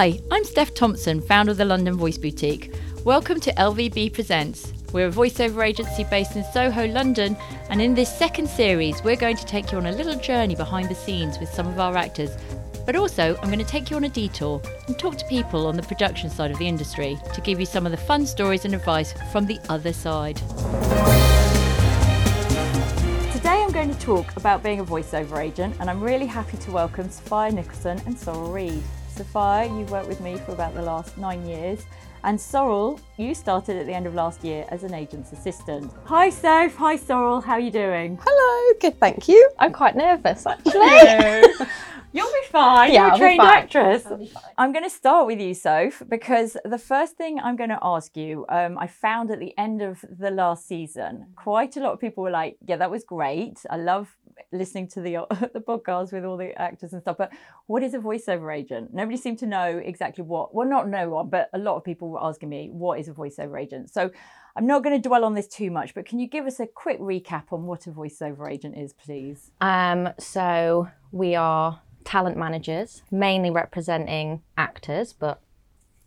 Hi, 0.00 0.18
I'm 0.30 0.46
Steph 0.46 0.72
Thompson, 0.72 1.20
founder 1.20 1.52
of 1.52 1.58
the 1.58 1.66
London 1.66 1.94
Voice 1.94 2.16
Boutique. 2.16 2.72
Welcome 3.04 3.38
to 3.40 3.52
LVB 3.52 4.14
Presents. 4.14 4.72
We're 4.94 5.08
a 5.08 5.12
voiceover 5.12 5.62
agency 5.62 6.04
based 6.04 6.36
in 6.36 6.44
Soho, 6.54 6.86
London, 6.86 7.36
and 7.68 7.82
in 7.82 7.94
this 7.94 8.10
second 8.10 8.48
series, 8.48 9.04
we're 9.04 9.16
going 9.16 9.36
to 9.36 9.44
take 9.44 9.70
you 9.70 9.76
on 9.76 9.84
a 9.84 9.92
little 9.92 10.18
journey 10.18 10.54
behind 10.56 10.88
the 10.88 10.94
scenes 10.94 11.38
with 11.38 11.50
some 11.50 11.66
of 11.66 11.78
our 11.78 11.98
actors. 11.98 12.30
But 12.86 12.96
also, 12.96 13.36
I'm 13.42 13.48
going 13.48 13.58
to 13.58 13.64
take 13.66 13.90
you 13.90 13.96
on 13.96 14.04
a 14.04 14.08
detour 14.08 14.62
and 14.86 14.98
talk 14.98 15.18
to 15.18 15.26
people 15.26 15.66
on 15.66 15.76
the 15.76 15.82
production 15.82 16.30
side 16.30 16.50
of 16.50 16.58
the 16.58 16.66
industry 16.66 17.18
to 17.34 17.40
give 17.42 17.60
you 17.60 17.66
some 17.66 17.84
of 17.84 17.92
the 17.92 17.98
fun 17.98 18.24
stories 18.24 18.64
and 18.64 18.74
advice 18.74 19.12
from 19.30 19.44
the 19.44 19.58
other 19.68 19.92
side. 19.92 20.36
Today, 23.34 23.62
I'm 23.62 23.70
going 23.70 23.92
to 23.92 24.00
talk 24.00 24.34
about 24.38 24.62
being 24.62 24.80
a 24.80 24.84
voiceover 24.84 25.44
agent, 25.44 25.76
and 25.78 25.90
I'm 25.90 26.00
really 26.02 26.24
happy 26.24 26.56
to 26.56 26.70
welcome 26.70 27.10
Sophia 27.10 27.52
Nicholson 27.52 28.00
and 28.06 28.18
Sorel 28.18 28.50
Read. 28.50 28.82
Sophia, 29.20 29.66
you've 29.66 29.90
worked 29.90 30.08
with 30.08 30.22
me 30.22 30.38
for 30.38 30.52
about 30.52 30.74
the 30.74 30.80
last 30.80 31.18
nine 31.18 31.46
years. 31.46 31.84
And 32.24 32.40
Sorel, 32.40 32.98
you 33.18 33.34
started 33.34 33.76
at 33.76 33.84
the 33.86 33.92
end 33.92 34.06
of 34.06 34.14
last 34.14 34.42
year 34.42 34.64
as 34.70 34.82
an 34.82 34.94
agent's 34.94 35.32
assistant. 35.32 35.92
Hi, 36.06 36.30
Soph. 36.30 36.74
Hi, 36.76 36.96
Sorel. 36.96 37.42
How 37.42 37.54
are 37.54 37.60
you 37.60 37.70
doing? 37.70 38.18
Hello, 38.22 38.78
good, 38.80 38.98
thank 38.98 39.28
you. 39.28 39.50
I'm 39.58 39.72
quite 39.72 39.94
nervous 39.94 40.46
actually. 40.46 41.52
You'll 42.12 42.26
be 42.26 42.48
fine. 42.48 42.92
Yeah, 42.92 42.98
You're 42.98 43.06
a 43.06 43.12
I'll 43.12 43.18
trained 43.18 43.40
actress. 43.42 44.06
I'm 44.58 44.72
going 44.72 44.84
to 44.84 44.90
start 44.90 45.26
with 45.26 45.40
you, 45.40 45.54
Soph, 45.54 46.02
because 46.08 46.56
the 46.64 46.78
first 46.78 47.16
thing 47.16 47.38
I'm 47.38 47.56
going 47.56 47.70
to 47.70 47.78
ask 47.82 48.16
you, 48.16 48.44
um, 48.48 48.78
I 48.78 48.88
found 48.88 49.30
at 49.30 49.38
the 49.38 49.56
end 49.56 49.80
of 49.80 50.04
the 50.18 50.30
last 50.30 50.66
season, 50.66 51.26
quite 51.36 51.76
a 51.76 51.80
lot 51.80 51.92
of 51.92 52.00
people 52.00 52.24
were 52.24 52.30
like, 52.30 52.56
"Yeah, 52.66 52.76
that 52.76 52.90
was 52.90 53.04
great. 53.04 53.60
I 53.70 53.76
love 53.76 54.16
listening 54.52 54.88
to 54.88 55.00
the 55.00 55.18
the 55.54 55.60
podcast 55.60 56.12
with 56.12 56.24
all 56.24 56.36
the 56.36 56.52
actors 56.60 56.92
and 56.92 57.00
stuff." 57.00 57.16
But 57.16 57.32
what 57.66 57.82
is 57.84 57.94
a 57.94 57.98
voiceover 57.98 58.56
agent? 58.56 58.92
Nobody 58.92 59.16
seemed 59.16 59.38
to 59.40 59.46
know 59.46 59.78
exactly 59.78 60.24
what. 60.24 60.52
Well, 60.52 60.68
not 60.68 60.88
no 60.88 61.10
one, 61.10 61.28
but 61.28 61.48
a 61.52 61.58
lot 61.58 61.76
of 61.76 61.84
people 61.84 62.08
were 62.08 62.24
asking 62.24 62.48
me, 62.48 62.70
"What 62.72 62.98
is 62.98 63.08
a 63.08 63.12
voiceover 63.12 63.60
agent?" 63.60 63.90
So. 63.90 64.10
I'm 64.56 64.66
not 64.66 64.82
going 64.82 65.00
to 65.00 65.08
dwell 65.08 65.24
on 65.24 65.34
this 65.34 65.46
too 65.46 65.70
much, 65.70 65.94
but 65.94 66.06
can 66.06 66.18
you 66.18 66.26
give 66.26 66.44
us 66.44 66.58
a 66.58 66.66
quick 66.66 66.98
recap 66.98 67.52
on 67.52 67.66
what 67.66 67.86
a 67.86 67.92
voiceover 67.92 68.50
agent 68.50 68.76
is, 68.76 68.92
please? 68.92 69.52
um, 69.60 70.08
so 70.18 70.88
we 71.12 71.36
are 71.36 71.80
talent 72.10 72.36
managers, 72.36 73.02
mainly 73.12 73.50
representing 73.50 74.42
actors, 74.58 75.12
but 75.12 75.40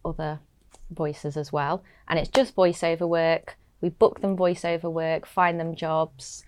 other 0.04 0.40
voices 0.92 1.38
as 1.38 1.54
well. 1.54 1.82
And 2.09 2.20
it's 2.20 2.28
just 2.28 2.54
voiceover 2.58 3.08
work. 3.08 3.56
We 3.80 3.88
book 3.88 4.20
them 4.20 4.36
voiceover 4.36 4.92
work, 4.92 5.26
find 5.26 5.58
them 5.58 5.76
jobs, 5.78 6.44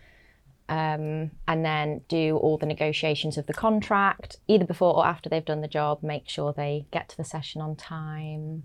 um, 0.68 1.32
and 1.48 1.64
then 1.64 2.02
do 2.10 2.36
all 2.36 2.58
the 2.58 2.66
negotiations 2.66 3.38
of 3.38 3.46
the 3.46 3.54
contract, 3.54 4.38
either 4.50 4.66
before 4.66 4.94
or 4.98 5.06
after 5.06 5.30
they've 5.30 5.46
done 5.46 5.62
the 5.62 5.70
job. 5.70 6.04
Make 6.04 6.28
sure 6.28 6.52
they 6.52 6.86
get 6.92 7.08
to 7.10 7.18
the 7.18 7.24
session 7.24 7.62
on 7.62 7.78
time. 7.78 8.64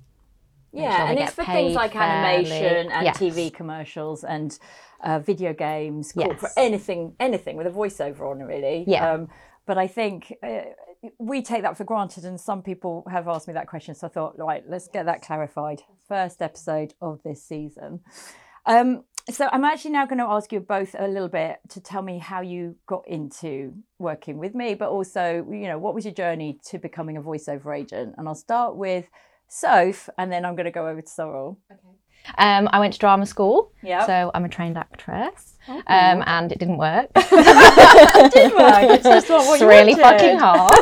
Yeah, 0.72 0.96
sure 0.96 1.06
and 1.06 1.18
it's 1.20 1.33
for 1.34 1.44
things 1.44 1.74
like 1.74 1.92
fairly. 1.92 2.36
animation 2.50 2.91
and 2.91 3.05
Yes. 3.05 3.16
TV 3.18 3.52
commercials 3.52 4.24
and 4.24 4.58
uh, 5.05 5.20
video 5.20 5.52
games, 5.52 6.12
Yes. 6.16 6.27
corporate, 6.27 6.52
anything, 6.56 7.14
anything 7.20 7.56
with 7.56 7.68
a 7.68 7.70
voiceover 7.70 8.28
on 8.28 8.41
it, 8.41 8.44
really. 8.44 8.84
Yeah. 8.88 9.08
Um, 9.12 9.28
but 9.70 9.78
I 9.78 9.86
think 9.86 10.34
uh, 10.42 10.62
we 11.20 11.42
take 11.42 11.62
that 11.62 11.76
for 11.76 11.84
granted, 11.84 12.24
and 12.24 12.40
some 12.40 12.60
people 12.60 13.04
have 13.08 13.28
asked 13.28 13.46
me 13.46 13.54
that 13.54 13.68
question. 13.68 13.94
So 13.94 14.08
I 14.08 14.10
thought, 14.10 14.36
right, 14.36 14.64
let's 14.68 14.88
get 14.88 15.06
that 15.06 15.22
clarified. 15.22 15.82
First 16.08 16.42
episode 16.42 16.94
of 17.00 17.22
this 17.22 17.40
season. 17.44 18.00
Um, 18.66 19.04
so 19.30 19.48
I'm 19.52 19.64
actually 19.64 19.92
now 19.92 20.06
going 20.06 20.18
to 20.18 20.24
ask 20.24 20.50
you 20.52 20.58
both 20.58 20.96
a 20.98 21.06
little 21.06 21.28
bit 21.28 21.60
to 21.68 21.80
tell 21.80 22.02
me 22.02 22.18
how 22.18 22.40
you 22.40 22.74
got 22.88 23.06
into 23.06 23.72
working 24.00 24.38
with 24.38 24.56
me, 24.56 24.74
but 24.74 24.88
also, 24.88 25.46
you 25.48 25.68
know, 25.68 25.78
what 25.78 25.94
was 25.94 26.05
your 26.05 26.14
journey 26.14 26.58
to 26.70 26.78
becoming 26.80 27.16
a 27.16 27.22
voiceover 27.22 27.78
agent? 27.78 28.16
And 28.18 28.27
I'll 28.27 28.34
start 28.34 28.74
with 28.74 29.06
Soph, 29.46 30.08
and 30.18 30.33
then 30.33 30.45
I'm 30.45 30.56
going 30.56 30.64
to 30.64 30.72
go 30.72 30.89
over 30.89 31.00
to 31.00 31.08
Sorel. 31.08 31.61
Um, 32.39 32.68
I 32.72 32.80
went 32.80 32.92
to 32.95 32.98
drama 32.98 33.24
school, 33.24 33.70
Yeah. 33.84 34.05
so 34.05 34.33
I'm 34.34 34.45
a 34.45 34.48
trained 34.48 34.77
actress, 34.77 35.49
um, 35.68 36.22
and 36.26 36.52
it 36.52 36.58
didn't 36.58 36.78
work. 36.78 37.10
It 37.16 38.32
did 38.32 38.52
work. 38.52 38.90
It's 38.90 39.04
just 39.04 39.28
not 39.28 39.46
what 39.46 39.54
it's 39.54 39.62
you 39.62 39.68
really 39.68 39.94
wanted. 39.94 40.20
fucking 40.20 40.38
hard. 40.38 40.78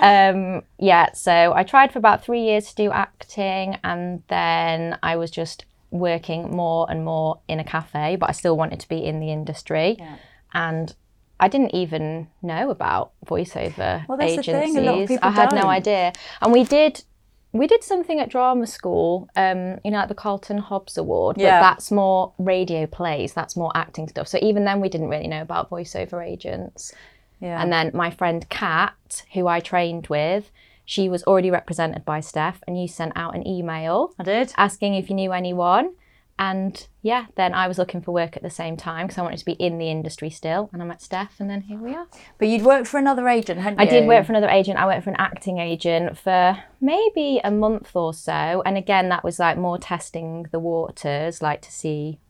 um, 0.00 0.62
yeah, 0.78 1.12
so 1.12 1.52
I 1.54 1.62
tried 1.64 1.92
for 1.92 1.98
about 1.98 2.24
three 2.24 2.42
years 2.42 2.68
to 2.70 2.74
do 2.74 2.90
acting, 2.92 3.78
and 3.82 4.22
then 4.28 4.98
I 5.02 5.16
was 5.16 5.30
just 5.30 5.64
working 5.90 6.50
more 6.54 6.86
and 6.90 7.04
more 7.04 7.40
in 7.48 7.58
a 7.60 7.64
cafe, 7.64 8.16
but 8.16 8.28
I 8.28 8.32
still 8.32 8.56
wanted 8.56 8.80
to 8.80 8.88
be 8.88 9.04
in 9.04 9.20
the 9.20 9.30
industry. 9.32 9.96
Yeah. 9.98 10.16
And 10.54 10.94
I 11.40 11.48
didn't 11.48 11.74
even 11.74 12.28
know 12.42 12.70
about 12.70 13.12
voiceover 13.26 14.06
Well, 14.08 14.20
agencies. 14.20 14.52
thing, 14.54 14.76
a 14.76 14.80
lot 14.80 15.00
of 15.02 15.08
people 15.08 15.28
I 15.28 15.32
had 15.32 15.50
don't. 15.50 15.62
no 15.62 15.68
idea. 15.68 16.12
And 16.42 16.52
we 16.52 16.64
did 16.64 17.04
we 17.52 17.66
did 17.66 17.82
something 17.82 18.20
at 18.20 18.28
drama 18.28 18.66
school, 18.66 19.28
um, 19.36 19.78
you 19.84 19.90
know, 19.90 19.98
like 19.98 20.08
the 20.08 20.14
Carlton 20.14 20.58
Hobbs 20.58 20.98
Award, 20.98 21.36
but 21.36 21.42
Yeah. 21.42 21.60
that's 21.60 21.90
more 21.90 22.32
radio 22.38 22.86
plays, 22.86 23.32
that's 23.32 23.56
more 23.56 23.72
acting 23.74 24.08
stuff. 24.08 24.28
So 24.28 24.38
even 24.42 24.64
then 24.64 24.80
we 24.80 24.88
didn't 24.88 25.08
really 25.08 25.28
know 25.28 25.40
about 25.42 25.70
voiceover 25.70 26.24
agents. 26.26 26.92
Yeah. 27.40 27.60
And 27.62 27.72
then 27.72 27.90
my 27.94 28.10
friend 28.10 28.46
Kat, 28.48 29.22
who 29.32 29.46
I 29.46 29.60
trained 29.60 30.08
with, 30.08 30.50
she 30.84 31.08
was 31.08 31.22
already 31.24 31.50
represented 31.50 32.04
by 32.04 32.20
Steph, 32.20 32.62
and 32.66 32.80
you 32.80 32.88
sent 32.88 33.12
out 33.16 33.34
an 33.34 33.46
email 33.46 34.12
I 34.18 34.22
did. 34.24 34.52
asking 34.56 34.94
if 34.94 35.08
you 35.08 35.14
knew 35.16 35.32
anyone. 35.32 35.92
And 36.40 36.86
yeah, 37.02 37.26
then 37.36 37.52
I 37.52 37.66
was 37.66 37.78
looking 37.78 38.00
for 38.00 38.12
work 38.12 38.36
at 38.36 38.42
the 38.44 38.50
same 38.50 38.76
time 38.76 39.06
because 39.06 39.18
I 39.18 39.22
wanted 39.22 39.38
to 39.40 39.44
be 39.44 39.52
in 39.54 39.78
the 39.78 39.90
industry 39.90 40.30
still. 40.30 40.70
And 40.72 40.80
I 40.80 40.84
met 40.84 41.02
Steph, 41.02 41.40
and 41.40 41.50
then 41.50 41.62
here 41.62 41.78
we 41.78 41.94
are. 41.94 42.06
But 42.38 42.46
you'd 42.48 42.62
worked 42.62 42.86
for 42.86 42.98
another 42.98 43.28
agent, 43.28 43.60
hadn't 43.60 43.80
I 43.80 43.84
you? 43.84 43.88
I 43.88 43.92
did 43.92 44.06
work 44.06 44.24
for 44.24 44.32
another 44.32 44.48
agent. 44.48 44.78
I 44.78 44.86
worked 44.86 45.02
for 45.04 45.10
an 45.10 45.16
acting 45.18 45.58
agent 45.58 46.16
for 46.16 46.56
maybe 46.80 47.40
a 47.42 47.50
month 47.50 47.96
or 47.96 48.14
so. 48.14 48.62
And 48.64 48.76
again, 48.76 49.08
that 49.08 49.24
was 49.24 49.38
like 49.40 49.58
more 49.58 49.78
testing 49.78 50.46
the 50.52 50.60
waters, 50.60 51.42
like 51.42 51.60
to 51.62 51.72
see 51.72 52.20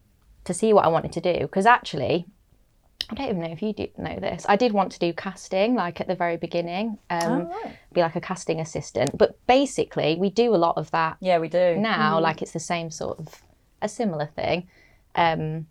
to 0.45 0.55
see 0.55 0.73
what 0.73 0.87
I 0.87 0.89
wanted 0.89 1.13
to 1.13 1.21
do. 1.21 1.41
Because 1.41 1.67
actually, 1.67 2.25
I 3.11 3.15
don't 3.15 3.29
even 3.29 3.41
know 3.43 3.51
if 3.53 3.61
you 3.61 3.75
do 3.75 3.89
know 3.99 4.19
this. 4.19 4.47
I 4.49 4.57
did 4.57 4.73
want 4.73 4.93
to 4.93 4.99
do 4.99 5.13
casting, 5.13 5.75
like 5.75 6.01
at 6.01 6.09
the 6.09 6.15
very 6.15 6.39
beginning, 6.39 6.97
um, 7.11 7.23
Oh, 7.23 7.63
right. 7.65 7.77
be 7.93 8.01
like 8.01 8.17
a 8.17 8.21
casting 8.23 8.59
assistant. 8.59 9.19
But 9.19 9.39
basically, 9.47 10.17
we 10.19 10.31
do 10.31 10.55
a 10.55 10.57
lot 10.57 10.79
of 10.79 10.91
that 10.93 11.19
Yeah, 11.21 11.39
we 11.39 11.49
do. 11.49 11.77
now. 11.77 12.19
Like 12.19 12.41
it's 12.41 12.53
the 12.53 12.59
same 12.61 12.91
sort 12.91 13.19
of 13.19 13.43
a 13.83 13.89
similar 13.89 14.27
thing. 14.27 14.69
Um, 15.15 15.67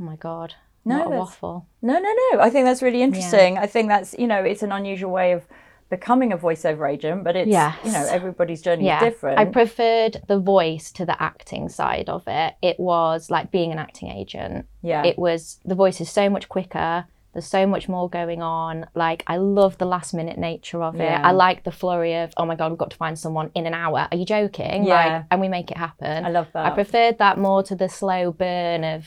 oh 0.00 0.04
my 0.04 0.16
god, 0.16 0.54
No, 0.84 0.98
not 0.98 1.06
a 1.06 1.10
waffle. 1.10 1.66
No, 1.82 1.94
no, 1.98 2.14
no. 2.32 2.40
I 2.40 2.50
think 2.50 2.66
that's 2.66 2.82
really 2.82 3.02
interesting. 3.02 3.58
I 3.58 3.66
think 3.66 3.88
that's 3.88 4.14
you 4.18 4.26
know 4.26 4.42
it's 4.42 4.62
an 4.62 4.72
unusual 4.72 5.10
way 5.10 5.32
of 5.32 5.46
becoming 5.90 6.32
a 6.32 6.38
voiceover 6.38 6.90
agent, 6.90 7.24
but 7.24 7.36
it's 7.36 7.48
Yes. 7.48 7.76
you 7.84 7.92
know 7.92 8.06
everybody's 8.10 8.62
journey 8.62 8.86
yeah, 8.86 9.04
is 9.04 9.12
different. 9.12 9.38
I 9.38 9.44
preferred 9.44 10.22
the 10.28 10.38
voice 10.38 10.90
to 10.92 11.04
the 11.06 11.20
acting 11.22 11.68
side 11.68 12.08
of 12.08 12.22
it. 12.26 12.54
It 12.62 12.78
was 12.80 13.30
like 13.30 13.50
being 13.50 13.70
an 13.72 13.78
acting 13.78 14.10
agent. 14.10 14.66
yeah, 14.82 15.04
It 15.04 15.18
was 15.18 15.60
the 15.64 15.74
voice 15.74 16.00
is 16.00 16.10
so 16.10 16.28
much 16.28 16.48
quicker. 16.48 17.06
There's 17.34 17.46
so 17.46 17.66
much 17.66 17.88
more 17.88 18.08
going 18.08 18.40
on. 18.42 18.86
Like 18.94 19.24
I 19.26 19.36
love 19.36 19.76
the 19.78 19.84
last 19.86 20.14
minute 20.14 20.38
nature 20.38 20.82
of 20.82 20.98
it. 21.00 21.10
I 21.10 21.32
like 21.32 21.64
the 21.64 21.72
flurry 21.72 22.14
of 22.14 22.32
oh 22.36 22.46
my 22.46 22.54
god, 22.54 22.70
we've 22.70 22.78
got 22.78 22.90
to 22.92 22.96
find 22.96 23.18
someone 23.18 23.50
in 23.54 23.66
an 23.66 23.74
hour. 23.74 24.08
Are 24.10 24.16
you 24.16 24.24
joking? 24.24 24.84
Yeah. 24.84 24.94
Like, 25.18 25.24
and 25.32 25.40
we 25.40 25.48
make 25.48 25.70
it 25.70 25.76
happen. 25.76 26.24
I 26.24 26.30
love 26.30 26.46
that. 26.54 26.64
I 26.64 26.70
preferred 26.70 27.18
that 27.18 27.36
more 27.38 27.62
to 27.64 27.74
the 27.74 27.88
slow 27.88 28.32
burn 28.32 28.84
of 28.84 29.04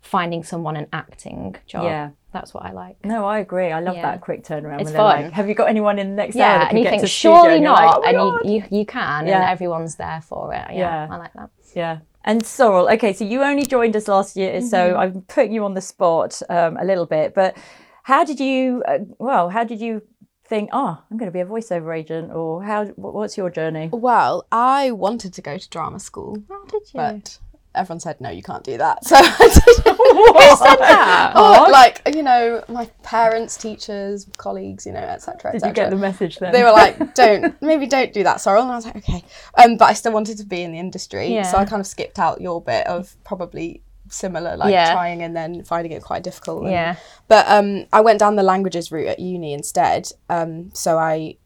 finding 0.00 0.42
someone 0.44 0.76
an 0.76 0.86
acting 0.92 1.56
job. 1.66 1.84
Yeah. 1.84 2.10
That's 2.32 2.54
what 2.54 2.64
I 2.64 2.72
like. 2.72 2.96
no, 3.04 3.26
I 3.26 3.40
agree. 3.40 3.70
I 3.72 3.80
love 3.80 3.94
Yeah. 3.96 4.02
that 4.12 4.20
quick 4.22 4.42
turnaround. 4.42 4.80
It's 4.80 4.90
fun. 4.90 5.22
Like, 5.24 5.32
Have 5.32 5.48
you 5.48 5.54
got 5.54 5.68
anyone 5.68 5.98
in 5.98 6.10
the 6.10 6.16
next 6.16 6.34
hour? 6.36 6.40
Yeah, 6.42 6.58
that 6.60 6.68
and 6.70 6.78
you 6.78 6.84
get 6.84 6.90
think 6.90 7.02
to 7.02 7.08
studio?" 7.08 7.36
surely 7.42 7.52
oh 7.52 7.56
And 7.56 7.64
like, 7.64 7.84
not, 7.84 7.98
"Oh 7.98 8.02
and 8.04 8.16
God." 8.16 8.40
you, 8.46 8.52
you 8.70 8.78
you 8.78 8.86
can, 8.86 9.26
Yeah. 9.26 9.34
and 9.40 9.50
everyone's 9.50 9.96
there 9.96 10.22
for 10.22 10.52
it. 10.54 10.64
Yeah, 10.70 10.76
Yeah. 10.78 11.08
I 11.10 11.16
like 11.18 11.32
that. 11.34 11.50
Yeah. 11.74 11.98
And 12.24 12.44
Sorel, 12.46 12.88
okay, 12.94 13.12
so 13.12 13.24
you 13.24 13.42
only 13.42 13.64
joined 13.66 13.96
us 13.96 14.06
last 14.08 14.36
year, 14.36 14.52
Mm-hmm. 14.54 14.66
so 14.66 14.96
I'm 14.96 15.22
putting 15.22 15.52
you 15.52 15.64
on 15.64 15.74
the 15.74 15.80
spot 15.80 16.40
um, 16.48 16.76
a 16.76 16.84
little 16.84 17.06
bit. 17.06 17.34
But 17.34 17.56
how 18.04 18.24
did 18.24 18.38
you, 18.40 18.82
uh, 18.86 18.98
well, 19.18 19.48
how 19.50 19.64
did 19.64 19.80
you 19.80 20.02
think, 20.44 20.70
oh, 20.72 21.02
I'm 21.10 21.16
going 21.16 21.30
to 21.30 21.32
be 21.32 21.40
a 21.40 21.46
voiceover 21.46 21.96
agent, 21.96 22.30
or 22.32 22.62
how? 22.62 22.84
What's 22.96 23.36
your 23.36 23.50
journey? 23.50 23.88
Well, 23.92 24.46
I 24.52 24.90
wanted 24.92 25.32
to 25.34 25.42
go 25.42 25.58
to 25.58 25.68
drama 25.68 25.98
school, 25.98 26.36
How 26.48 26.64
did 26.66 26.82
you? 26.82 26.90
but 26.94 27.38
everyone 27.74 28.00
said 28.00 28.20
no, 28.20 28.28
you 28.30 28.42
can't 28.42 28.64
do 28.64 28.76
that. 28.78 28.98
So. 29.04 29.16
Who 30.16 30.56
said 30.56 30.76
that? 30.76 31.32
Oh, 31.34 31.68
like 31.70 32.02
you 32.14 32.22
know, 32.22 32.62
my 32.68 32.86
parents, 33.02 33.56
teachers, 33.56 34.26
colleagues, 34.36 34.86
you 34.86 34.92
know, 34.92 35.00
etc. 35.00 35.52
Did 35.52 35.62
you 35.62 35.72
get 35.72 35.90
the 35.90 35.96
message 35.96 36.38
then? 36.38 36.52
They 36.52 36.62
were 36.62 36.70
like, 36.72 37.14
"Don't, 37.14 37.60
maybe 37.62 37.86
don't 37.86 38.12
do 38.12 38.22
that, 38.24 38.40
Sorel." 38.40 38.62
And 38.62 38.72
I 38.72 38.76
was 38.76 38.84
like, 38.86 38.96
"Okay," 38.96 39.24
um, 39.62 39.76
but 39.76 39.86
I 39.86 39.92
still 39.94 40.12
wanted 40.12 40.38
to 40.38 40.44
be 40.44 40.62
in 40.62 40.72
the 40.72 40.78
industry, 40.78 41.42
so 41.44 41.58
I 41.58 41.64
kind 41.64 41.80
of 41.80 41.86
skipped 41.86 42.18
out 42.18 42.40
your 42.40 42.60
bit 42.62 42.86
of 42.86 43.14
probably 43.24 43.82
similar, 44.08 44.56
like 44.58 44.72
Yeah. 44.72 44.92
trying 44.92 45.22
and 45.22 45.34
then 45.34 45.64
finding 45.64 45.92
it 45.92 46.02
quite 46.02 46.22
difficult. 46.22 46.64
and- 46.64 46.72
Yeah. 46.72 46.96
but 47.28 47.48
um, 47.48 47.86
I 47.94 48.02
went 48.02 48.18
down 48.18 48.36
the 48.36 48.42
languages 48.42 48.92
route 48.92 49.08
at 49.08 49.18
uni 49.18 49.54
instead. 49.54 50.10
Um, 50.28 50.70
so 50.74 50.98
I 50.98 51.36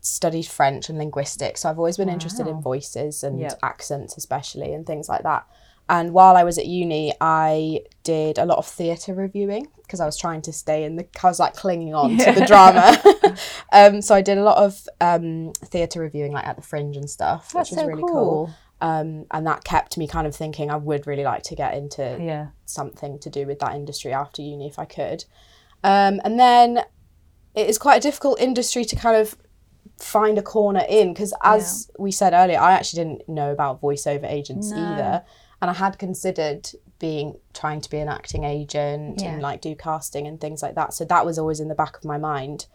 studied 0.00 0.44
French 0.46 0.88
and 0.88 0.98
linguistics. 0.98 1.60
So 1.60 1.70
I've 1.70 1.78
always 1.78 1.96
been 1.96 2.08
interested 2.08 2.46
in 2.48 2.60
voices 2.60 3.22
and 3.22 3.38
Yeah. 3.40 3.54
accents, 3.62 4.16
especially, 4.16 4.74
and 4.74 4.84
things 4.84 5.08
like 5.08 5.22
that. 5.22 5.46
And 5.88 6.12
while 6.12 6.36
I 6.36 6.42
was 6.42 6.58
at 6.58 6.66
uni, 6.66 7.12
I 7.20 7.80
did 8.02 8.38
a 8.38 8.44
lot 8.44 8.58
of 8.58 8.66
theatre 8.66 9.14
reviewing 9.14 9.68
because 9.82 10.00
I 10.00 10.06
was 10.06 10.16
trying 10.16 10.42
to 10.42 10.52
stay 10.52 10.84
in 10.84 10.96
the. 10.96 11.06
I 11.22 11.28
was 11.28 11.38
like 11.38 11.54
clinging 11.54 11.94
on 11.94 12.16
to 12.18 12.32
the 12.32 12.44
drama. 12.44 12.96
um, 13.72 14.02
so 14.02 14.14
I 14.14 14.20
did 14.22 14.38
a 14.38 14.42
lot 14.42 14.58
of 14.58 14.88
um, 15.00 15.52
theatre 15.64 16.00
reviewing, 16.00 16.32
like 16.32 16.46
at 16.46 16.56
the 16.56 16.62
Fringe 16.62 16.96
and 16.96 17.08
stuff, 17.08 17.52
That's 17.52 17.70
which 17.70 17.76
was 17.76 17.84
so 17.84 17.86
really 17.86 18.02
cool. 18.02 18.50
Um, 18.80 19.24
and 19.30 19.46
that 19.46 19.64
kept 19.64 19.96
me 19.96 20.06
kind 20.06 20.26
of 20.26 20.34
thinking 20.34 20.70
I 20.70 20.76
would 20.76 21.06
really 21.06 21.24
like 21.24 21.42
to 21.44 21.54
get 21.54 21.74
into 21.74 22.18
Yeah. 22.20 22.48
something 22.66 23.18
to 23.20 23.30
do 23.30 23.46
with 23.46 23.60
that 23.60 23.74
industry 23.74 24.12
after 24.12 24.42
uni 24.42 24.66
if 24.66 24.78
I 24.78 24.84
could. 24.84 25.24
Um, 25.82 26.20
and 26.24 26.38
then 26.38 26.78
it 27.54 27.68
is 27.68 27.78
quite 27.78 27.96
a 27.96 28.00
difficult 28.00 28.38
industry 28.38 28.84
to 28.84 28.96
kind 28.96 29.16
of 29.16 29.36
find 29.98 30.36
a 30.36 30.42
corner 30.42 30.84
in 30.88 31.14
because, 31.14 31.32
as 31.42 31.90
we 31.98 32.10
said 32.12 32.34
earlier, 32.34 32.58
I 32.58 32.72
actually 32.72 33.04
didn't 33.04 33.28
know 33.28 33.50
about 33.50 33.80
voiceover 33.80 34.30
agents 34.30 34.70
No. 34.72 34.92
either, 34.92 35.24
and 35.60 35.70
I 35.70 35.74
had 35.74 35.98
considered 35.98 36.68
being 36.98 37.38
trying 37.54 37.80
to 37.80 37.90
be 37.90 37.98
an 37.98 38.08
acting 38.08 38.44
agent 38.44 39.22
and 39.22 39.42
like 39.42 39.60
do 39.60 39.74
casting 39.74 40.26
and 40.26 40.40
things 40.40 40.62
like 40.62 40.74
that. 40.74 40.94
So 40.94 41.04
that 41.04 41.26
was 41.26 41.38
always 41.38 41.60
in 41.60 41.68
the 41.68 41.74
back 41.74 41.96
of 41.96 42.04
my 42.04 42.18
mind. 42.18 42.66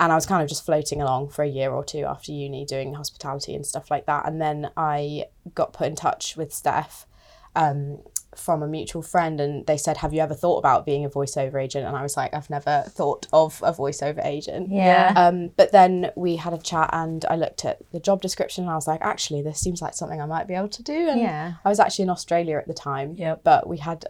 And 0.00 0.10
I 0.10 0.14
was 0.14 0.26
kind 0.26 0.42
of 0.42 0.48
just 0.48 0.64
floating 0.64 1.00
along 1.00 1.28
for 1.28 1.42
a 1.42 1.48
year 1.48 1.70
or 1.70 1.84
two 1.84 2.04
after 2.04 2.32
uni 2.32 2.64
doing 2.64 2.94
hospitality 2.94 3.54
and 3.54 3.64
stuff 3.64 3.90
like 3.90 4.06
that. 4.06 4.26
And 4.26 4.40
then 4.40 4.70
I 4.76 5.26
got 5.54 5.72
put 5.72 5.86
in 5.86 5.94
touch 5.94 6.36
with 6.36 6.52
Steph 6.52 7.06
um, 7.54 8.00
from 8.36 8.62
a 8.62 8.66
mutual 8.66 9.02
friend, 9.02 9.40
and 9.40 9.66
they 9.66 9.76
said, 9.76 9.98
"Have 9.98 10.12
you 10.14 10.20
ever 10.20 10.34
thought 10.34 10.58
about 10.58 10.86
being 10.86 11.04
a 11.04 11.10
voiceover 11.10 11.62
agent?" 11.62 11.86
And 11.86 11.96
I 11.96 12.02
was 12.02 12.16
like, 12.16 12.32
"I've 12.34 12.48
never 12.50 12.84
thought 12.88 13.26
of 13.32 13.60
a 13.64 13.72
voiceover 13.72 14.24
agent." 14.24 14.70
Yeah. 14.70 15.12
Um, 15.16 15.50
but 15.56 15.72
then 15.72 16.10
we 16.16 16.36
had 16.36 16.52
a 16.54 16.58
chat, 16.58 16.90
and 16.92 17.24
I 17.28 17.36
looked 17.36 17.64
at 17.64 17.78
the 17.92 18.00
job 18.00 18.22
description, 18.22 18.64
and 18.64 18.70
I 18.70 18.74
was 18.74 18.86
like, 18.86 19.00
"Actually, 19.02 19.42
this 19.42 19.58
seems 19.60 19.82
like 19.82 19.94
something 19.94 20.20
I 20.20 20.26
might 20.26 20.46
be 20.48 20.54
able 20.54 20.68
to 20.70 20.82
do." 20.82 21.08
And 21.08 21.20
Yeah. 21.20 21.54
I 21.64 21.68
was 21.68 21.78
actually 21.80 22.04
in 22.04 22.10
Australia 22.10 22.56
at 22.58 22.66
the 22.66 22.74
time. 22.74 23.14
yeah 23.18 23.36
But 23.42 23.68
we 23.68 23.78
had 23.78 24.04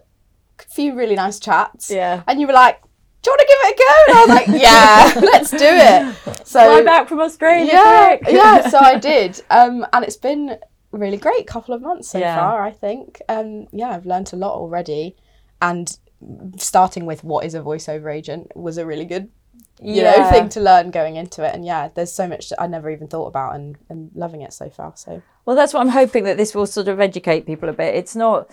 a 0.59 0.63
few 0.63 0.95
really 0.95 1.15
nice 1.15 1.39
chats. 1.39 1.89
Yeah. 1.89 2.23
And 2.27 2.39
you 2.39 2.47
were 2.47 2.53
like, 2.53 2.81
"Do 3.21 3.29
you 3.29 3.33
want 3.33 3.41
to 3.41 3.47
give 3.47 3.57
it 3.61 3.73
a 3.73 3.77
go?" 3.83 3.93
And 4.07 4.17
I 4.17 4.21
was 4.21 4.29
like, 4.29 4.47
"Yeah, 4.61 5.31
let's 5.31 5.51
do 5.51 5.57
it." 5.59 6.47
So 6.47 6.59
Fly 6.59 6.81
back 6.83 7.07
from 7.09 7.19
Australia. 7.19 7.71
yeah, 7.73 8.17
yeah. 8.29 8.69
So 8.73 8.77
I 8.79 8.97
did, 8.97 9.41
um, 9.49 9.85
and 9.93 10.03
it's 10.05 10.17
been 10.17 10.57
really 10.97 11.17
great 11.17 11.47
couple 11.47 11.73
of 11.73 11.81
months 11.81 12.09
so 12.09 12.19
Yeah. 12.19 12.35
far. 12.35 12.63
I 12.63 12.71
think, 12.71 13.21
um, 13.29 13.67
yeah, 13.71 13.89
I've 13.89 14.05
learnt 14.05 14.33
a 14.33 14.35
lot 14.35 14.53
already, 14.55 15.15
and 15.61 15.97
starting 16.57 17.05
with 17.05 17.23
what 17.23 17.45
is 17.45 17.53
a 17.55 17.59
voiceover 17.61 18.13
agent 18.13 18.55
was 18.55 18.77
a 18.77 18.85
really 18.85 19.05
good, 19.05 19.29
you 19.81 20.01
know, 20.03 20.29
thing 20.29 20.47
to 20.49 20.61
learn 20.61 20.91
going 20.91 21.15
into 21.17 21.43
it. 21.43 21.53
And 21.53 21.65
yeah, 21.65 21.89
there's 21.93 22.13
so 22.13 22.27
much 22.27 22.49
that 22.49 22.61
I 22.61 22.67
never 22.67 22.89
even 22.89 23.07
thought 23.07 23.27
about, 23.27 23.55
and 23.55 23.77
and 23.89 24.11
loving 24.15 24.41
it 24.41 24.53
so 24.53 24.69
far. 24.69 24.93
So 24.95 25.21
Well, 25.45 25.55
that's 25.55 25.73
what 25.73 25.81
I'm 25.81 25.89
hoping 25.89 26.23
that 26.23 26.37
this 26.37 26.55
will 26.55 26.65
sort 26.67 26.87
of 26.87 26.99
educate 27.01 27.45
people 27.45 27.67
a 27.69 27.73
bit. 27.73 27.95
It's 27.95 28.15
not. 28.15 28.49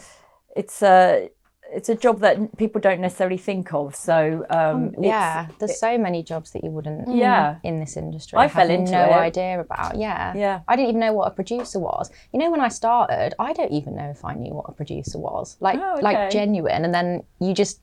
It's 0.57 0.83
a. 0.83 1.31
It's 1.73 1.89
a 1.89 1.95
job 1.95 2.21
that 2.21 2.57
people 2.57 2.81
don't 2.81 3.01
necessarily 3.01 3.37
think 3.37 3.73
of. 3.73 3.95
So 3.95 4.45
um, 4.51 4.89
it's- 4.89 5.05
yeah, 5.05 5.47
there's 5.59 5.79
so 5.79 5.97
many 5.99 6.23
jobs 6.23 6.51
that 6.53 6.65
you 6.65 6.71
wouldn't 6.71 7.15
Yeah. 7.15 7.57
in 7.63 7.81
this 7.81 7.97
industry. 7.97 8.39
I 8.39 8.43
have 8.43 8.53
fell 8.53 8.71
into 8.71 8.93
no 8.93 9.05
it. 9.05 9.13
idea 9.13 9.61
about. 9.61 9.97
Yeah, 9.97 10.35
Yeah. 10.35 10.61
I 10.69 10.77
didn't 10.77 10.89
even 10.91 11.01
know 11.01 11.13
what 11.13 11.29
a 11.29 11.31
producer 11.31 11.79
was. 11.79 12.11
You 12.33 12.39
know, 12.41 12.51
when 12.51 12.61
I 12.61 12.69
started, 12.69 13.35
I 13.39 13.53
don't 13.53 13.73
even 13.73 13.95
know 13.97 14.11
if 14.11 14.25
I 14.25 14.35
knew 14.35 14.53
what 14.53 14.67
a 14.69 14.73
producer 14.73 15.19
was. 15.19 15.57
Like, 15.61 15.79
Oh, 15.81 15.95
okay. 15.95 16.03
like 16.03 16.31
genuine. 16.31 16.85
And 16.85 16.93
then 16.93 17.23
you 17.39 17.55
just 17.55 17.81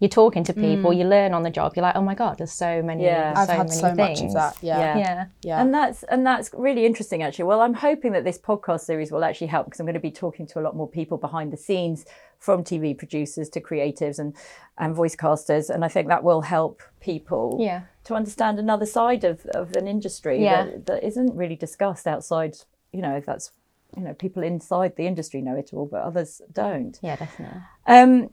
you're 0.00 0.08
talking 0.08 0.44
to 0.44 0.52
people, 0.54 0.92
you 0.92 1.04
learn 1.04 1.34
on 1.34 1.42
the 1.42 1.50
job. 1.50 1.72
You're 1.74 1.82
like, 1.82 1.96
oh 1.96 2.02
my 2.02 2.14
god, 2.14 2.38
there's 2.38 2.52
so 2.52 2.82
many. 2.82 3.02
Mm. 3.02 3.06
Yeah. 3.06 3.32
I've 3.36 3.46
so 3.48 3.52
had 3.52 3.68
many 3.68 3.80
so 3.80 3.94
much 3.94 4.18
things. 4.18 4.20
of 4.30 4.34
that. 4.34 4.56
Yeah, 4.62 4.78
Yeah. 4.78 4.98
Yeah. 4.98 5.26
yeah. 5.42 5.60
And 5.60 5.74
that's 5.74 6.02
and 6.04 6.24
that's 6.26 6.50
really 6.54 6.86
interesting 6.86 7.22
actually. 7.22 7.46
Well, 7.46 7.60
I'm 7.60 7.74
hoping 7.74 8.12
that 8.12 8.24
this 8.24 8.38
podcast 8.38 8.80
series 8.82 9.10
will 9.10 9.24
actually 9.24 9.48
help 9.48 9.66
because 9.66 9.80
I'm 9.80 9.86
going 9.86 9.94
to 9.94 10.00
be 10.00 10.10
talking 10.12 10.46
to 10.48 10.60
a 10.60 10.62
lot 10.62 10.76
more 10.76 10.88
people 10.88 11.18
behind 11.18 11.52
the 11.52 11.56
scenes 11.56 12.04
from 12.38 12.62
TV 12.62 12.96
producers 12.96 13.48
to 13.50 13.60
creatives 13.60 14.18
and 14.20 14.34
and 14.78 14.94
voice 14.94 15.16
casters 15.16 15.68
and 15.70 15.84
I 15.84 15.88
think 15.88 16.06
that 16.08 16.22
will 16.22 16.42
help 16.42 16.80
people 17.00 17.56
Yeah. 17.60 17.80
to 18.04 18.14
understand 18.14 18.58
another 18.60 18.86
side 18.86 19.24
of, 19.24 19.44
of 19.46 19.74
an 19.74 19.88
industry 19.88 20.40
Yeah. 20.42 20.64
that, 20.66 20.86
that 20.86 21.04
isn't 21.04 21.34
really 21.34 21.56
discussed 21.56 22.06
outside, 22.06 22.56
you 22.92 23.02
know, 23.02 23.20
that's 23.26 23.50
you 23.96 24.02
know, 24.04 24.12
people 24.14 24.42
inside 24.42 24.94
the 24.96 25.06
industry 25.06 25.40
know 25.40 25.56
it 25.56 25.70
all, 25.72 25.86
but 25.86 26.02
others 26.02 26.42
don't. 26.52 26.98
Yeah, 27.02 27.16
definitely. 27.16 27.60
Um, 27.86 28.28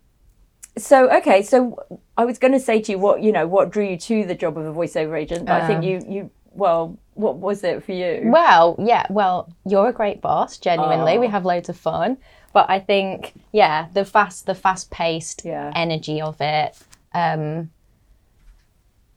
so 0.78 1.10
okay, 1.18 1.42
so 1.42 1.78
I 2.18 2.26
was 2.26 2.38
going 2.38 2.54
to 2.54 2.60
say 2.60 2.82
to 2.82 2.92
you 2.94 3.00
what 3.00 3.22
you 3.22 3.32
know 3.32 3.48
what 3.48 3.72
drew 3.72 3.86
you 3.86 3.98
to 3.98 4.26
the 4.26 4.36
job 4.36 4.58
of 4.58 4.66
a 4.66 4.74
voiceover 4.74 5.20
agent, 5.20 5.46
but 5.46 5.62
I 5.62 5.68
think 5.68 5.84
you 5.84 6.02
you 6.08 6.32
well, 6.56 6.98
what 7.16 7.38
was 7.38 7.64
it 7.64 7.84
for 7.84 7.92
you? 7.92 8.22
Well, 8.26 8.76
yeah, 8.80 9.06
well, 9.10 9.52
you're 9.66 9.90
a 9.90 9.94
great 9.94 10.22
boss, 10.22 10.58
genuinely. 10.58 11.18
Oh. 11.18 11.20
We 11.20 11.28
have 11.28 11.46
loads 11.46 11.70
of 11.70 11.78
fun. 11.78 12.18
But 12.54 12.70
I 12.70 12.80
think, 12.80 13.34
yeah, 13.52 13.88
the 13.94 14.06
fast 14.06 14.46
the 14.46 14.56
fast 14.56 14.90
paced 14.90 15.44
Yeah. 15.44 15.72
energy 15.76 16.22
of 16.22 16.38
it. 16.40 16.78
Um 17.14 17.72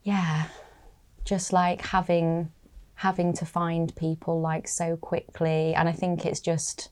yeah. 0.03 0.49
Just 1.25 1.53
like 1.53 1.81
having 1.83 2.51
having 2.95 3.33
to 3.35 3.47
find 3.47 3.95
people 3.95 4.41
like 4.41 4.67
so 4.67 4.97
quickly. 4.97 5.75
And 5.75 5.89
I 5.89 5.93
think 5.93 6.27
it's 6.27 6.41
just 6.41 6.91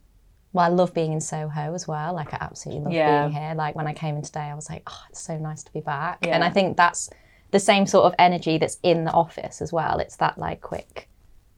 well, 0.57 0.65
I 0.65 0.69
love 0.69 0.93
being 0.95 1.13
in 1.13 1.21
Soho 1.21 1.75
as 1.75 1.87
well. 1.87 2.15
Like 2.15 2.33
I 2.35 2.39
absolutely 2.41 2.85
love 2.85 2.93
Yeah. 2.95 3.27
being 3.29 3.33
here. 3.41 3.55
Like 3.55 3.75
when 3.77 3.87
I 3.87 3.93
came 3.93 4.17
in 4.17 4.23
today, 4.23 4.41
I 4.41 4.55
was 4.55 4.69
like, 4.71 4.83
oh, 4.87 5.03
it's 5.11 5.21
so 5.21 5.37
nice 5.39 5.63
to 5.65 5.73
be 5.73 5.81
back. 5.81 6.19
Yeah. 6.25 6.35
And 6.35 6.43
I 6.43 6.51
think 6.51 6.77
that's 6.77 7.11
the 7.51 7.61
same 7.61 7.87
sort 7.87 8.07
of 8.07 8.15
energy 8.19 8.59
that's 8.59 8.79
in 8.83 9.05
the 9.05 9.13
office 9.13 9.61
as 9.63 9.73
well. 9.73 9.99
It's 9.99 10.17
that 10.17 10.37
like 10.39 10.61
quick 10.63 11.09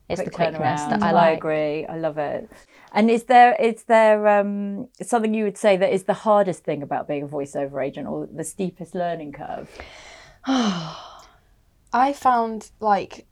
it's 0.09 0.21
Quick 0.23 0.31
the 0.31 0.37
quickness 0.37 0.81
turnaround. 0.81 0.91
that 0.91 1.03
I 1.03 1.13
like. 1.13 1.23
I 1.25 1.31
agree. 1.33 1.87
I 1.87 1.97
love 1.99 2.17
it. 2.19 2.51
And 2.93 3.11
is 3.11 3.25
there 3.25 3.55
is 3.61 3.85
there 3.85 4.27
um, 4.27 4.89
something 5.03 5.35
you 5.35 5.45
would 5.45 5.59
say 5.59 5.77
that 5.77 5.93
is 5.93 6.05
the 6.05 6.15
hardest 6.15 6.65
thing 6.65 6.83
about 6.83 7.07
being 7.07 7.25
a 7.25 7.29
voiceover 7.29 7.85
agent, 7.87 8.09
or 8.09 8.27
the 8.27 8.43
steepest 8.45 8.95
learning 8.95 9.33
curve? 9.33 9.69
I 10.47 12.13
found 12.15 12.71
like 12.81 13.27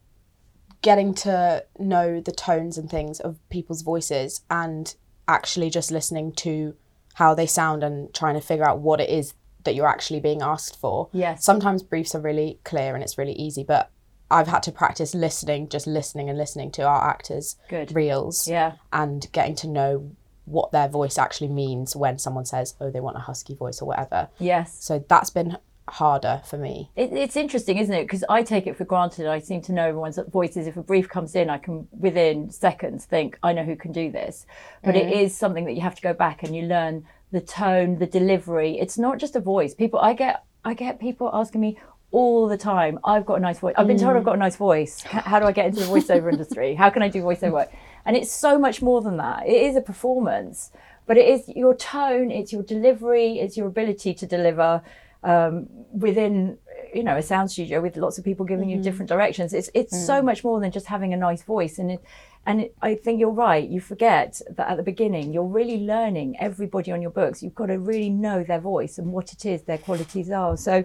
getting 0.82 1.14
to 1.14 1.64
know 1.78 2.20
the 2.20 2.32
tones 2.32 2.78
and 2.78 2.90
things 2.90 3.20
of 3.20 3.36
people's 3.48 3.82
voices 3.82 4.42
and 4.50 4.94
actually 5.28 5.70
just 5.70 5.90
listening 5.90 6.32
to 6.32 6.74
how 7.14 7.34
they 7.34 7.46
sound 7.46 7.82
and 7.82 8.12
trying 8.14 8.34
to 8.34 8.40
figure 8.40 8.68
out 8.68 8.78
what 8.80 9.00
it 9.00 9.08
is 9.10 9.34
that 9.64 9.74
you're 9.74 9.88
actually 9.88 10.20
being 10.20 10.42
asked 10.42 10.78
for. 10.78 11.08
Yes. 11.12 11.44
Sometimes 11.44 11.82
briefs 11.82 12.14
are 12.14 12.20
really 12.20 12.60
clear 12.64 12.94
and 12.94 13.02
it's 13.02 13.18
really 13.18 13.32
easy, 13.32 13.64
but 13.64 13.90
I've 14.30 14.48
had 14.48 14.62
to 14.64 14.72
practice 14.72 15.14
listening, 15.14 15.68
just 15.68 15.86
listening 15.86 16.28
and 16.28 16.36
listening 16.38 16.70
to 16.72 16.82
our 16.82 17.08
actors' 17.08 17.56
Good. 17.68 17.94
reels 17.94 18.46
Yeah. 18.46 18.72
and 18.92 19.26
getting 19.32 19.54
to 19.56 19.68
know 19.68 20.10
what 20.44 20.70
their 20.72 20.88
voice 20.88 21.18
actually 21.18 21.48
means 21.48 21.96
when 21.96 22.18
someone 22.18 22.44
says, 22.44 22.74
oh, 22.80 22.90
they 22.90 23.00
want 23.00 23.16
a 23.16 23.20
husky 23.20 23.54
voice 23.54 23.82
or 23.82 23.86
whatever. 23.86 24.28
Yes. 24.38 24.76
So 24.84 25.04
that's 25.08 25.30
been 25.30 25.56
harder 25.88 26.42
for 26.44 26.58
me. 26.58 26.90
It, 26.96 27.12
it's 27.12 27.36
interesting, 27.36 27.78
isn't 27.78 27.94
it? 27.94 28.04
Because 28.04 28.24
I 28.28 28.42
take 28.42 28.66
it 28.66 28.76
for 28.76 28.84
granted. 28.84 29.26
I 29.26 29.38
seem 29.38 29.60
to 29.62 29.72
know 29.72 29.88
everyone's 29.88 30.18
voices. 30.30 30.66
If 30.66 30.76
a 30.76 30.82
brief 30.82 31.08
comes 31.08 31.34
in, 31.34 31.48
I 31.48 31.58
can 31.58 31.86
within 31.92 32.50
seconds 32.50 33.04
think 33.04 33.38
I 33.42 33.52
know 33.52 33.64
who 33.64 33.76
can 33.76 33.92
do 33.92 34.10
this. 34.10 34.46
But 34.82 34.96
it 34.96 35.12
is 35.12 35.36
something 35.36 35.64
that 35.64 35.74
you 35.74 35.80
have 35.82 35.94
to 35.94 36.02
go 36.02 36.12
back 36.14 36.42
and 36.42 36.54
you 36.54 36.62
learn 36.62 37.06
the 37.32 37.40
tone, 37.40 37.98
the 37.98 38.06
delivery. 38.06 38.78
It's 38.78 38.98
not 38.98 39.18
just 39.18 39.36
a 39.36 39.40
voice. 39.40 39.74
People, 39.74 40.00
I 40.00 40.12
get, 40.12 40.44
I 40.64 40.74
get 40.74 41.00
people 41.00 41.30
asking 41.32 41.60
me 41.60 41.78
all 42.10 42.48
the 42.48 42.56
time. 42.56 42.98
I've 43.04 43.26
got 43.26 43.34
a 43.34 43.40
nice 43.40 43.58
voice. 43.58 43.74
I've 43.76 43.86
been 43.86 43.98
told 43.98 44.16
I've 44.16 44.22
mm. 44.22 44.26
got 44.26 44.36
a 44.36 44.38
nice 44.38 44.56
voice. 44.56 45.04
H- 45.06 45.22
How 45.24 45.38
do 45.38 45.46
I 45.46 45.52
get 45.52 45.66
into 45.66 45.80
the 45.80 45.86
voiceover 45.86 46.32
industry? 46.32 46.74
How 46.74 46.88
can 46.90 47.02
I 47.02 47.08
do 47.08 47.22
voiceover 47.22 47.52
work? 47.52 47.72
And 48.04 48.16
it's 48.16 48.30
so 48.30 48.58
much 48.58 48.80
more 48.80 49.02
than 49.02 49.16
that. 49.16 49.46
It 49.46 49.62
is 49.62 49.76
a 49.76 49.80
performance, 49.80 50.70
but 51.06 51.16
it 51.16 51.28
is 51.28 51.48
your 51.48 51.74
tone, 51.74 52.30
it's 52.30 52.52
your 52.52 52.62
delivery, 52.62 53.38
it's 53.40 53.56
your 53.56 53.66
ability 53.66 54.14
to 54.14 54.26
deliver 54.26 54.82
um, 55.26 55.66
within 55.92 56.56
you 56.94 57.02
know 57.02 57.16
a 57.16 57.22
sound 57.22 57.50
studio 57.50 57.80
with 57.80 57.96
lots 57.96 58.16
of 58.16 58.24
people 58.24 58.46
giving 58.46 58.70
you 58.70 58.80
different 58.80 59.08
directions. 59.08 59.52
It's 59.52 59.68
it's 59.74 60.06
so 60.06 60.22
much 60.22 60.44
more 60.44 60.60
than 60.60 60.70
just 60.70 60.86
having 60.86 61.12
a 61.12 61.16
nice 61.16 61.42
voice. 61.42 61.78
And 61.78 61.90
it 61.90 62.00
and 62.46 62.60
it, 62.62 62.74
i 62.80 62.94
think 62.94 63.18
you're 63.20 63.38
right. 63.48 63.68
You 63.68 63.80
forget 63.80 64.40
that 64.56 64.68
at 64.70 64.76
the 64.76 64.82
beginning 64.84 65.32
you're 65.34 65.52
really 65.60 65.78
learning 65.78 66.36
everybody 66.38 66.92
on 66.92 67.02
your 67.02 67.10
books. 67.10 67.42
You've 67.42 67.56
got 67.56 67.66
to 67.66 67.78
really 67.78 68.08
know 68.08 68.44
their 68.44 68.60
voice 68.60 68.98
and 68.98 69.12
what 69.12 69.32
it 69.32 69.44
is 69.44 69.62
their 69.62 69.78
qualities 69.78 70.30
are. 70.30 70.56
So 70.56 70.84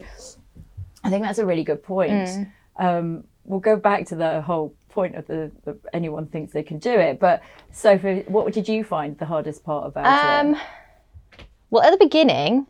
i 1.03 1.09
think 1.09 1.23
that's 1.23 1.39
a 1.39 1.45
really 1.45 1.63
good 1.63 1.81
point. 1.83 2.47
Um, 2.77 3.23
we'll 3.45 3.59
go 3.71 3.75
back 3.75 4.05
to 4.07 4.15
the 4.15 4.41
whole 4.41 4.73
point 4.89 5.15
of 5.15 5.25
the, 5.27 5.51
the 5.65 5.77
anyone 5.93 6.25
thinks 6.27 6.51
they 6.51 6.63
can 6.63 6.79
do 6.79 6.95
it. 7.07 7.19
But 7.19 7.41
sophie 7.71 8.23
what 8.27 8.53
did 8.53 8.67
you 8.67 8.83
find 8.83 9.17
the 9.17 9.25
hardest 9.25 9.63
part 9.63 9.85
about 9.85 10.05
Um, 10.07 10.55
it 10.55 10.61
well, 11.71 11.83
at 11.83 11.91
the 11.91 12.03
beginning, 12.05 12.67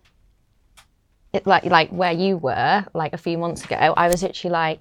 it, 1.33 1.47
like 1.47 1.65
like 1.65 1.89
where 1.89 2.11
you 2.11 2.37
were, 2.37 2.85
like 2.93 3.13
a 3.13 3.17
few 3.17 3.37
months 3.37 3.63
ago, 3.63 3.75
I 3.75 4.07
was 4.07 4.21
literally 4.23 4.51
like 4.51 4.79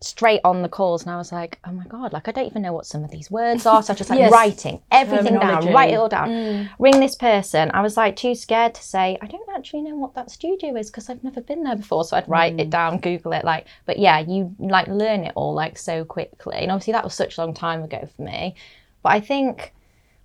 straight 0.00 0.40
on 0.44 0.62
the 0.62 0.68
calls, 0.68 1.02
and 1.02 1.10
I 1.10 1.16
was 1.16 1.32
like, 1.32 1.58
oh 1.64 1.72
my 1.72 1.84
god, 1.84 2.12
like 2.12 2.28
I 2.28 2.32
don't 2.32 2.46
even 2.46 2.62
know 2.62 2.72
what 2.72 2.86
some 2.86 3.02
of 3.02 3.10
these 3.10 3.30
words 3.30 3.66
are. 3.66 3.82
So 3.82 3.92
I 3.92 3.96
just 3.96 4.10
like 4.10 4.18
Yes. 4.18 4.30
writing 4.30 4.80
everything 4.92 5.38
down, 5.38 5.72
write 5.72 5.90
it 5.90 5.96
all 5.96 6.08
down, 6.08 6.28
mm. 6.28 6.68
ring 6.78 7.00
this 7.00 7.16
person. 7.16 7.70
I 7.72 7.80
was 7.80 7.96
like 7.96 8.16
too 8.16 8.34
scared 8.34 8.74
to 8.74 8.82
say 8.82 9.18
I 9.20 9.26
don't 9.26 9.48
actually 9.56 9.82
know 9.82 9.96
what 9.96 10.14
that 10.14 10.30
studio 10.30 10.76
is 10.76 10.90
because 10.90 11.08
I've 11.08 11.24
never 11.24 11.40
been 11.40 11.64
there 11.64 11.76
before. 11.76 12.04
So 12.04 12.16
I'd 12.16 12.28
write 12.28 12.60
it 12.60 12.68
mm. 12.68 12.70
down, 12.70 12.98
Google 12.98 13.32
it, 13.32 13.44
like. 13.44 13.66
But 13.86 13.98
yeah, 13.98 14.18
you 14.18 14.54
like 14.58 14.88
learn 14.88 15.24
it 15.24 15.32
all 15.34 15.54
like 15.54 15.78
so 15.78 16.04
quickly, 16.04 16.58
and 16.58 16.70
obviously 16.70 16.92
that 16.92 17.04
was 17.04 17.14
such 17.14 17.38
a 17.38 17.40
long 17.40 17.54
time 17.54 17.82
ago 17.82 18.08
for 18.14 18.22
me. 18.22 18.54
But 19.02 19.12
I 19.12 19.20
think 19.20 19.72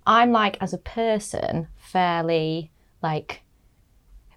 I'm 0.06 0.30
like 0.30 0.58
as 0.60 0.72
a 0.74 0.78
person 0.78 1.68
fairly 1.78 2.70
like 3.02 3.40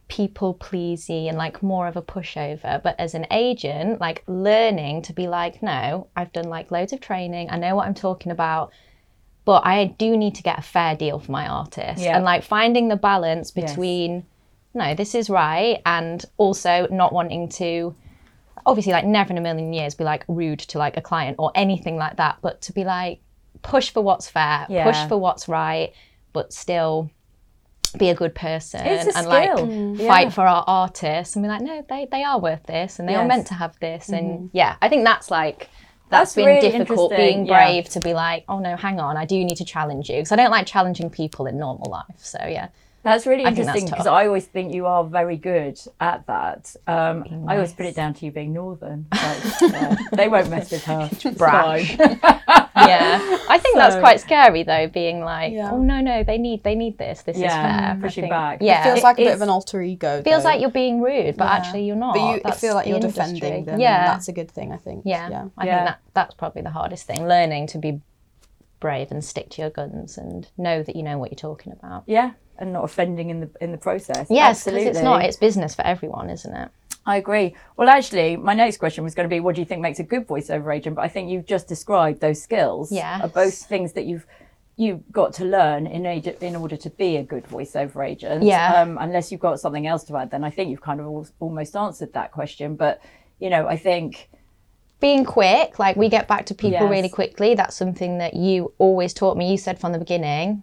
people 0.07 0.53
pleasy 0.53 1.27
and 1.27 1.37
like 1.37 1.61
more 1.61 1.87
of 1.87 1.97
a 1.97 2.01
pushover. 2.01 2.81
But 2.81 2.95
as 2.99 3.13
an 3.13 3.27
agent, 3.31 3.99
like 3.99 4.23
learning 4.27 5.01
to 5.03 5.13
be 5.13 5.27
like, 5.27 5.61
no, 5.61 6.07
I've 6.15 6.31
done 6.33 6.49
like 6.49 6.71
loads 6.71 6.93
of 6.93 7.01
training, 7.01 7.49
I 7.49 7.57
know 7.57 7.75
what 7.75 7.87
I'm 7.87 7.93
talking 7.93 8.31
about. 8.31 8.71
But 9.45 9.65
I 9.65 9.85
do 9.85 10.17
need 10.17 10.35
to 10.35 10.43
get 10.43 10.59
a 10.59 10.61
fair 10.61 10.95
deal 10.95 11.19
for 11.19 11.31
my 11.31 11.47
artist. 11.47 12.01
Yeah. 12.03 12.15
And 12.15 12.25
like 12.25 12.43
finding 12.43 12.89
the 12.89 12.97
balance 12.97 13.51
Yes. 13.55 13.69
between, 13.71 14.25
no, 14.73 14.93
this 14.93 15.15
is 15.15 15.29
right, 15.29 15.81
and 15.85 16.23
also 16.37 16.87
not 16.91 17.13
wanting 17.13 17.47
to 17.49 17.95
obviously 18.65 18.91
like 18.91 19.05
never 19.05 19.31
in 19.31 19.37
a 19.37 19.41
million 19.41 19.71
years 19.71 19.95
be 19.95 20.03
like 20.03 20.25
rude 20.27 20.59
to 20.59 20.77
like 20.77 20.97
a 20.97 21.01
client 21.01 21.37
or 21.39 21.49
anything 21.55 21.95
like 21.95 22.17
that 22.17 22.37
but 22.41 22.59
to 22.61 22.73
be 22.73 22.83
like 22.83 23.21
push 23.61 23.91
for 23.91 24.01
what's 24.01 24.27
fair 24.27 24.65
Yeah. 24.67 24.83
push 24.83 25.07
for 25.07 25.15
what's 25.17 25.47
right 25.47 25.93
but 26.33 26.51
still 26.51 27.09
be 27.91 28.09
a 28.09 28.15
good 28.15 28.33
person 28.35 28.81
and 28.81 29.27
like 29.27 29.51
skill. 29.51 29.67
Mm. 29.67 29.97
fight 30.07 30.23
Yeah. 30.27 30.29
for 30.29 30.41
our 30.47 30.63
artists 30.67 31.35
and 31.35 31.43
be 31.43 31.49
like 31.49 31.61
no 31.61 31.85
they, 31.89 32.07
they 32.11 32.23
are 32.23 32.39
worth 32.39 32.63
this 32.63 32.99
and 32.99 33.07
they 33.07 33.13
are 33.13 33.17
Yes. 33.17 33.21
Mm-hmm. 33.21 33.27
meant 33.29 33.47
to 33.47 33.53
have 33.55 33.79
this 33.79 34.09
and 34.09 34.49
yeah 34.53 34.75
i 34.81 34.89
think 34.89 35.03
that's 35.05 35.29
like 35.31 35.69
that's 36.09 36.33
That's 36.33 36.35
been 36.35 36.45
really 36.45 36.71
difficult 36.71 37.11
being 37.15 37.45
yeah. 37.45 37.53
brave 37.65 37.89
to 37.89 37.99
be 37.99 38.13
like 38.13 38.45
oh 38.47 38.59
no 38.59 38.75
hang 38.77 38.99
on 38.99 39.17
i 39.17 39.25
do 39.25 39.35
need 39.43 39.57
to 39.57 39.65
challenge 39.65 40.09
you 40.09 40.15
because 40.17 40.31
i 40.31 40.35
don't 40.35 40.51
like 40.51 40.65
challenging 40.65 41.09
people 41.09 41.45
in 41.47 41.57
normal 41.57 41.89
life 41.91 42.05
so 42.17 42.39
yeah 42.45 42.69
That's 43.03 43.25
really 43.25 43.45
I 43.45 43.49
interesting 43.49 43.85
because. 43.85 44.05
I 44.07 44.25
always 44.27 44.45
think 44.45 44.73
you 44.73 44.85
are 44.85 45.03
very 45.05 45.37
good 45.37 45.79
at 46.01 46.27
that. 46.27 46.75
Um, 46.87 47.45
I 47.47 47.55
always 47.55 47.71
put 47.71 47.85
it 47.85 47.95
down 47.95 48.13
to 48.15 48.25
you 48.25 48.31
being 48.31 48.51
northern. 48.53 49.07
Like, 49.13 49.37
yeah, 49.61 49.95
they 50.11 50.27
won't 50.27 50.49
mess 50.49 50.71
with 50.71 50.83
her. 50.85 51.09
Brash. 51.37 51.97
yeah 52.77 53.19
i 53.49 53.57
think 53.57 53.75
that's 53.75 53.95
quite 53.95 54.19
scary 54.19 54.61
though 54.61 54.87
being 54.87 55.19
like 55.21 55.51
Yeah. 55.51 55.71
oh 55.71 55.81
no 55.81 55.99
no 55.99 56.23
they 56.23 56.37
need 56.37 56.63
they 56.63 56.75
need 56.75 56.97
this 56.99 57.23
this 57.23 57.35
is 57.35 57.41
Yeah, 57.41 57.79
fair 57.87 57.97
I 57.97 57.99
pushing 58.01 58.23
think- 58.25 58.31
back. 58.31 58.59
yeah 58.61 58.83
feels 58.83 58.99
It 58.99 59.03
like 59.03 59.17
a 59.19 59.23
bit 59.23 59.33
of 59.33 59.41
an 59.41 59.49
alter 59.49 59.81
ego. 59.81 60.21
feels 60.21 60.43
though. 60.43 60.49
like 60.49 60.61
you're 60.61 60.69
being 60.69 61.01
rude 61.01 61.37
but 61.37 61.45
Yeah. 61.45 61.53
actually 61.53 61.85
you're 61.85 61.95
not 61.95 62.13
But 62.13 62.35
you 62.35 62.41
That's 62.43 62.59
feel 62.61 62.75
like 62.75 62.85
you're 62.85 62.97
industry. 62.97 63.33
defending 63.33 63.65
them. 63.65 63.79
yeah 63.79 63.97
and 64.01 64.07
that's 64.09 64.27
a 64.27 64.31
good 64.31 64.51
thing, 64.51 64.71
I 64.71 64.77
think. 64.77 65.01
yeah 65.05 65.27
yeah. 65.27 65.45
i 65.57 65.65
Yeah. 65.65 65.75
think 65.77 65.87
that 65.89 65.99
that's 66.13 66.35
probably 66.35 66.61
the 66.61 66.69
hardest 66.69 67.07
thing 67.07 67.27
learning 67.27 67.65
to 67.67 67.79
be 67.79 67.99
brave 68.79 69.09
and 69.09 69.23
stick 69.25 69.49
to 69.51 69.61
your 69.63 69.71
guns 69.71 70.17
and 70.19 70.47
know 70.55 70.83
that 70.83 70.95
you 70.95 71.01
know 71.01 71.17
what 71.17 71.31
you're 71.31 71.35
talking 71.35 71.73
about 71.73 72.03
Yeah, 72.05 72.31
and 72.59 72.73
not 72.73 72.83
offending 72.83 73.29
in 73.29 73.39
the 73.41 73.49
in 73.61 73.71
the 73.71 73.77
process. 73.77 74.27
yes 74.29 74.63
because 74.65 74.83
it's 74.83 75.01
not 75.01 75.23
it's 75.23 75.37
business 75.37 75.75
for 75.75 75.83
everyone 75.85 76.29
isn't 76.29 76.55
it 76.55 76.69
I 77.07 77.15
agree. 77.15 77.55
Well, 77.77 77.87
actually, 77.87 78.35
my 78.35 78.53
next 78.53 78.77
question 78.79 79.05
was 79.05 79.15
going 79.15 79.29
to 79.29 79.33
be, 79.33 79.39
what 79.39 79.55
do 79.55 79.61
you 79.61 79.65
think 79.65 79.79
makes 79.81 79.99
a 79.99 80.03
good 80.03 80.27
voiceover 80.27 80.75
agent? 80.75 80.97
But 80.97 81.03
I 81.03 81.07
think 81.07 81.29
you've 81.31 81.45
just 81.45 81.65
described 81.69 82.19
those 82.19 82.41
skills. 82.41 82.91
Yes. 82.91 83.23
Are 83.23 83.29
both 83.29 83.53
things 83.53 83.93
that 83.93 84.05
you've 84.05 84.27
you've 84.75 85.09
got 85.11 85.33
to 85.35 85.45
learn 85.45 85.87
in 85.87 86.05
ag- 86.05 86.37
in 86.41 86.55
order 86.55 86.75
to 86.75 86.89
be 86.89 87.15
a 87.15 87.23
good 87.23 87.45
voiceover 87.45 88.05
agent. 88.07 88.43
Yeah. 88.43 88.73
Um, 88.81 88.97
unless 88.99 89.31
you've 89.31 89.39
got 89.41 89.59
something 89.61 89.87
else 89.87 90.03
to 90.03 90.17
add, 90.17 90.31
then 90.31 90.43
I 90.43 90.49
think 90.49 90.69
you've 90.69 90.81
kind 90.81 90.99
of 90.99 91.05
al- 91.05 91.27
almost 91.39 91.77
answered 91.77 92.11
that 92.11 92.33
question. 92.33 92.75
But 92.75 93.01
you 93.39 93.49
know, 93.49 93.67
I 93.67 93.77
think 93.77 94.29
being 94.99 95.23
quick, 95.23 95.79
like 95.79 95.95
we 95.95 96.09
get 96.09 96.27
back 96.27 96.45
to 96.47 96.53
people 96.53 96.81
Yes. 96.81 96.91
really 96.91 97.09
quickly. 97.09 97.55
That's 97.55 97.75
something 97.77 98.17
that 98.17 98.33
you 98.33 98.73
always 98.79 99.13
taught 99.13 99.37
me. 99.37 99.49
You 99.49 99.57
said 99.57 99.79
from 99.79 99.93
the 99.93 99.99
beginning, 99.99 100.61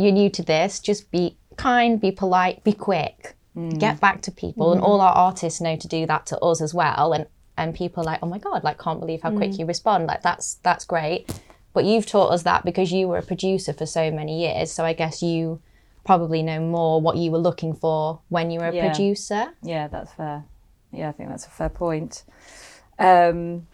you're 0.00 0.12
new 0.12 0.30
to 0.30 0.42
this, 0.42 0.80
just 0.80 1.10
be 1.10 1.36
kind, 1.56 2.00
be 2.00 2.10
polite, 2.10 2.64
be 2.64 2.72
quick. 2.72 3.36
Mm. 3.56 3.78
Get 3.78 4.00
back 4.00 4.22
to 4.22 4.30
people. 4.30 4.72
And 4.72 4.80
mm. 4.80 4.84
all 4.84 5.00
our 5.00 5.12
artists 5.12 5.60
know 5.60 5.76
to 5.76 5.88
do 5.88 6.06
that 6.06 6.26
to 6.26 6.38
us 6.38 6.60
as 6.60 6.72
well. 6.72 7.12
And 7.12 7.26
and 7.56 7.74
people 7.74 8.02
are 8.02 8.06
like, 8.06 8.20
oh 8.22 8.26
my 8.26 8.38
God, 8.38 8.64
like 8.64 8.78
can't 8.78 9.00
believe 9.00 9.20
how 9.22 9.30
quick 9.30 9.50
mm. 9.50 9.58
you 9.58 9.66
respond. 9.66 10.06
Like 10.06 10.22
that's 10.22 10.54
that's 10.62 10.84
great. 10.84 11.30
But 11.72 11.84
you've 11.84 12.06
taught 12.06 12.32
us 12.32 12.42
that 12.44 12.64
because 12.64 12.90
you 12.90 13.06
were 13.06 13.18
a 13.18 13.22
producer 13.22 13.72
for 13.72 13.86
so 13.86 14.10
many 14.10 14.40
years. 14.40 14.72
So 14.72 14.84
I 14.84 14.92
guess 14.92 15.22
you 15.22 15.60
probably 16.04 16.42
know 16.42 16.60
more 16.60 17.00
what 17.00 17.16
you 17.16 17.30
were 17.30 17.38
looking 17.38 17.74
for 17.74 18.20
when 18.28 18.50
you 18.50 18.60
were 18.60 18.68
a 18.68 18.74
Yeah. 18.74 18.86
producer. 18.86 19.52
Yeah, 19.62 19.88
that's 19.88 20.12
fair. 20.12 20.44
Yeah, 20.92 21.10
I 21.10 21.12
think 21.12 21.28
that's 21.28 21.46
a 21.46 21.50
fair 21.50 21.68
point. 21.68 22.24
Um, 22.98 23.66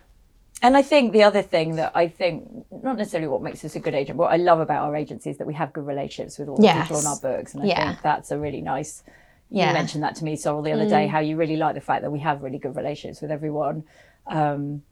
and 0.62 0.76
I 0.76 0.82
think 0.82 1.12
the 1.12 1.22
other 1.22 1.42
thing 1.42 1.76
that 1.76 1.92
I 1.94 2.08
think, 2.08 2.48
not 2.70 2.96
necessarily 2.96 3.28
what 3.28 3.42
makes 3.42 3.64
us 3.64 3.76
a 3.76 3.80
good 3.80 3.94
agent, 3.94 4.18
what 4.18 4.32
I 4.32 4.36
love 4.36 4.60
about 4.60 4.84
our 4.84 4.96
agency 4.96 5.30
is 5.30 5.38
that 5.38 5.46
we 5.46 5.54
have 5.54 5.72
good 5.72 5.86
relationships 5.86 6.38
with 6.38 6.48
all 6.48 6.56
the 6.56 6.62
people 6.82 6.96
on 6.96 7.06
our 7.06 7.16
books. 7.16 7.54
And 7.54 7.62
I 7.62 7.66
Yeah. 7.66 7.88
think 7.88 8.02
that's 8.02 8.30
a 8.30 8.38
really 8.38 8.62
nice. 8.62 9.02
You 9.50 9.72
mentioned 9.72 10.02
that 10.02 10.16
to 10.16 10.24
me, 10.24 10.34
Sorel, 10.34 10.62
the 10.62 10.72
other 10.72 10.86
day, 10.88 11.06
how 11.06 11.20
you 11.20 11.36
really 11.36 11.56
like 11.56 11.74
the 11.74 11.80
fact 11.80 12.02
that 12.02 12.10
we 12.10 12.18
have 12.20 12.42
really 12.42 12.58
good 12.58 12.74
relationships 12.74 13.20
with 13.22 13.30
everyone. 13.30 13.84
Um, 14.26 14.82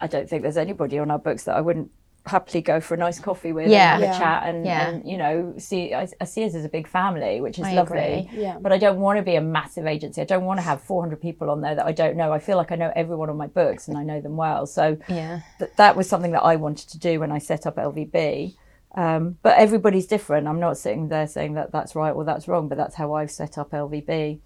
I 0.00 0.06
don't 0.06 0.28
think 0.28 0.42
there's 0.42 0.56
anybody 0.56 0.98
on 0.98 1.10
our 1.10 1.18
books 1.18 1.44
that 1.44 1.56
I 1.56 1.60
wouldn't 1.60 1.90
happily 2.26 2.60
go 2.60 2.80
for 2.80 2.94
a 2.94 2.96
nice 2.96 3.18
coffee 3.18 3.52
with 3.52 3.68
Yeah. 3.68 3.94
and 3.96 4.04
have 4.04 4.12
Yeah. 4.12 4.16
a 4.16 4.18
chat 4.20 4.42
and, 4.54 4.66
Yeah. 4.66 4.88
and 4.88 5.08
you 5.08 5.16
know 5.16 5.54
see 5.58 5.94
I, 5.94 6.06
I 6.20 6.24
see 6.24 6.44
us 6.44 6.54
as 6.54 6.64
a 6.64 6.68
big 6.68 6.86
family 6.86 7.40
which 7.40 7.58
is 7.58 7.64
I 7.66 7.72
lovely 7.74 7.98
agree. 7.98 8.30
Yeah. 8.42 8.58
but 8.60 8.72
I 8.72 8.78
don't 8.78 9.00
want 9.00 9.16
to 9.18 9.22
be 9.22 9.36
a 9.36 9.40
massive 9.40 9.86
agency. 9.86 10.20
I 10.20 10.24
don't 10.24 10.44
want 10.44 10.58
to 10.58 10.62
have 10.62 10.80
400 10.82 11.20
people 11.20 11.50
on 11.50 11.60
there 11.62 11.74
that 11.74 11.86
I 11.86 11.92
don't 11.92 12.16
know. 12.16 12.32
I 12.32 12.38
feel 12.38 12.56
like 12.56 12.72
I 12.72 12.76
know 12.76 12.92
everyone 12.94 13.30
on 13.30 13.36
my 13.36 13.46
books 13.46 13.88
and 13.88 13.96
I 13.96 14.04
know 14.04 14.20
them 14.20 14.36
well. 14.36 14.66
So 14.66 14.96
Yeah. 15.08 15.40
th- 15.58 15.70
that 15.76 15.96
was 15.96 16.08
something 16.08 16.32
that 16.32 16.42
I 16.42 16.56
wanted 16.56 16.88
to 16.90 16.98
do 16.98 17.20
when 17.20 17.32
I 17.32 17.38
set 17.38 17.66
up 17.66 17.76
LVB. 17.76 18.54
Um, 18.94 19.38
but 19.42 19.56
everybody's 19.56 20.06
different. 20.06 20.48
I'm 20.48 20.58
not 20.60 20.76
sitting 20.76 21.08
there 21.08 21.26
saying 21.28 21.54
that 21.54 21.70
that's 21.72 21.94
right 21.94 22.10
or 22.10 22.24
that's 22.24 22.48
wrong, 22.48 22.68
but 22.68 22.76
that's 22.76 22.96
how 22.96 23.14
I've 23.14 23.30
set 23.30 23.56
up 23.56 23.70
LVB. 23.70 24.40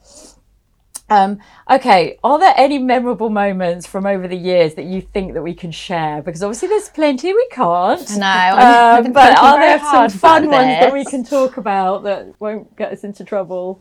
Um, 1.14 1.38
okay, 1.70 2.18
are 2.24 2.38
there 2.38 2.54
any 2.56 2.78
memorable 2.78 3.30
moments 3.30 3.86
from 3.86 4.06
over 4.06 4.26
the 4.28 4.36
years 4.36 4.74
that 4.74 4.84
you 4.84 5.00
think 5.00 5.34
that 5.34 5.42
we 5.42 5.54
can 5.54 5.70
share? 5.70 6.22
Because 6.22 6.42
obviously 6.42 6.68
there's 6.68 6.88
plenty 6.88 7.32
we 7.32 7.48
can't. 7.50 8.08
No, 8.16 8.26
Um, 9.06 9.12
but 9.12 9.38
are 9.38 9.58
there 9.58 9.78
some 9.78 10.08
fun 10.10 10.48
ones 10.50 10.80
that 10.80 10.92
we 10.92 11.04
can 11.04 11.24
talk 11.24 11.56
about 11.56 12.02
that 12.04 12.34
won't 12.40 12.76
get 12.76 12.92
us 12.92 13.04
into 13.04 13.24
trouble? 13.24 13.80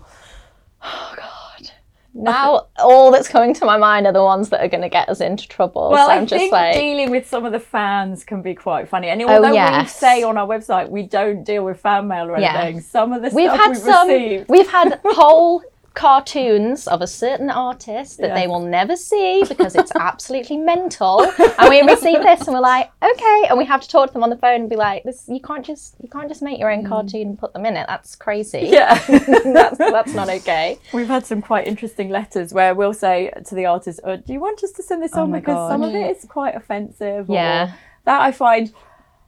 Oh 0.84 1.14
God! 1.16 1.72
Now 2.14 2.68
all 2.78 3.10
that's 3.10 3.28
coming 3.28 3.54
to 3.56 3.66
my 3.66 3.78
mind 3.78 4.06
are 4.06 4.14
the 4.14 4.22
ones 4.22 4.50
that 4.50 4.62
are 4.62 4.68
going 4.68 4.82
to 4.84 4.90
get 4.90 5.10
us 5.10 5.20
into 5.20 5.48
trouble. 5.48 5.90
Well, 5.90 6.08
so 6.08 6.14
I 6.14 6.18
I'm 6.18 6.28
just 6.28 6.40
think 6.40 6.52
like, 6.52 6.76
dealing 6.76 7.10
with 7.10 7.28
some 7.28 7.44
of 7.46 7.52
the 7.54 7.60
fans 7.60 8.24
can 8.24 8.42
be 8.44 8.54
quite 8.54 8.88
funny. 8.88 9.08
And 9.08 9.22
although 9.24 9.50
we 9.50 9.56
yes. 9.56 9.96
say 9.98 10.22
on 10.22 10.38
our 10.38 10.46
website 10.48 10.90
we 10.90 11.04
don't 11.04 11.44
deal 11.44 11.66
with 11.66 11.80
fan 11.80 12.08
mail 12.08 12.30
or 12.30 12.38
Yeah. 12.38 12.62
anything, 12.62 12.82
some 12.82 13.14
of 13.14 13.22
the 13.24 13.30
stuff 13.30 13.36
we've 13.38 13.50
had 13.52 13.70
we've 13.70 13.78
some. 13.78 14.08
received. 14.10 14.50
We've 14.50 14.70
had 14.70 15.00
whole 15.06 15.64
cartoons 15.94 16.88
of 16.88 17.02
a 17.02 17.08
certain 17.08 17.50
artist 17.50 18.18
that 18.18 18.28
Yeah. 18.30 18.34
they 18.36 18.48
will 18.48 18.60
never 18.62 18.96
see 18.96 19.44
because 19.48 19.76
it's 19.76 19.92
absolutely 19.96 20.58
mental. 20.58 21.22
And 21.60 21.70
we 21.70 21.82
receive 21.82 22.22
this 22.22 22.42
and 22.48 22.54
we're 22.56 22.60
like, 22.62 22.92
okay, 23.02 23.44
and 23.50 23.58
we 23.58 23.66
have 23.66 23.82
to 23.82 23.88
talk 23.88 24.08
to 24.08 24.14
them 24.14 24.24
on 24.24 24.30
the 24.30 24.38
phone 24.38 24.62
and 24.62 24.70
be 24.70 24.76
like, 24.76 25.04
this 25.04 25.26
you 25.28 25.40
can't 25.40 25.66
just 25.66 25.96
you 26.02 26.10
can't 26.10 26.28
just 26.28 26.42
make 26.42 26.60
your 26.60 26.72
own 26.72 26.86
cartoon 26.86 27.28
and 27.30 27.40
put 27.40 27.54
them 27.54 27.66
in 27.66 27.78
it. 27.78 27.86
That's 27.88 28.16
crazy. 28.16 28.62
Mm. 28.64 28.72
Yeah. 28.72 28.94
that's 29.54 29.78
that's 29.78 30.14
not 30.14 30.30
okay. 30.30 30.78
We've 30.94 31.08
had 31.08 31.26
some 31.26 31.42
quite 31.42 31.68
interesting 31.68 32.10
letters 32.10 32.54
where 32.54 32.74
we'll 32.76 32.94
say 32.94 33.32
to 33.46 33.56
the 33.56 33.66
artist, 33.66 34.00
oh, 34.04 34.16
"Do 34.18 34.34
you 34.34 34.40
want 34.40 34.64
us 34.64 34.72
to 34.74 34.84
send 34.84 35.02
this 35.04 35.14
on 35.14 35.32
my 35.32 35.40
because 35.40 35.70
some 35.72 35.84
of 35.84 35.94
it 35.94 36.18
is 36.18 36.26
quite 36.26 36.56
offensive?" 36.56 37.30
or- 37.30 37.34
Yeah. 37.36 37.72
that 38.06 38.20
I 38.22 38.32
find, 38.32 38.74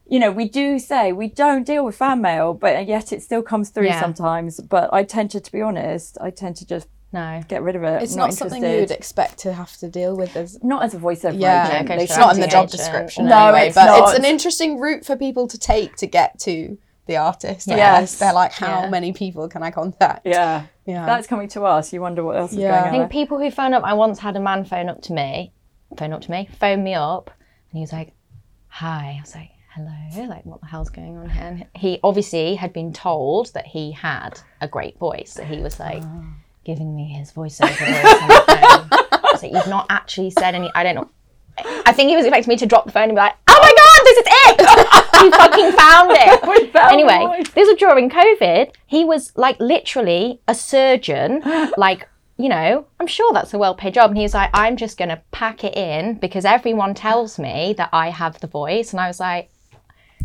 you 0.08 0.18
know, 0.18 0.30
we 0.30 0.48
do 0.48 0.78
say 0.78 1.12
we 1.12 1.28
don't 1.28 1.64
deal 1.66 1.84
with 1.84 1.96
fan 1.96 2.20
mail, 2.20 2.54
but 2.54 2.86
yet 2.86 3.12
it 3.12 3.22
still 3.22 3.42
comes 3.42 3.70
through 3.70 3.86
Yeah. 3.86 4.00
sometimes. 4.00 4.60
But 4.60 4.92
I 4.92 5.02
tend 5.04 5.30
to, 5.32 5.40
to 5.40 5.52
be 5.52 5.60
honest, 5.60 6.16
I 6.20 6.30
tend 6.30 6.56
to 6.56 6.66
just 6.66 6.88
No. 7.12 7.40
get 7.48 7.62
rid 7.62 7.74
of 7.76 7.82
it. 7.82 8.02
It's 8.02 8.14
not, 8.14 8.26
not, 8.26 8.34
something 8.34 8.62
you 8.62 8.80
would 8.80 8.90
expect 8.90 9.38
to 9.38 9.52
have 9.52 9.76
to 9.78 9.88
deal 9.88 10.16
with 10.16 10.36
as 10.36 10.62
Not 10.62 10.82
as 10.84 10.94
a 10.94 10.98
voiceover 10.98 11.40
yeah, 11.40 11.68
agent. 11.68 11.84
okay, 11.90 11.98
They 11.98 12.06
sure. 12.06 12.14
it's 12.14 12.18
not 12.18 12.34
in 12.34 12.40
the 12.40 12.46
job 12.46 12.64
agent. 12.66 12.72
description 12.78 13.26
No, 13.26 13.46
anyway, 13.48 13.66
it's 13.68 13.74
but 13.74 13.86
not. 13.86 14.08
it's 14.10 14.18
an 14.18 14.24
interesting 14.24 14.78
route 14.78 15.04
for 15.04 15.16
people 15.16 15.48
to 15.48 15.58
take 15.58 15.96
to 15.96 16.06
get 16.06 16.38
to 16.40 16.78
the 17.06 17.16
artist. 17.16 17.70
I 17.70 17.76
Yes. 17.76 18.18
they're 18.18 18.32
like, 18.32 18.52
how 18.52 18.82
Yeah. 18.82 18.90
many 18.90 19.12
people 19.12 19.48
can 19.48 19.62
I 19.62 19.70
contact? 19.70 20.26
Yeah. 20.26 20.64
yeah. 20.84 21.06
That's 21.06 21.26
coming 21.28 21.48
to 21.50 21.64
us. 21.64 21.92
You 21.92 22.00
wonder 22.00 22.22
what 22.24 22.36
else 22.36 22.52
is 22.52 22.58
Yeah. 22.58 22.70
going 22.70 22.82
on. 22.82 22.88
I 22.88 22.98
think 22.98 23.10
people 23.12 23.38
who 23.38 23.50
phone 23.50 23.74
up. 23.74 23.82
I 23.84 23.94
once 23.94 24.18
had 24.18 24.36
a 24.36 24.40
man 24.40 24.64
phone 24.64 24.88
up 24.88 25.02
to 25.02 25.12
me, 25.12 25.52
phone 25.96 26.12
up 26.12 26.20
to 26.22 26.30
me, 26.30 26.48
phone 26.60 26.82
me 26.82 26.94
up, 26.94 27.30
and 27.70 27.78
he 27.78 27.80
was 27.80 27.92
like, 27.92 28.12
"Hi." 28.68 29.16
I 29.18 29.20
was 29.22 29.34
like, 29.36 29.50
"Hello." 29.76 30.26
Like, 30.26 30.46
what 30.46 30.60
the 30.60 30.66
hell's 30.66 30.88
going 30.88 31.16
on 31.18 31.28
here? 31.28 31.42
And 31.44 31.66
he 31.74 32.00
obviously 32.02 32.54
had 32.54 32.72
been 32.72 32.92
told 32.92 33.52
that 33.52 33.66
he 33.66 33.92
had 33.92 34.40
a 34.60 34.68
great 34.68 34.98
voice. 34.98 35.32
So 35.32 35.44
he 35.44 35.60
was 35.60 35.78
like 35.78 36.02
ah. 36.02 36.24
giving 36.64 36.96
me 36.96 37.08
his 37.08 37.32
voiceover 37.32 37.68
voice 37.68 38.22
on 38.22 38.28
the 38.28 38.44
phone. 38.46 38.88
I 38.90 39.28
was 39.32 39.42
like, 39.42 39.52
"You've 39.52 39.68
not 39.68 39.86
actually 39.90 40.30
said 40.30 40.54
any." 40.54 40.70
I 40.74 40.82
don't 40.82 40.94
know. 40.94 41.10
I 41.58 41.92
think 41.92 42.10
he 42.10 42.16
was 42.16 42.26
expecting 42.26 42.50
me 42.50 42.56
to 42.56 42.66
drop 42.66 42.86
the 42.86 42.92
phone 42.92 43.04
and 43.04 43.12
be 43.12 43.20
like, 43.20 43.34
"Oh 43.48 43.58
my 43.60 43.72
god, 43.82 44.00
this 44.04 44.18
is 44.18 44.26
it! 44.28 44.60
you 45.24 45.30
fucking 45.30 45.72
found 45.72 46.10
it!" 46.12 46.72
Found 46.72 46.92
anyway, 46.92 47.42
this 47.54 47.68
was 47.68 47.78
during 47.78 48.10
COVID. 48.10 48.72
He 48.86 49.04
was 49.04 49.32
like 49.36 49.58
literally 49.60 50.40
a 50.48 50.54
surgeon, 50.54 51.42
like, 51.76 52.08
you 52.36 52.48
know, 52.48 52.86
I'm 53.00 53.06
sure 53.06 53.32
that's 53.32 53.54
a 53.54 53.58
well 53.58 53.74
paid 53.74 53.94
job. 53.94 54.10
And 54.10 54.18
he 54.18 54.22
was 54.22 54.34
like, 54.34 54.50
I'm 54.52 54.76
just 54.76 54.98
going 54.98 55.08
to 55.08 55.22
pack 55.30 55.64
it 55.64 55.76
in 55.76 56.14
because 56.14 56.44
everyone 56.44 56.94
tells 56.94 57.38
me 57.38 57.74
that 57.78 57.90
I 57.92 58.10
have 58.10 58.40
the 58.40 58.46
voice. 58.46 58.92
And 58.92 59.00
I 59.00 59.06
was 59.06 59.20
like, 59.20 59.50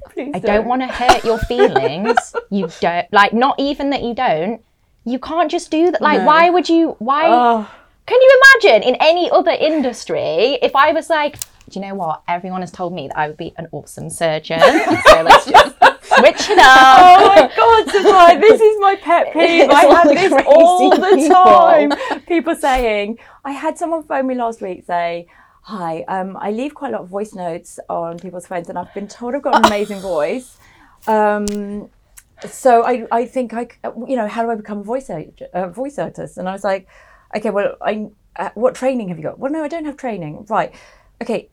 Please 0.09 0.31
I 0.33 0.39
don't 0.39 0.65
want 0.65 0.81
to 0.81 0.87
hurt 0.87 1.23
your 1.23 1.37
feelings. 1.39 2.17
you 2.49 2.69
don't, 2.79 3.11
like, 3.13 3.33
not 3.33 3.55
even 3.59 3.89
that 3.91 4.03
you 4.03 4.13
don't. 4.13 4.61
You 5.05 5.19
can't 5.19 5.49
just 5.49 5.71
do 5.71 5.91
that. 5.91 6.01
Like, 6.01 6.19
No. 6.19 6.25
why 6.25 6.49
would 6.49 6.69
you, 6.69 6.95
why? 6.99 7.25
Oh, 7.27 7.69
Can 8.05 8.21
you 8.21 8.41
imagine 8.55 8.83
in 8.83 8.95
any 8.99 9.29
other 9.31 9.51
industry 9.51 10.59
if 10.61 10.75
I 10.75 10.91
was 10.91 11.09
like, 11.09 11.37
do 11.69 11.79
you 11.79 11.85
know 11.85 11.95
what? 11.95 12.21
Everyone 12.27 12.61
has 12.61 12.71
told 12.71 12.93
me 12.93 13.07
that 13.07 13.17
I 13.17 13.27
would 13.27 13.37
be 13.37 13.53
an 13.57 13.67
awesome 13.71 14.09
surgeon. 14.09 14.59
so 15.05 15.21
let's 15.23 15.45
just 15.45 15.75
Switch 16.17 16.49
it 16.49 16.59
up. 16.59 17.21
Oh 17.21 17.27
my 17.27 17.51
god, 17.55 17.91
Sophia, 17.91 18.39
this 18.39 18.59
is 18.59 18.79
my 18.81 18.95
pet 18.95 19.31
peeve. 19.33 19.69
I 19.69 19.85
have 19.85 20.07
this 20.09 20.33
all 20.45 20.89
the 20.89 21.15
people. 21.15 21.35
time. 21.35 21.91
People 22.27 22.55
saying, 22.55 23.17
I 23.45 23.51
had 23.51 23.77
someone 23.77 24.03
phone 24.03 24.27
me 24.27 24.35
last 24.35 24.61
week 24.61 24.83
say, 24.85 25.27
Hi, 25.65 26.03
um, 26.07 26.37
I 26.37 26.51
leave 26.51 26.73
quite 26.73 26.89
a 26.89 26.93
lot 26.93 27.03
of 27.03 27.09
voice 27.09 27.35
notes 27.35 27.79
on 27.87 28.19
people's 28.19 28.47
phones 28.47 28.67
and 28.69 28.79
I've 28.79 28.93
been 28.93 29.07
told 29.07 29.35
I've 29.35 29.43
got 29.43 29.55
an 29.55 29.65
amazing 29.67 30.01
voice. 30.01 30.57
Um, 31.07 31.89
so 32.45 32.83
I, 32.83 33.05
I 33.11 33.25
think 33.25 33.53
I, 33.53 33.67
you 34.07 34.15
know, 34.15 34.27
how 34.27 34.43
do 34.43 34.49
I 34.51 34.55
become 34.55 34.79
a 34.79 34.83
voice, 34.83 35.09
uh, 35.09 35.67
voice 35.69 35.99
artist? 35.99 36.37
And 36.37 36.49
I 36.49 36.53
was 36.53 36.63
like, 36.63 36.87
okay, 37.35 37.51
well, 37.51 37.75
I, 37.81 38.07
uh, 38.37 38.49
what 38.55 38.73
training 38.75 39.09
have 39.09 39.17
you 39.17 39.23
got? 39.23 39.37
Well, 39.39 39.51
no, 39.51 39.63
I 39.63 39.67
don't 39.67 39.85
have 39.85 39.97
training. 39.97 40.45
Right. 40.49 40.73
Okay. 41.21 41.49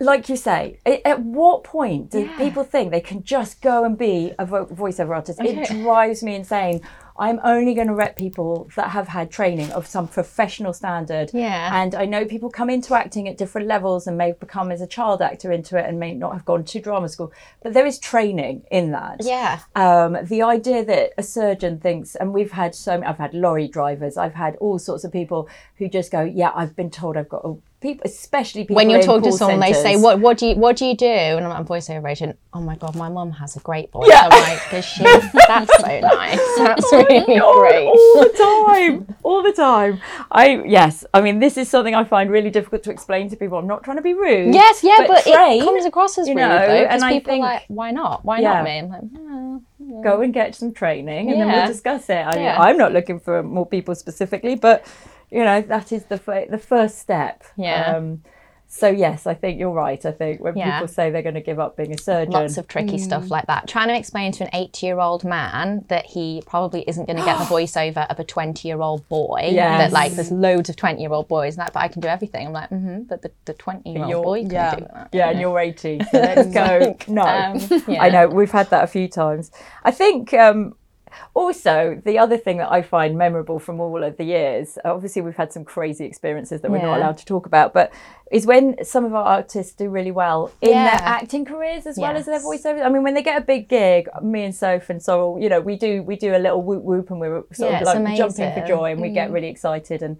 Like 0.00 0.28
you 0.28 0.36
say, 0.36 0.80
at 1.04 1.20
what 1.22 1.62
point 1.62 2.10
do 2.10 2.20
Yeah. 2.20 2.36
people 2.36 2.64
think 2.64 2.90
they 2.90 3.00
can 3.00 3.22
just 3.22 3.60
go 3.62 3.84
and 3.84 3.96
be 3.96 4.32
a 4.36 4.44
vo- 4.44 4.66
voiceover 4.66 5.10
artist? 5.14 5.38
It 5.40 5.64
drives 5.64 6.24
me 6.24 6.34
insane. 6.34 6.80
I'm 7.22 7.38
only 7.44 7.72
going 7.72 7.86
to 7.86 7.94
rep 7.94 8.16
people 8.16 8.68
that 8.74 8.88
have 8.90 9.06
had 9.06 9.30
training 9.30 9.70
of 9.70 9.86
some 9.86 10.08
professional 10.08 10.72
standard. 10.72 11.30
Yeah. 11.32 11.80
And 11.80 11.94
I 11.94 12.04
know 12.04 12.24
people 12.24 12.50
come 12.50 12.68
into 12.68 12.94
acting 12.94 13.28
at 13.28 13.38
different 13.38 13.68
levels 13.68 14.08
and 14.08 14.18
may 14.18 14.32
become 14.32 14.72
as 14.72 14.80
a 14.80 14.88
child 14.88 15.22
actor 15.22 15.52
into 15.52 15.78
it 15.78 15.86
and 15.86 16.00
may 16.00 16.14
not 16.14 16.32
have 16.32 16.44
gone 16.44 16.64
to 16.64 16.80
drama 16.80 17.08
school, 17.08 17.32
but 17.62 17.74
there 17.74 17.86
is 17.86 18.00
training 18.00 18.64
in 18.72 18.90
that. 18.90 19.18
Yeah. 19.20 19.60
Um, 19.76 20.18
the 20.24 20.42
idea 20.42 20.84
that 20.84 21.12
a 21.16 21.22
surgeon 21.22 21.78
thinks, 21.78 22.16
and 22.16 22.34
we've 22.34 22.50
had 22.50 22.74
so 22.74 22.98
many, 22.98 23.06
I've 23.06 23.18
had 23.18 23.34
lorry 23.34 23.68
drivers, 23.68 24.16
I've 24.16 24.34
had 24.34 24.56
all 24.56 24.80
sorts 24.80 25.04
of 25.04 25.12
people 25.12 25.48
who 25.76 25.88
just 25.88 26.10
go, 26.10 26.22
yeah, 26.22 26.50
I've 26.56 26.74
been 26.74 26.90
told 26.90 27.16
I've 27.16 27.28
got, 27.28 27.44
a, 27.44 27.54
people, 27.82 28.02
especially 28.06 28.62
people 28.62 28.76
when 28.76 28.88
you're 28.88 29.02
talking 29.02 29.30
to 29.30 29.36
someone, 29.36 29.60
they 29.60 29.72
say, 29.72 29.96
"What 29.96 30.20
what 30.20 30.38
do 30.38 30.46
you 30.46 30.54
what 30.54 30.76
do 30.76 30.86
you 30.86 30.96
do?" 30.96 31.06
And 31.06 31.44
I'm 31.44 31.50
like, 31.50 31.66
voiceover 31.66 32.10
agent. 32.10 32.38
Oh 32.54 32.60
my 32.60 32.76
god, 32.76 32.94
my 32.96 33.08
mum 33.08 33.32
has 33.32 33.56
a 33.56 33.60
great 33.60 33.90
voice. 33.92 34.08
Yeah. 34.08 34.28
I'm 34.30 34.42
like, 34.48 34.70
does 34.70 34.84
she? 34.84 35.02
That's 35.02 35.76
so 35.78 36.00
nice. 36.00 36.40
That's 36.58 36.92
really 36.92 37.40
Oh, 37.40 37.60
great. 37.60 37.86
all 37.86 38.22
the 38.22 38.34
time, 38.38 39.16
all 39.22 39.42
the 39.42 39.52
time. 39.52 40.00
I 40.30 40.62
yes, 40.64 41.04
I 41.12 41.20
mean 41.20 41.40
this 41.40 41.56
is 41.58 41.68
something 41.68 41.94
I 41.94 42.04
find 42.04 42.30
really 42.30 42.50
difficult 42.50 42.82
to 42.84 42.90
explain 42.90 43.28
to 43.30 43.36
people. 43.36 43.58
I'm 43.58 43.66
not 43.66 43.82
trying 43.84 43.96
to 43.98 44.02
be 44.02 44.14
rude. 44.14 44.54
Yes, 44.54 44.82
yeah, 44.82 45.04
but, 45.06 45.22
train, 45.24 45.62
it 45.62 45.64
comes 45.64 45.84
across 45.84 46.16
as 46.18 46.28
rude 46.28 46.36
know, 46.36 46.48
though, 46.48 46.84
and 46.92 47.02
I 47.04 47.12
people 47.12 47.32
think- 47.32 47.44
are 47.44 47.54
like, 47.54 47.64
"Why 47.68 47.90
not? 47.90 48.24
Why 48.24 48.38
Yeah. 48.40 48.54
not 48.54 48.64
me?" 48.64 48.78
I'm 48.78 48.88
like, 48.88 49.02
"Oh, 49.18 49.62
go 50.02 50.20
and 50.22 50.32
get 50.32 50.54
some 50.54 50.72
training, 50.72 51.30
and 51.30 51.40
then 51.40 51.48
we'll 51.50 51.66
discuss 51.66 52.08
it. 52.08 52.24
I 52.26 52.34
mean, 52.36 52.44
Yeah. 52.44 52.60
I'm 52.60 52.78
not 52.78 52.92
looking 52.92 53.18
for 53.20 53.42
more 53.42 53.66
people 53.66 53.94
specifically, 53.94 54.54
but 54.54 54.86
you 55.32 55.42
know 55.42 55.62
that 55.62 55.92
is 55.92 56.04
the 56.04 56.18
fir- 56.18 56.46
the 56.48 56.58
first 56.58 56.98
step. 56.98 57.42
Yeah. 57.56 57.96
Um, 57.96 58.22
so 58.74 58.88
yes, 58.88 59.26
I 59.26 59.34
think 59.34 59.60
you're 59.60 59.70
right. 59.70 60.02
I 60.06 60.12
think 60.12 60.40
when 60.40 60.56
Yeah. 60.56 60.72
people 60.78 60.88
say 60.88 61.10
they're 61.10 61.20
going 61.20 61.34
to 61.34 61.42
give 61.42 61.60
up 61.60 61.76
being 61.76 61.92
a 61.92 61.98
surgeon, 61.98 62.32
lots 62.32 62.56
of 62.56 62.68
tricky 62.68 62.96
stuff 62.96 63.30
like 63.30 63.46
that. 63.46 63.68
Trying 63.68 63.88
to 63.88 63.96
explain 63.98 64.32
to 64.32 64.44
an 64.44 64.50
80 64.54 64.86
year 64.86 64.98
old 64.98 65.24
man 65.24 65.84
that 65.88 66.06
he 66.06 66.42
probably 66.46 66.82
isn't 66.88 67.04
going 67.04 67.18
to 67.18 67.24
get 67.24 67.38
the 67.38 67.44
voiceover 67.54 68.06
of 68.08 68.18
a 68.18 68.24
20 68.24 68.66
year 68.66 68.80
old 68.80 69.06
boy. 69.10 69.50
Yes. 69.52 69.78
That 69.78 69.92
like 69.92 70.12
there's 70.12 70.30
loads 70.30 70.70
of 70.70 70.76
20 70.76 71.02
year 71.02 71.12
old 71.12 71.28
boys, 71.28 71.54
and 71.58 71.66
that, 71.66 71.74
but 71.74 71.80
I 71.80 71.88
can 71.88 72.00
do 72.00 72.08
everything. 72.08 72.46
I'm 72.46 72.54
like, 72.54 72.70
mm-hmm, 72.70 73.02
but 73.02 73.20
the, 73.20 73.30
the 73.44 73.52
20 73.52 73.90
year 73.90 74.04
old 74.04 74.24
boy 74.24 74.40
can 74.42 74.50
yeah. 74.50 74.74
do 74.76 74.86
that. 74.94 75.08
yeah, 75.12 75.28
and 75.30 75.38
you're 75.38 75.58
80, 75.58 76.00
so 76.10 76.18
let's 76.18 76.48
go. 76.54 76.96
no, 77.08 77.22
um, 77.22 77.58
yeah. 77.86 78.02
I 78.02 78.08
know 78.08 78.26
we've 78.28 78.50
had 78.50 78.70
that 78.70 78.84
a 78.84 78.86
few 78.88 79.06
times. 79.06 79.50
I 79.84 79.90
think 79.90 80.32
um, 80.32 80.76
also 81.34 82.00
the 82.04 82.18
other 82.18 82.36
thing 82.36 82.58
that 82.58 82.70
I 82.70 82.82
find 82.82 83.16
memorable 83.16 83.58
from 83.58 83.80
all 83.80 84.02
of 84.02 84.16
the 84.16 84.24
years, 84.24 84.78
obviously 84.84 85.22
we've 85.22 85.36
had 85.36 85.52
some 85.52 85.64
crazy 85.64 86.04
experiences 86.04 86.60
that 86.60 86.70
we're 86.70 86.82
not 86.82 86.96
allowed 86.98 87.18
to 87.18 87.24
talk 87.24 87.46
about, 87.46 87.72
but 87.72 87.92
is 88.30 88.46
when 88.46 88.82
some 88.84 89.04
of 89.04 89.14
our 89.14 89.24
artists 89.24 89.72
do 89.74 89.88
really 89.90 90.10
well 90.10 90.50
in 90.60 90.70
Yeah. 90.70 90.84
their 90.96 91.06
acting 91.08 91.44
careers 91.44 91.86
as 91.86 91.98
well 91.98 92.16
as 92.16 92.26
their 92.26 92.40
voiceovers. 92.40 92.84
I 92.84 92.88
mean, 92.88 93.02
when 93.02 93.14
they 93.14 93.22
get 93.22 93.40
a 93.40 93.44
big 93.44 93.68
gig, 93.68 94.08
me 94.22 94.44
and 94.44 94.54
Soph 94.54 94.88
and 94.90 95.02
Sorel, 95.02 95.38
you 95.40 95.48
know, 95.48 95.60
we 95.60 95.76
do 95.76 96.02
we 96.02 96.16
do 96.16 96.34
a 96.34 96.38
little 96.38 96.62
whoop 96.62 96.82
whoop 96.82 97.10
and 97.10 97.20
we're 97.20 97.42
sort 97.52 97.72
Yeah, 97.72 97.80
of 97.82 98.02
like 98.02 98.16
jumping 98.16 98.52
for 98.52 98.66
joy 98.66 98.92
and 98.92 99.00
we 99.00 99.10
get 99.10 99.30
really 99.30 99.48
excited 99.48 100.02
and 100.02 100.18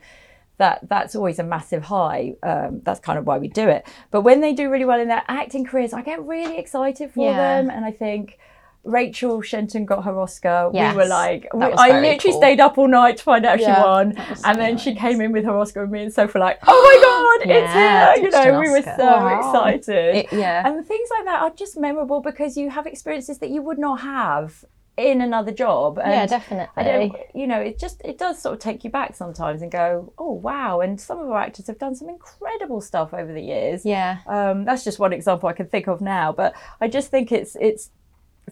that 0.59 0.81
that's 0.89 1.17
always 1.17 1.39
a 1.39 1.43
massive 1.43 1.85
high. 1.85 2.35
Um, 2.43 2.83
that's 2.85 3.01
kind 3.01 3.19
of 3.19 3.27
why 3.27 3.39
we 3.39 3.49
do 3.49 3.69
it. 3.69 3.87
But 4.11 4.21
when 4.21 4.43
they 4.43 4.53
do 4.53 4.71
really 4.71 4.85
well 4.85 5.01
in 5.01 5.09
their 5.09 5.23
acting 5.27 5.65
careers, 5.65 5.93
I 5.95 6.03
get 6.03 6.23
really 6.23 6.59
excited 6.59 7.11
for 7.13 7.31
Yeah. 7.31 7.37
them, 7.63 7.71
and 7.71 7.85
I 7.85 7.91
think. 7.91 8.39
Rachel 8.85 9.41
Shenton 9.43 9.85
got 9.85 10.05
her 10.05 10.19
Oscar. 10.19 10.71
Yes, 10.75 10.93
we 10.95 11.03
were 11.03 11.09
like, 11.09 11.47
was 11.55 11.73
I 11.79 11.89
literally 12.01 12.19
cool. 12.19 12.33
stayed 12.41 12.61
up 12.61 12.79
all 12.79 12.89
night 12.89 13.19
to 13.19 13.23
find 13.23 13.47
out 13.47 13.61
Yeah, 13.61 13.77
she 13.77 13.81
won, 13.81 14.17
and 14.17 14.37
so 14.39 14.55
then 14.55 14.77
she 14.79 14.95
came 14.95 15.21
in 15.21 15.31
with 15.33 15.45
her 15.45 15.57
Oscar, 15.57 15.83
and 15.85 15.93
me 15.93 16.03
and 16.03 16.13
Soph 16.13 16.35
were 16.35 16.41
like, 16.41 16.59
"Oh 16.67 17.39
my 17.39 17.41
god, 17.47 17.49
Yeah, 17.49 18.13
it's 18.15 18.21
here!" 18.21 18.25
You 18.45 18.53
know, 18.53 18.59
we 18.61 18.71
were 18.71 18.83
so 18.83 18.97
Wow. 18.99 19.39
excited. 19.39 20.17
It- 20.17 20.33
yeah. 20.33 20.67
And 20.67 20.85
things 20.87 21.09
like 21.17 21.25
that 21.27 21.43
are 21.43 21.51
just 21.51 21.77
memorable 21.79 22.21
because 22.21 22.57
you 22.57 22.71
have 22.71 22.87
experiences 22.87 23.39
that 23.39 23.51
you 23.51 23.63
would 23.63 23.79
not 23.79 24.01
have 24.01 24.65
in 24.99 25.23
another 25.23 25.53
job. 25.53 25.99
And 25.99 26.13
yeah, 26.13 26.27
definitely. 26.27 27.15
You 27.35 27.47
know, 27.47 27.61
it 27.61 27.79
just 27.79 28.03
it 28.05 28.19
does 28.19 28.43
sort 28.43 28.55
of 28.55 28.59
take 28.61 28.85
you 28.85 28.91
back 28.91 29.15
sometimes 29.15 29.63
and 29.63 29.71
go, 29.71 30.13
oh 30.19 30.33
wow! 30.33 30.81
And 30.81 31.01
some 31.01 31.19
of 31.21 31.31
our 31.31 31.39
actors 31.41 31.69
have 31.69 31.79
done 31.79 31.95
some 31.95 32.09
incredible 32.09 32.81
stuff 32.81 33.15
over 33.15 33.33
the 33.33 33.41
years. 33.43 33.87
yeah. 33.87 34.19
Um, 34.27 34.65
that's 34.65 34.83
just 34.85 34.99
one 34.99 35.13
example 35.13 35.49
I 35.49 35.53
can 35.53 35.67
think 35.67 35.87
of 35.87 36.01
now, 36.01 36.33
but 36.33 36.55
I 36.81 36.89
just 36.89 37.11
think 37.11 37.31
it's 37.33 37.57
it's 37.61 37.91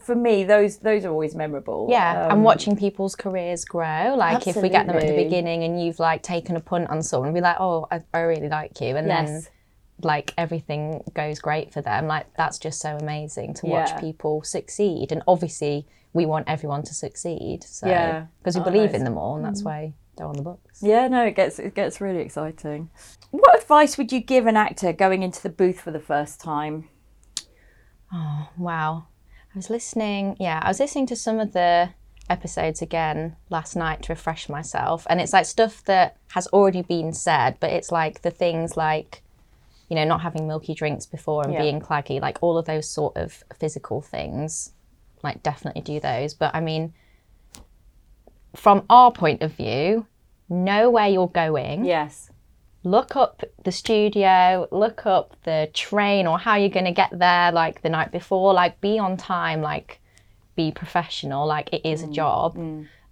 for 0.03 0.15
me 0.15 0.45
those 0.45 0.79
those 0.79 1.05
are 1.05 1.11
always 1.11 1.35
memorable. 1.35 1.87
Yeah, 1.91 2.25
Um, 2.27 2.31
and 2.33 2.45
watching 2.45 2.77
people's 2.77 3.15
careers 3.15 3.65
grow. 3.65 4.15
Like 4.17 4.47
if 4.47 4.57
we 4.57 4.69
get 4.69 4.87
them 4.87 4.97
at 4.97 5.07
the 5.07 5.17
beginning 5.25 5.65
and 5.65 5.83
you've 5.83 5.99
like 5.99 6.23
taken 6.23 6.57
a 6.57 6.61
punt 6.61 6.91
on 6.91 7.03
someone, 7.03 7.33
be 7.35 7.41
like, 7.41 7.57
"Oh, 7.61 7.87
I, 7.91 8.01
I 8.13 8.21
really 8.21 8.49
like 8.49 8.81
you," 8.81 8.97
and 8.97 9.09
then 9.09 9.43
like 10.03 10.33
everything 10.39 11.03
goes 11.15 11.39
great 11.41 11.73
for 11.73 11.83
them. 11.83 12.07
Like 12.07 12.27
that's 12.37 12.59
just 12.59 12.81
so 12.81 12.97
amazing 12.97 13.55
to 13.55 13.67
watch 13.67 13.91
Yeah. 13.91 14.01
people 14.01 14.43
succeed. 14.43 15.13
And 15.13 15.23
obviously, 15.29 15.87
we 16.13 16.25
want 16.27 16.49
everyone 16.49 16.83
to 16.85 16.95
succeed. 16.95 17.65
So 17.65 17.87
Yeah. 17.87 18.27
because 18.39 18.55
we 18.57 18.63
Oh, 18.63 18.65
believe 18.65 18.91
nice. 18.93 18.99
in 18.99 19.05
them 19.05 19.19
all, 19.19 19.37
and 19.37 19.45
that's 19.45 19.63
why 19.63 19.93
they're 20.17 20.27
on 20.27 20.37
the 20.37 20.43
books. 20.43 20.83
Yeah, 20.83 21.07
no, 21.09 21.25
it 21.27 21.37
gets 21.37 21.59
it 21.59 21.75
gets 21.75 22.01
really 22.01 22.21
exciting. 22.21 22.89
What 23.31 23.57
advice 23.61 23.99
would 23.99 24.11
you 24.11 24.21
give 24.21 24.47
an 24.47 24.57
actor 24.57 24.93
going 24.93 25.23
into 25.23 25.43
the 25.43 25.51
booth 25.51 25.81
for 25.81 25.91
the 25.91 26.01
first 26.01 26.41
time? 26.41 26.89
Oh 28.13 28.49
wow. 28.57 29.05
I 29.55 29.59
was 29.59 29.71
listening, 29.71 30.37
yeah, 30.39 30.61
I 30.63 30.69
was 30.69 30.79
listening 30.81 31.07
to 31.07 31.17
some 31.17 31.41
of 31.41 31.53
the 31.53 31.91
episodes 32.29 32.81
again 32.81 33.37
last 33.49 33.75
night 33.75 34.03
to 34.03 34.13
refresh 34.13 34.49
myself. 34.49 35.07
And 35.11 35.21
it's 35.21 35.33
like 35.33 35.47
stuff 35.47 35.85
that 35.85 36.17
has 36.33 36.47
already 36.49 36.83
been 36.83 37.13
said, 37.13 37.57
but 37.59 37.71
it's 37.71 37.91
like 37.91 38.23
the 38.23 38.31
things 38.31 38.77
like, 38.77 39.23
you 39.89 39.97
know, 39.97 40.05
not 40.05 40.21
having 40.21 40.47
milky 40.47 40.75
drinks 40.75 41.05
before 41.05 41.43
and 41.45 41.53
Yeah. 41.53 41.63
being 41.63 41.81
claggy, 41.81 42.21
like 42.21 42.39
all 42.41 42.57
of 42.57 42.67
those 42.67 42.89
sort 42.89 43.17
of 43.17 43.43
physical 43.59 44.01
things, 44.01 44.73
like 45.25 45.43
definitely 45.43 45.83
do 45.83 45.99
those. 45.99 46.33
But 46.33 46.55
I 46.55 46.61
mean, 46.61 46.95
from 48.55 48.85
our 48.89 49.11
point 49.11 49.43
of 49.43 49.53
view, 49.53 50.07
know 50.49 50.91
where 50.91 51.09
you're 51.09 51.29
going 51.29 51.85
Yes. 51.85 52.30
Look 52.83 53.15
up 53.17 53.43
the 53.65 53.73
studio, 53.73 54.67
look 54.71 55.05
up 55.07 55.37
the 55.45 55.71
train 55.75 56.27
or 56.27 56.39
how 56.39 56.57
you're 56.57 56.69
going 56.71 56.87
to 56.87 56.93
get 56.93 57.11
there 57.19 57.53
like 57.53 57.83
the 57.83 57.89
night 57.91 58.11
before, 58.13 58.55
like 58.55 58.81
be 58.81 58.99
on 58.99 59.17
time, 59.17 59.61
like 59.61 60.01
be 60.57 60.73
professional, 60.73 61.47
like 61.47 61.73
it 61.73 61.87
is 61.87 62.03
a 62.03 62.07
job. 62.09 62.57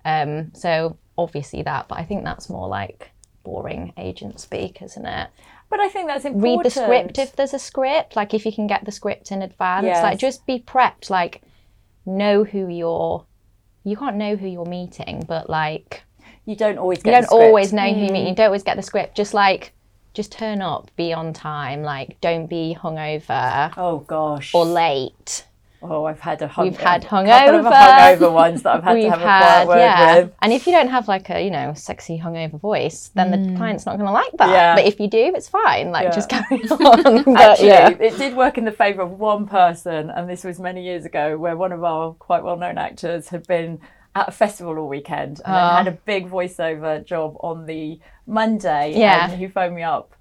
Um, 0.04 0.50
so 0.54 0.96
obviously 1.18 1.62
that, 1.62 1.88
but 1.88 1.98
I 1.98 2.04
think 2.04 2.24
that's 2.24 2.48
more 2.48 2.68
like 2.68 3.10
boring 3.44 3.92
agent 3.98 4.40
speak, 4.40 4.80
isn't 4.82 5.04
it? 5.06 5.28
But 5.70 5.80
I 5.80 5.88
think 5.90 6.08
that's 6.08 6.24
important. 6.24 6.58
Read 6.58 6.64
the 6.64 6.70
script 6.70 7.18
if 7.18 7.36
there's 7.36 7.52
a 7.52 7.58
script, 7.58 8.16
like 8.16 8.32
if 8.32 8.46
you 8.46 8.52
can 8.52 8.66
get 8.66 8.86
the 8.86 8.92
script 8.92 9.30
in 9.30 9.42
advance, 9.42 9.84
Yes. 9.84 10.02
like 10.02 10.18
just 10.18 10.46
be 10.46 10.60
prepped, 10.60 11.10
like 11.10 11.42
know 12.06 12.44
who 12.44 12.68
you're. 12.68 13.26
You 13.84 13.96
can't 13.96 14.16
know 14.16 14.36
who 14.36 14.46
you're 14.46 14.64
meeting, 14.66 15.24
but 15.28 15.48
like 15.50 16.02
you 16.48 16.56
don't 16.56 16.78
always 16.78 17.02
get 17.02 17.14
you 17.14 17.20
don't 17.28 17.30
always 17.40 17.72
know 17.74 17.92
who 17.92 18.06
you 18.06 18.10
meet. 18.10 18.26
You 18.28 18.34
don't 18.34 18.46
always 18.46 18.62
get 18.62 18.76
the 18.76 18.82
script. 18.82 19.14
Just 19.14 19.34
like, 19.34 19.72
just 20.14 20.32
turn 20.32 20.62
up, 20.62 20.90
be 20.96 21.12
on 21.12 21.32
time. 21.34 21.82
Like, 21.82 22.18
don't 22.22 22.46
be 22.46 22.74
hungover 22.80 23.72
Oh 23.76 23.98
gosh. 23.98 24.54
or 24.54 24.64
late. 24.64 25.44
Oh, 25.80 26.06
I've 26.06 26.18
had 26.18 26.42
a 26.42 26.48
hung- 26.48 26.64
We've 26.70 26.76
had 26.80 27.04
a 27.04 27.06
couple 27.06 27.28
of 27.28 27.66
hungover. 27.66 28.18
hungover 28.18 28.32
ones 28.32 28.62
that 28.62 28.76
I've 28.76 28.82
had 28.82 28.94
to 28.94 29.10
have 29.10 29.20
had, 29.20 29.62
a 29.62 29.64
quiet 29.66 29.68
word 29.68 29.78
yeah. 29.78 30.18
with. 30.20 30.34
And 30.42 30.52
if 30.52 30.66
you 30.66 30.72
don't 30.72 30.88
have 30.88 31.06
like 31.06 31.30
a, 31.30 31.40
you 31.44 31.50
know, 31.52 31.72
sexy 31.74 32.18
hungover 32.18 32.58
voice, 32.58 33.10
then 33.14 33.30
the 33.30 33.56
client's 33.56 33.86
not 33.86 33.96
going 33.96 34.06
to 34.06 34.12
like 34.12 34.32
that. 34.38 34.48
Mm. 34.48 34.52
Yeah. 34.52 34.74
But 34.74 34.86
if 34.86 34.98
you 34.98 35.06
do, 35.06 35.32
it's 35.36 35.48
fine. 35.48 35.92
Like, 35.92 36.04
Yeah. 36.04 36.10
just 36.14 36.30
carry 36.30 36.62
on. 36.70 37.22
But, 37.24 37.38
Actually, 37.38 37.68
yeah. 37.68 37.90
it 37.90 38.16
did 38.18 38.34
work 38.34 38.58
in 38.58 38.64
the 38.64 38.72
favour 38.72 39.02
of 39.02 39.10
one 39.20 39.46
person, 39.46 40.10
and 40.10 40.28
this 40.28 40.42
was 40.42 40.58
many 40.58 40.82
years 40.82 41.04
ago, 41.04 41.38
where 41.38 41.56
one 41.56 41.70
of 41.72 41.84
our 41.84 42.12
quite 42.14 42.42
well-known 42.42 42.76
actors 42.78 43.28
had 43.28 43.46
been 43.46 43.78
at 44.14 44.28
a 44.28 44.32
festival 44.32 44.78
all 44.78 44.88
weekend 44.88 45.40
and 45.44 45.54
Oh. 45.54 45.58
then 45.76 45.84
had 45.84 45.88
a 45.88 45.98
big 46.04 46.28
voiceover 46.30 47.04
job 47.04 47.36
on 47.40 47.66
the 47.66 48.00
Monday. 48.26 48.92
Yeah. 48.96 49.30
and 49.30 49.38
he 49.38 49.46
phoned 49.48 49.74
me 49.76 49.82
up 49.82 50.14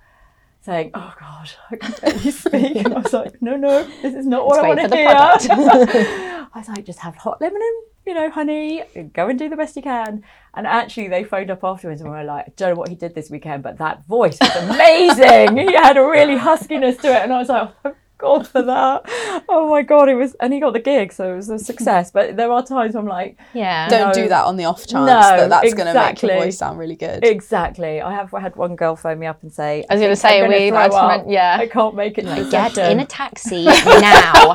saying, 0.61 0.91
"Oh 0.93 1.13
God, 1.19 1.49
I 1.71 1.75
can 1.77 1.93
barely 2.01 2.31
speak." 2.31 2.75
And 2.85 2.93
I 2.93 2.99
was 2.99 3.13
like, 3.13 3.41
"No, 3.41 3.55
no, 3.55 3.83
this 4.01 4.13
is 4.13 4.25
not 4.25 4.45
what 4.45 4.59
I 4.63 4.67
want 4.67 4.79
to 4.81 4.95
hear." 4.95 5.07
I 5.09 6.47
was 6.59 6.67
like, 6.69 6.85
"Just 6.85 6.99
have 6.99 7.15
hot 7.15 7.39
lemon 7.41 7.61
and." 7.61 7.83
You 8.05 8.13
know, 8.13 8.29
honey, 8.29 8.83
go 9.11 9.27
and 9.27 9.37
do 9.37 9.49
the 9.49 9.57
best 9.57 9.75
you 9.75 9.81
can. 9.81 10.23
And 10.53 10.65
actually, 10.65 11.09
they 11.09 11.25
phoned 11.25 11.51
up 11.51 11.61
afterwards 11.61 11.99
and 11.99 12.09
were 12.09 12.23
like, 12.23 12.45
I 12.47 12.51
don't 12.55 12.69
know 12.73 12.79
what 12.79 12.87
he 12.87 12.95
did 12.95 13.13
this 13.13 13.29
weekend, 13.29 13.63
but 13.63 13.79
that 13.79 14.05
voice 14.05 14.37
was 14.39 14.55
amazing. 14.55 15.57
he 15.57 15.73
had 15.73 15.97
a 15.97 16.01
really 16.01 16.37
huskiness 16.37 16.95
to 17.01 17.07
it. 17.09 17.23
And 17.23 17.33
I 17.33 17.37
was 17.39 17.49
like, 17.49 17.69
God 18.17 18.47
for 18.47 18.61
that. 18.63 19.03
Oh 19.49 19.69
my 19.69 19.81
God, 19.83 20.09
it 20.09 20.15
was, 20.15 20.35
and 20.39 20.51
he 20.53 20.59
got 20.59 20.73
the 20.73 20.79
gig, 20.79 21.13
so 21.13 21.33
it 21.33 21.35
was 21.35 21.49
a 21.49 21.59
success. 21.59 22.11
But 22.11 22.35
there 22.35 22.51
are 22.51 22.63
times 22.65 22.95
I'm 22.95 23.05
like, 23.07 23.37
Yeah. 23.53 23.87
Don't 23.89 24.07
No. 24.09 24.13
do 24.13 24.29
that 24.29 24.45
on 24.45 24.57
the 24.57 24.65
off 24.65 24.79
chance 24.87 24.93
No, 24.93 25.05
that 25.05 25.49
that's 25.49 25.73
going 25.73 25.87
to 25.87 25.93
make 25.93 26.09
exactly. 26.11 26.29
your 26.33 26.43
voice 26.45 26.57
sound 26.57 26.79
really 26.79 26.95
good. 26.95 27.23
exactly. 27.23 28.01
I 28.01 28.13
have 28.13 28.31
had 28.31 28.55
one 28.55 28.75
girl 28.75 28.95
phone 28.95 29.19
me 29.19 29.27
up 29.27 29.41
and 29.43 29.51
say, 29.51 29.85
I 29.89 29.93
was 29.95 30.01
gonna 30.01 30.15
say, 30.15 30.41
I'm 30.41 30.49
we 30.49 30.69
throw 30.69 30.77
like 30.79 30.91
to 30.91 30.97
up. 30.97 31.21
men- 31.25 31.29
yeah. 31.29 31.57
I 31.59 31.67
can't 31.67 31.95
make 31.95 32.17
it 32.17 32.23
to 32.23 32.43
the 32.43 32.49
Get 32.49 32.77
in 32.77 32.99
a 32.99 33.05
taxi 33.05 33.65
now. 33.65 34.51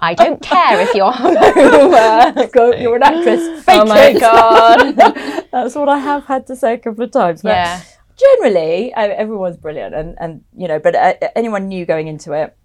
I 0.00 0.14
don't 0.16 0.40
care 0.42 0.80
if 0.80 0.94
you're 0.94 1.12
hungover. 1.12 2.50
Go, 2.52 2.72
you're 2.74 2.96
an 2.96 3.02
actress. 3.02 3.64
Fake 3.64 3.80
Oh 3.80 3.84
my 3.86 4.00
it. 4.06 4.20
God. 4.20 4.96
That's 5.52 5.74
what 5.74 5.88
I 5.88 5.98
have 5.98 6.24
had 6.26 6.46
to 6.48 6.56
say 6.56 6.74
a 6.74 6.78
couple 6.78 7.04
of 7.04 7.10
times. 7.10 7.42
But 7.42 7.50
Yeah. 7.50 7.80
generally, 8.16 8.92
uh, 8.94 9.08
everyone's 9.08 9.56
brilliant, 9.56 9.94
and 9.94 10.16
and 10.20 10.42
you 10.56 10.68
know, 10.68 10.78
but 10.78 10.94
uh, 10.94 11.14
anyone 11.36 11.68
new 11.68 11.84
going 11.86 12.08
into 12.08 12.32
it. 12.32 12.56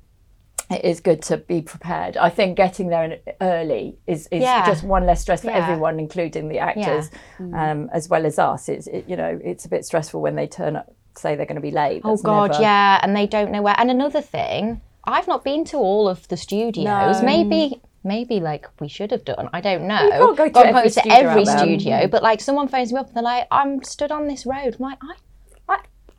It 0.71 0.85
is 0.85 0.99
good 0.99 1.21
to 1.23 1.37
be 1.37 1.61
prepared. 1.63 2.15
I 2.15 2.29
think 2.29 2.55
getting 2.55 2.89
there 2.89 3.17
early 3.41 3.97
is, 4.05 4.27
is 4.31 4.43
Yeah. 4.43 4.65
just 4.65 4.83
one 4.83 5.05
less 5.07 5.21
stress 5.21 5.41
for 5.41 5.47
Yeah. 5.49 5.63
everyone, 5.67 5.99
including 5.99 6.47
the 6.47 6.59
actors, 6.59 7.09
um, 7.39 7.89
as 7.91 8.07
well 8.07 8.25
as 8.25 8.37
us. 8.37 8.69
It's 8.69 8.85
it, 8.87 9.05
you 9.07 9.15
know 9.15 9.39
it's 9.43 9.65
a 9.65 9.69
bit 9.69 9.83
stressful 9.85 10.21
when 10.21 10.35
they 10.35 10.45
turn 10.45 10.75
up, 10.75 10.93
say 11.17 11.35
they're 11.35 11.47
going 11.47 11.55
to 11.55 11.61
be 11.61 11.71
late. 11.71 12.01
Oh 12.05 12.17
God, 12.17 12.51
never- 12.51 12.61
yeah, 12.63 12.99
and 13.01 13.15
they 13.15 13.25
don't 13.25 13.51
know 13.51 13.61
where. 13.63 13.75
And 13.79 13.89
another 13.89 14.21
thing, 14.21 14.81
I've 15.05 15.27
not 15.27 15.43
been 15.43 15.65
to 15.65 15.77
all 15.77 16.07
of 16.07 16.27
the 16.27 16.37
studios. 16.37 16.85
No. 16.85 17.25
Maybe, 17.25 17.81
maybe 18.03 18.39
like 18.39 18.67
we 18.79 18.87
should 18.87 19.09
have 19.09 19.25
done. 19.25 19.49
I 19.51 19.61
don't 19.61 19.87
know. 19.87 19.97
can't 20.35 20.37
go 20.37 20.45
to 20.45 20.51
Got 20.51 20.65
every 20.67 20.83
to 20.83 20.89
studio 20.91 21.13
every 21.15 21.47
out 21.47 21.59
studio, 21.59 22.07
but 22.07 22.21
like 22.21 22.41
someone 22.41 22.67
phones 22.67 22.93
me 22.93 22.99
up 22.99 23.07
and 23.07 23.15
they're 23.15 23.23
like, 23.23 23.47
"I'm 23.49 23.81
stood 23.83 24.11
on 24.11 24.27
this 24.27 24.45
road." 24.45 24.75
I'm 24.77 24.85
like, 24.85 24.99
I, 25.01 25.15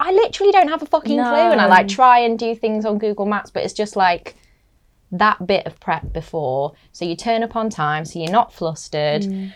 I, 0.00 0.12
literally 0.12 0.52
don't 0.52 0.68
have 0.68 0.82
a 0.82 0.86
fucking 0.86 1.16
No. 1.16 1.28
clue, 1.28 1.52
and 1.52 1.60
I 1.60 1.66
like 1.66 1.88
try 1.88 2.18
and 2.20 2.38
do 2.38 2.54
things 2.54 2.84
on 2.84 2.98
Google 2.98 3.26
Maps, 3.26 3.50
but 3.50 3.62
it's 3.64 3.72
just 3.74 3.96
like 3.96 4.36
that 5.12 5.46
bit 5.46 5.66
of 5.66 5.78
prep 5.80 6.12
before, 6.12 6.72
so 6.92 7.04
you 7.04 7.16
turn 7.16 7.42
up 7.42 7.56
on 7.56 7.68
time, 7.70 8.04
so 8.04 8.18
you're 8.18 8.30
not 8.30 8.52
flustered, 8.52 9.22
mm. 9.22 9.52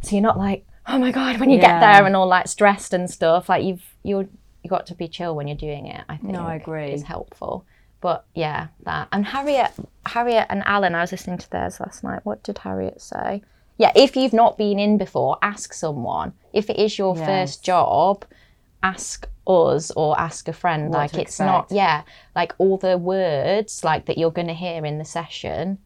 so 0.00 0.12
you're 0.16 0.22
not 0.22 0.38
like, 0.38 0.64
oh 0.86 0.98
my 0.98 1.10
god, 1.12 1.38
when 1.40 1.50
you 1.50 1.56
Yeah. 1.56 1.62
get 1.62 1.80
there 1.80 2.06
and 2.06 2.16
all 2.16 2.26
like 2.26 2.48
stressed 2.48 2.92
and 2.92 3.10
stuff. 3.10 3.48
Like 3.48 3.64
you've 3.64 3.84
you're 4.02 4.28
you 4.62 4.70
got 4.70 4.86
to 4.86 4.94
be 4.94 5.08
chill 5.08 5.34
when 5.34 5.48
you're 5.48 5.56
doing 5.56 5.86
it. 5.86 6.04
I 6.08 6.16
think 6.16 6.32
No, 6.32 6.46
I 6.46 6.54
agree. 6.54 6.92
is 6.92 7.02
helpful. 7.02 7.64
But 8.00 8.24
yeah, 8.34 8.68
that 8.84 9.08
and 9.12 9.24
Harriet, 9.26 9.72
Harriet 10.06 10.46
and 10.50 10.62
Alan. 10.66 10.94
I 10.94 11.00
was 11.00 11.12
listening 11.12 11.38
to 11.38 11.50
theirs 11.50 11.80
last 11.80 12.02
night. 12.04 12.20
What 12.24 12.42
did 12.42 12.58
Harriet 12.58 13.00
say? 13.00 13.42
Yeah, 13.78 13.92
if 13.96 14.16
you've 14.16 14.32
not 14.32 14.58
been 14.58 14.78
in 14.78 14.98
before, 14.98 15.38
ask 15.42 15.72
someone. 15.72 16.32
If 16.52 16.68
it 16.70 16.76
is 16.76 16.98
your 16.98 17.16
Yes. 17.16 17.26
first 17.26 17.64
job, 17.64 18.24
ask 18.82 19.28
us 19.46 19.90
or 19.92 20.18
ask 20.18 20.48
a 20.48 20.52
friend. 20.52 20.90
What 20.90 20.98
like 20.98 21.14
it's 21.14 21.38
not, 21.38 21.68
yeah, 21.70 22.02
like 22.34 22.54
all 22.58 22.78
the 22.78 22.98
words 22.98 23.84
like 23.84 24.06
that 24.06 24.18
you're 24.18 24.30
going 24.30 24.48
to 24.48 24.54
hear 24.54 24.84
in 24.84 24.98
the 24.98 25.04
session. 25.04 25.78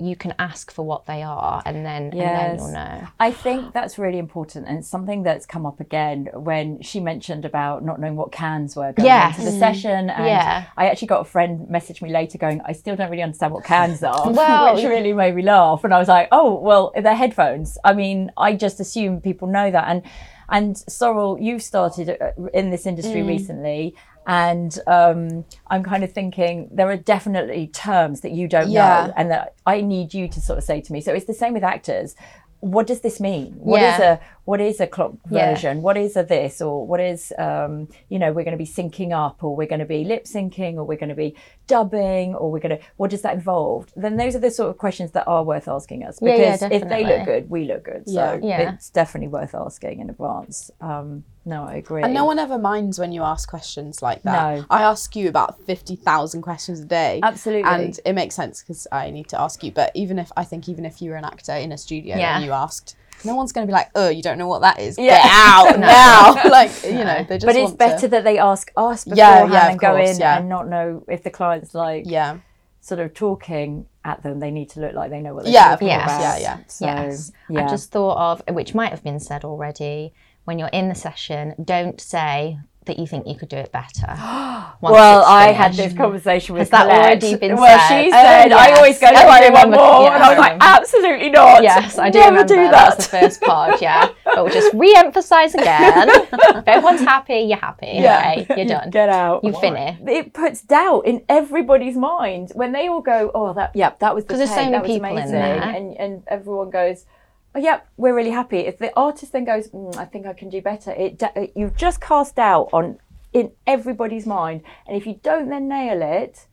You 0.00 0.14
can 0.14 0.32
ask 0.38 0.70
for 0.70 0.86
what 0.86 1.06
they 1.06 1.24
are, 1.24 1.60
and 1.66 1.84
then 1.84 2.02
and 2.12 2.12
then 2.12 2.58
you'll 2.58 2.68
know. 2.70 3.08
I 3.18 3.32
think 3.32 3.74
that's 3.74 3.98
really 3.98 4.18
important, 4.18 4.68
and 4.68 4.78
it's 4.78 4.86
something 4.86 5.24
that's 5.24 5.44
come 5.44 5.66
up 5.66 5.80
again 5.80 6.28
when 6.34 6.80
she 6.82 7.00
mentioned 7.00 7.44
about 7.44 7.84
not 7.84 7.98
knowing 8.00 8.14
what 8.14 8.30
cans 8.30 8.76
were 8.76 8.92
going 8.92 9.06
Yes. 9.06 9.38
into 9.40 9.46
the 9.46 9.50
mm-hmm. 9.50 9.58
session. 9.58 10.08
And 10.10 10.24
Yeah. 10.26 10.66
I 10.76 10.86
actually 10.88 11.08
got 11.08 11.22
a 11.22 11.24
friend 11.24 11.68
message 11.68 12.00
me 12.00 12.10
later 12.12 12.38
going, 12.38 12.60
"I 12.64 12.74
still 12.74 12.94
don't 12.94 13.10
really 13.10 13.24
understand 13.24 13.52
what 13.52 13.64
cans 13.64 14.00
are," 14.04 14.30
Well- 14.30 14.74
which 14.76 14.84
really 14.84 15.12
made 15.12 15.34
me 15.34 15.42
laugh. 15.42 15.82
And 15.82 15.92
I 15.92 15.98
was 15.98 16.06
like, 16.06 16.28
"Oh, 16.30 16.54
well, 16.60 16.92
they're 16.94 17.16
headphones." 17.16 17.76
I 17.82 17.92
mean, 17.92 18.30
I 18.36 18.54
just 18.54 18.78
assume 18.78 19.20
people 19.20 19.48
know 19.48 19.68
that. 19.72 19.88
And 19.88 20.02
and 20.48 20.76
Sorel, 20.76 21.38
you've 21.40 21.62
started 21.62 22.16
uh, 22.20 22.46
in 22.54 22.70
this 22.70 22.86
industry 22.86 23.22
Mm. 23.22 23.26
recently. 23.28 23.94
And 24.26 24.78
um, 24.86 25.46
I'm 25.68 25.82
kind 25.82 26.04
of 26.04 26.12
thinking 26.12 26.68
there 26.70 26.90
are 26.90 26.98
definitely 26.98 27.68
terms 27.68 28.20
that 28.20 28.32
you 28.32 28.46
don't 28.46 28.70
Yeah. 28.70 29.06
know, 29.06 29.12
and 29.16 29.30
that 29.30 29.54
I 29.64 29.80
need 29.80 30.12
you 30.12 30.28
to 30.28 30.40
sort 30.40 30.58
of 30.58 30.64
say 30.64 30.82
to 30.82 30.92
me. 30.92 31.00
So 31.00 31.14
it's 31.14 31.24
the 31.24 31.32
same 31.32 31.54
with 31.54 31.64
actors. 31.64 32.14
What 32.60 32.86
does 32.86 33.00
this 33.00 33.20
mean? 33.20 33.54
What 33.58 33.80
is 33.80 33.98
Yeah. 33.98 34.12
a 34.14 34.18
what 34.48 34.60
is 34.62 34.80
a 34.80 34.86
clock 34.86 35.12
Yeah. 35.30 35.50
version? 35.50 35.82
What 35.82 35.96
is 35.98 36.16
a 36.16 36.22
this 36.22 36.62
or 36.62 36.86
what 36.86 37.00
is 37.00 37.20
um, 37.38 37.72
you 38.08 38.18
know 38.18 38.32
we're 38.32 38.44
going 38.48 38.58
to 38.58 38.64
be 38.66 38.72
syncing 38.78 39.12
up 39.12 39.44
or 39.44 39.54
we're 39.54 39.66
going 39.74 39.84
to 39.88 39.90
be 39.96 40.04
lip 40.04 40.24
syncing 40.24 40.74
or 40.78 40.84
we're 40.84 40.96
going 41.04 41.14
to 41.16 41.22
be 41.26 41.34
dubbing 41.66 42.34
or 42.34 42.50
we're 42.50 42.58
going 42.66 42.78
to 42.78 42.82
what 42.96 43.10
does 43.10 43.22
that 43.22 43.34
involve? 43.34 43.92
Then 43.94 44.16
those 44.16 44.34
are 44.34 44.38
the 44.38 44.50
sort 44.50 44.70
of 44.70 44.78
questions 44.78 45.10
that 45.12 45.26
are 45.26 45.44
worth 45.44 45.68
asking 45.68 46.04
us 46.04 46.18
because 46.18 46.62
yeah, 46.62 46.68
if 46.72 46.88
they 46.88 47.04
look 47.04 47.26
good, 47.26 47.50
we 47.50 47.64
look 47.66 47.84
good. 47.84 48.04
Yeah. 48.06 48.38
So 48.40 48.46
Yeah. 48.46 48.72
it's 48.74 48.88
definitely 48.88 49.28
worth 49.28 49.54
asking 49.54 50.00
in 50.00 50.08
advance. 50.08 50.70
Um, 50.80 51.24
no, 51.44 51.64
I 51.64 51.74
agree. 51.76 52.02
And 52.02 52.14
no 52.14 52.24
one 52.24 52.38
ever 52.38 52.58
minds 52.58 52.98
when 52.98 53.12
you 53.12 53.22
ask 53.22 53.48
questions 53.50 54.00
like 54.02 54.22
that. 54.22 54.56
No. 54.56 54.64
I 54.70 54.82
ask 54.82 55.14
you 55.14 55.28
about 55.28 55.60
50,000 55.66 56.42
questions 56.42 56.80
a 56.80 56.84
day. 56.84 57.20
Absolutely. 57.22 57.70
And 57.70 58.00
it 58.04 58.14
makes 58.14 58.34
sense 58.34 58.62
because 58.62 58.86
I 58.92 59.10
need 59.10 59.28
to 59.28 59.40
ask 59.40 59.62
you. 59.62 59.72
But 59.72 59.90
even 59.94 60.18
if, 60.18 60.30
I 60.36 60.44
think 60.44 60.68
even 60.68 60.84
if 60.84 61.00
you 61.02 61.10
were 61.10 61.16
an 61.16 61.24
actor 61.24 61.52
in 61.52 61.70
a 61.72 61.78
studio 61.78 62.16
Yeah. 62.16 62.36
and 62.36 62.44
you 62.44 62.52
asked, 62.52 62.96
no 63.24 63.34
one's 63.34 63.52
going 63.52 63.66
to 63.66 63.70
be 63.70 63.72
like, 63.74 63.88
oh, 63.94 64.08
you 64.08 64.22
don't 64.22 64.38
know 64.38 64.48
what 64.48 64.60
that 64.62 64.78
is. 64.78 64.96
Yeah. 64.98 65.22
Get 65.22 65.30
out 65.32 65.78
now. 66.44 66.48
like, 66.50 66.70
you 66.84 66.92
know, 67.04 67.24
they 67.28 67.36
just 67.36 67.46
but 67.46 67.56
it's 67.56 67.72
better 67.72 68.00
To, 68.00 68.08
that 68.08 68.24
they 68.24 68.38
ask 68.38 68.70
us 68.76 69.04
beforehand 69.04 69.52
Yeah, 69.52 69.64
yeah, 69.64 69.70
and 69.70 69.78
go 69.80 69.96
in 69.96 70.18
yeah. 70.18 70.38
and 70.38 70.48
not 70.48 70.68
know 70.68 71.04
if 71.08 71.22
the 71.22 71.30
client's 71.30 71.74
like 71.74 72.04
yeah. 72.06 72.38
sort 72.80 73.00
of 73.00 73.14
talking 73.14 73.86
at 74.04 74.22
them. 74.22 74.40
They 74.40 74.50
need 74.50 74.70
to 74.70 74.80
look 74.80 74.94
like 74.94 75.10
they 75.10 75.20
know 75.20 75.34
what 75.34 75.44
they're 75.44 75.52
Yeah, 75.52 75.70
talking 75.70 75.88
course. 75.88 76.02
about. 76.02 76.20
Yeah, 76.20 76.38
yeah. 76.38 76.58
So, 76.66 76.86
Yes. 76.86 77.32
yeah. 77.48 77.64
I 77.66 77.68
just 77.68 77.90
thought 77.90 78.16
of, 78.18 78.42
which 78.54 78.74
might 78.74 78.90
have 78.90 79.02
been 79.04 79.20
said 79.20 79.44
already, 79.44 80.12
when 80.44 80.58
you're 80.58 80.68
in 80.68 80.88
the 80.88 80.94
session, 80.94 81.54
don't 81.62 82.00
say 82.00 82.58
that 82.88 82.98
you 82.98 83.06
think 83.06 83.26
you 83.26 83.36
could 83.36 83.48
do 83.48 83.56
it 83.56 83.70
better. 83.72 84.08
Well, 84.80 85.24
I 85.24 85.50
had 85.52 85.74
this 85.74 85.92
conversation 85.92 86.54
with 86.54 86.60
Has 86.60 86.70
that 86.70 86.82
Colette. 86.84 87.00
already 87.00 87.34
been 87.36 87.56
well, 87.56 87.78
said? 87.88 88.02
she 88.02 88.08
Oh, 88.08 88.10
said, 88.12 88.52
I 88.52 88.72
always 88.76 88.98
go, 89.00 89.08
Oh, 89.08 89.12
do 89.12 89.16
I 89.26 89.50
one 89.50 89.70
more? 89.72 90.02
yeah, 90.04 90.14
and 90.14 90.22
I 90.22 90.28
was 90.30 90.38
like, 90.38 90.56
absolutely 90.60 91.30
not. 91.30 91.62
Yes, 91.64 91.98
I 91.98 92.10
do 92.10 92.18
Never 92.20 92.30
remember 92.30 92.54
do 92.54 92.60
that. 92.62 92.70
that. 92.70 92.96
was 92.96 93.06
the 93.08 93.18
first 93.18 93.40
part, 93.42 93.82
yeah. 93.82 94.08
But 94.24 94.36
we'll 94.44 94.52
just 94.52 94.72
re-emphasize 94.74 95.54
again. 95.54 96.08
if 96.32 96.68
everyone's 96.68 97.00
happy, 97.00 97.40
you're 97.40 97.58
happy. 97.58 97.86
Okay, 97.86 98.46
you're 98.56 98.66
done. 98.66 98.90
Get 98.90 99.08
out. 99.08 99.42
You 99.42 99.52
finish. 99.52 99.96
It 100.06 100.32
puts 100.32 100.62
doubt 100.62 101.06
in 101.06 101.24
everybody's 101.28 101.96
mind 101.96 102.52
when 102.54 102.70
they 102.72 102.86
all 102.88 103.00
go, 103.00 103.30
"Oh, 103.34 103.52
that 103.54 103.74
yeah, 103.74 103.94
that 103.98 104.14
was 104.14 104.24
the 104.24 104.28
'Cause 104.34 104.38
there's 104.38 104.50
so 104.50 104.70
many 104.70 104.86
people 104.86 105.06
in 105.10 105.16
amazing," 105.18 105.32
there. 105.32 105.60
and 105.60 105.96
and 105.96 106.22
everyone 106.28 106.70
goes, 106.70 107.04
"Oh, 107.54 107.58
yeah, 107.58 107.80
we're 107.96 108.14
really 108.14 108.30
happy." 108.30 108.58
If 108.58 108.78
the 108.78 108.94
artist 108.96 109.32
then 109.32 109.44
goes, 109.44 109.68
mm, 109.68 109.96
"I 109.96 110.04
think 110.04 110.26
I 110.26 110.32
can 110.32 110.48
do 110.48 110.60
better," 110.60 110.90
it 110.92 111.22
you've 111.54 111.76
just 111.76 112.00
cast 112.00 112.36
doubt 112.36 112.70
on 112.72 112.98
in 113.32 113.52
everybody's 113.66 114.26
mind, 114.26 114.62
and 114.86 114.96
if 114.96 115.06
you 115.06 115.20
don't 115.22 115.48
then 115.48 115.68
nail 115.68 116.02
it. 116.02 116.47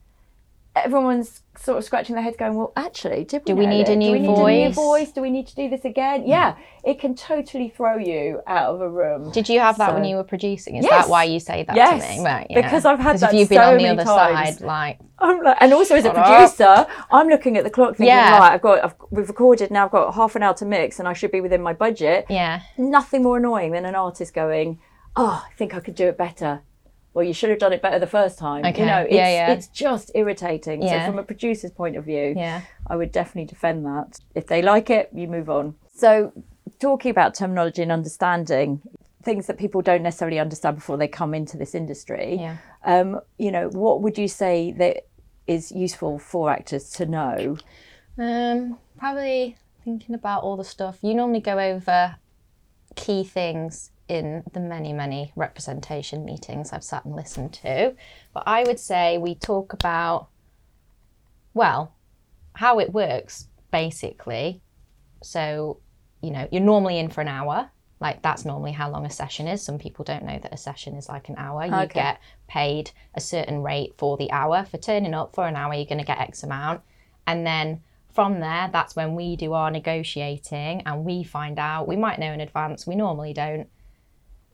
Everyone's 0.75 1.41
sort 1.57 1.77
of 1.77 1.85
scratching 1.85 2.15
their 2.15 2.23
heads, 2.23 2.35
going, 2.35 2.55
"Well, 2.55 2.73
actually, 2.75 3.23
did 3.23 3.43
we 3.45 3.53
Do 3.53 3.55
we 3.55 3.65
need 3.65 3.87
a 3.87 3.95
new 3.95 4.07
do 4.07 4.11
we 4.11 4.19
need 4.19 4.27
a 4.27 4.29
new 4.29 4.69
voice?" 4.73 4.75
voice? 4.75 5.11
Do 5.13 5.21
we 5.21 5.29
need 5.29 5.47
to 5.47 5.55
do 5.55 5.69
this 5.69 5.85
again?" 5.85 6.23
Mm. 6.23 6.27
Yeah, 6.27 6.55
it 6.83 6.99
can 6.99 7.15
totally 7.15 7.69
throw 7.69 7.97
you 7.97 8.41
out 8.45 8.75
of 8.75 8.81
a 8.81 8.89
room. 8.89 9.31
Did 9.31 9.47
you 9.47 9.59
have 9.61 9.77
that 9.77 9.93
when 9.93 10.03
you 10.03 10.17
were 10.17 10.25
producing? 10.25 10.75
Is 10.75 10.83
Yes. 10.83 11.05
that 11.05 11.09
why 11.09 11.23
you 11.23 11.39
say 11.39 11.63
that 11.63 11.75
Yes. 11.75 12.03
to 12.05 12.19
me? 12.19 12.25
Right, 12.25 12.47
yeah. 12.49 12.61
Because 12.61 12.83
I've 12.83 12.99
had 12.99 13.19
that 13.19 13.33
if 13.33 13.39
you've 13.39 13.49
been 13.49 13.57
so 13.59 13.63
on 13.69 13.77
the 13.77 13.83
many 13.83 13.99
other 13.99 14.03
times. 14.03 14.57
side, 14.59 14.65
like 14.65 14.99
I'm 15.17 15.41
like, 15.41 15.57
and 15.61 15.73
also 15.73 15.95
as 15.95 16.03
a 16.03 16.11
up. 16.13 16.15
producer, 16.25 16.85
I'm 17.09 17.29
looking 17.29 17.55
at 17.57 17.63
the 17.63 17.69
clock 17.69 17.91
thinking, 17.95 18.07
Yeah. 18.07 18.37
right, 18.37 18.51
I've 18.51 18.61
got, 18.61 18.83
I've, 18.83 18.95
we've 19.11 19.29
recorded 19.29 19.71
now, 19.71 19.85
I've 19.85 19.91
got 19.91 20.13
half 20.13 20.35
an 20.35 20.43
hour 20.43 20.53
to 20.55 20.65
mix, 20.65 20.99
and 20.99 21.07
I 21.07 21.13
should 21.13 21.31
be 21.31 21.39
within 21.39 21.61
my 21.61 21.71
budget. 21.71 22.25
yeah, 22.29 22.59
Nothing 22.77 23.23
more 23.23 23.37
annoying 23.37 23.71
than 23.71 23.85
an 23.85 23.95
artist 23.95 24.33
going, 24.33 24.79
oh, 25.15 25.45
I 25.49 25.53
think 25.55 25.73
I 25.73 25.79
could 25.79 25.95
do 25.95 26.07
it 26.09 26.17
better. 26.17 26.63
Well, 27.15 27.23
you 27.23 27.33
should 27.33 27.49
have 27.49 27.59
done 27.59 27.71
it 27.71 27.81
better 27.81 27.97
the 27.97 28.07
first 28.07 28.37
time. 28.37 28.65
Okay. 28.65 28.81
You 28.81 28.85
know, 28.85 29.01
it's, 29.03 29.13
Yeah, 29.13 29.29
yeah. 29.29 29.51
it's 29.53 29.67
just 29.69 30.11
irritating. 30.13 30.83
Yeah. 30.83 31.05
So 31.05 31.11
from 31.11 31.19
a 31.19 31.23
producer's 31.23 31.71
point 31.71 31.95
of 31.95 32.03
view, 32.03 32.33
yeah. 32.35 32.61
I 32.87 32.97
would 32.97 33.13
definitely 33.13 33.45
defend 33.45 33.85
that. 33.85 34.19
If 34.35 34.47
they 34.47 34.61
like 34.61 34.89
it, 34.89 35.09
you 35.13 35.27
move 35.29 35.49
on. 35.49 35.75
So, 35.95 36.33
talking 36.79 37.09
about 37.11 37.33
terminology 37.33 37.81
and 37.81 37.91
understanding 37.91 38.81
things 39.23 39.47
that 39.47 39.57
people 39.57 39.81
don't 39.81 40.03
necessarily 40.03 40.39
understand 40.39 40.75
before 40.75 40.97
they 40.97 41.07
come 41.07 41.33
into 41.33 41.55
this 41.57 41.73
industry, 41.73 42.35
Yeah. 42.37 42.57
um, 42.83 43.21
you 43.37 43.49
know, 43.49 43.69
what 43.69 44.01
would 44.01 44.17
you 44.17 44.27
say 44.27 44.73
that 44.73 45.05
is 45.47 45.71
useful 45.71 46.19
for 46.19 46.49
actors 46.51 46.89
to 46.91 47.05
know? 47.05 47.55
Um, 48.19 48.77
probably 48.99 49.55
thinking 49.85 50.15
about 50.15 50.43
all 50.43 50.57
the 50.57 50.65
stuff. 50.65 50.97
You 51.01 51.13
normally 51.15 51.39
go 51.39 51.57
over 51.59 52.17
key 52.95 53.23
things 53.23 53.91
in 54.07 54.43
the 54.53 54.59
many, 54.59 54.93
many 54.93 55.31
representation 55.35 56.25
meetings 56.25 56.71
I've 56.71 56.83
sat 56.83 57.05
and 57.05 57.15
listened 57.15 57.53
to. 57.53 57.95
But 58.33 58.43
I 58.45 58.63
would 58.63 58.79
say 58.79 59.17
we 59.17 59.35
talk 59.35 59.73
about, 59.73 60.27
well, 61.53 61.93
how 62.53 62.79
it 62.79 62.93
works 62.93 63.47
basically. 63.71 64.61
So, 65.23 65.79
you 66.21 66.31
know, 66.31 66.47
you're 66.51 66.61
normally 66.61 66.99
in 66.99 67.09
for 67.09 67.21
an 67.21 67.27
hour. 67.27 67.71
Like 67.99 68.21
that's 68.21 68.45
normally 68.45 68.73
how 68.73 68.89
long 68.91 69.05
a 69.05 69.09
session 69.09 69.47
is. 69.47 69.63
Some 69.63 69.79
people 69.79 70.05
don't 70.05 70.25
know 70.25 70.37
that 70.37 70.53
a 70.53 70.57
session 70.57 70.95
is 70.95 71.09
like 71.09 71.29
an 71.29 71.35
hour. 71.37 71.65
You 71.65 71.73
Okay. 71.73 71.93
get 71.93 72.19
paid 72.47 72.91
a 73.15 73.21
certain 73.21 73.63
rate 73.63 73.95
for 73.97 74.17
the 74.17 74.31
hour. 74.31 74.65
For 74.65 74.77
turning 74.77 75.13
up 75.13 75.33
for 75.33 75.47
an 75.47 75.55
hour, 75.55 75.73
you're 75.73 75.85
going 75.85 75.99
to 75.99 76.05
get 76.05 76.19
X 76.19 76.43
amount. 76.43 76.81
And 77.25 77.47
then 77.47 77.81
from 78.13 78.39
there, 78.39 78.69
that's 78.71 78.95
when 78.95 79.15
we 79.15 79.35
do 79.35 79.53
our 79.53 79.71
negotiating 79.71 80.83
and 80.85 81.03
we 81.03 81.23
find 81.23 81.57
out, 81.57 81.87
we 81.87 81.95
might 81.95 82.19
know 82.19 82.31
in 82.31 82.41
advance, 82.41 82.85
we 82.85 82.95
normally 82.95 83.33
don't, 83.33 83.67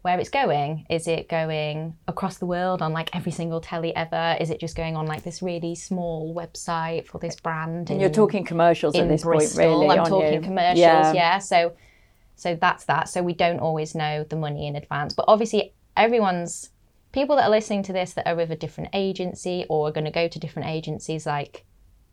where 0.02 0.20
it's 0.20 0.30
going. 0.30 0.86
Is 0.90 1.08
it 1.08 1.30
going 1.30 1.96
across 2.08 2.38
the 2.38 2.46
world 2.46 2.82
on 2.82 2.92
like 2.92 3.16
every 3.16 3.32
single 3.32 3.62
telly 3.62 3.96
ever? 3.96 4.36
Is 4.40 4.50
it 4.50 4.60
just 4.60 4.76
going 4.76 4.96
on 4.96 5.06
like 5.06 5.24
this 5.24 5.42
really 5.42 5.76
small 5.76 6.34
website 6.34 7.06
for 7.06 7.20
this 7.20 7.36
brand? 7.36 7.90
And 7.90 8.02
you're 8.02 8.10
talking 8.10 8.44
commercials 8.44 8.96
at 8.96 9.08
this 9.08 9.24
Bristol. 9.24 9.58
point, 9.58 9.88
really. 9.88 10.00
I'm 10.00 10.06
talking 10.06 10.34
you? 10.34 10.42
commercials, 10.42 11.16
yeah. 11.16 11.38
So, 11.38 11.74
so 12.36 12.56
that's 12.56 12.86
that. 12.86 13.10
So 13.10 13.22
we 13.22 13.34
don't 13.34 13.60
always 13.60 13.94
know 13.94 14.24
the 14.24 14.36
money 14.36 14.68
in 14.68 14.76
advance, 14.76 15.14
but 15.14 15.26
obviously 15.28 15.74
everyone's 15.96 16.72
people 17.12 17.36
that 17.36 17.44
are 17.44 17.52
listening 17.52 17.84
to 17.84 17.94
this 17.94 18.14
that 18.14 18.28
are 18.28 18.36
with 18.36 18.52
a 18.52 18.56
different 18.56 18.90
agency 18.94 19.66
or 19.70 19.88
are 19.88 19.92
going 19.92 20.06
to 20.06 20.12
go 20.12 20.28
to 20.28 20.40
different 20.40 20.70
agencies, 20.70 21.28
like 21.28 21.64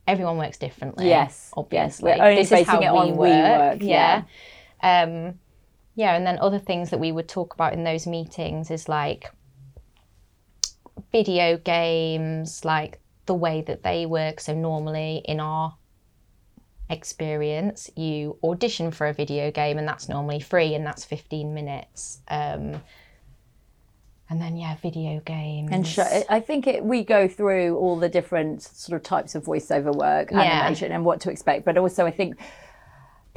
everyone 0.06 0.36
works 0.36 0.58
differently. 0.58 1.08
Yes, 1.08 1.50
obviously. 1.56 2.10
yes. 2.10 2.18
We're 2.18 2.24
only 2.24 2.42
this 2.42 2.52
is 2.52 2.66
basing 2.66 2.82
it 2.82 2.92
we 2.92 2.98
on 2.98 3.16
work. 3.16 3.18
we 3.18 3.28
work, 3.30 3.78
Yeah. 3.82 4.22
Um, 4.82 5.38
yeah, 5.98 6.14
and 6.14 6.24
then 6.24 6.38
other 6.38 6.60
things 6.60 6.90
that 6.90 7.00
we 7.00 7.10
would 7.10 7.28
talk 7.28 7.54
about 7.54 7.72
in 7.72 7.82
those 7.82 8.06
meetings 8.06 8.70
is 8.70 8.88
like 8.88 9.32
video 11.10 11.56
games, 11.56 12.64
like 12.64 13.00
the 13.26 13.34
way 13.34 13.62
that 13.62 13.82
they 13.82 14.06
work. 14.06 14.38
So 14.38 14.54
normally 14.54 15.22
in 15.24 15.40
our 15.40 15.74
experience, 16.88 17.90
you 17.96 18.38
audition 18.44 18.92
for 18.92 19.08
a 19.08 19.12
video 19.12 19.50
game, 19.50 19.76
and 19.76 19.88
that's 19.88 20.08
normally 20.08 20.38
free, 20.38 20.76
and 20.76 20.86
that's 20.86 21.04
fifteen 21.04 21.52
minutes. 21.52 22.20
Um, 22.28 22.80
and 24.30 24.40
then 24.40 24.56
yeah, 24.56 24.76
video 24.80 25.20
games. 25.24 25.70
And 25.72 25.84
sh- 25.84 25.98
I 26.30 26.38
think 26.38 26.68
it, 26.68 26.84
we 26.84 27.02
go 27.02 27.26
through 27.26 27.76
all 27.76 27.98
the 27.98 28.08
different 28.08 28.62
sort 28.62 28.94
of 28.94 29.02
types 29.02 29.34
of 29.34 29.42
voiceover 29.46 29.92
work, 29.92 30.30
Yeah. 30.30 30.42
animation, 30.42 30.92
and 30.92 31.04
what 31.04 31.20
to 31.22 31.30
expect. 31.32 31.64
But 31.64 31.76
also, 31.76 32.06
I 32.06 32.12
think 32.12 32.36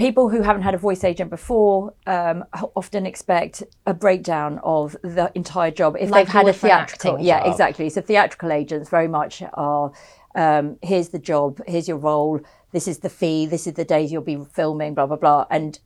people 0.01 0.29
who 0.29 0.41
haven't 0.41 0.63
had 0.63 0.73
a 0.73 0.77
voice 0.77 1.03
agent 1.03 1.29
before 1.29 1.93
um, 2.07 2.43
often 2.75 3.05
expect 3.05 3.63
a 3.85 3.93
breakdown 3.93 4.59
of 4.63 4.95
the 5.03 5.31
entire 5.35 5.71
job 5.71 5.95
if 5.99 6.09
Like 6.09 6.25
they've 6.25 6.33
had 6.33 6.41
a 6.41 6.45
would 6.45 6.55
for 6.55 6.67
an 6.67 6.71
theatrical. 6.87 7.19
Yeah, 7.19 7.39
job. 7.39 7.51
exactly. 7.51 7.89
So 7.89 8.01
theatrical 8.01 8.51
agents 8.51 8.89
very 8.89 9.07
much 9.07 9.43
are. 9.53 9.91
Um, 10.33 10.77
here's 10.81 11.09
the 11.09 11.19
job. 11.19 11.61
Here's 11.67 11.87
your 11.87 11.97
role. 11.97 12.39
This 12.71 12.87
is 12.87 12.99
the 12.99 13.09
fee. 13.09 13.45
This 13.45 13.67
is 13.67 13.73
the 13.73 13.85
days 13.85 14.11
you'll 14.11 14.21
be 14.23 14.39
filming. 14.53 14.93
Blah 14.95 15.07
blah 15.07 15.17
blah. 15.17 15.45
And 15.49 15.77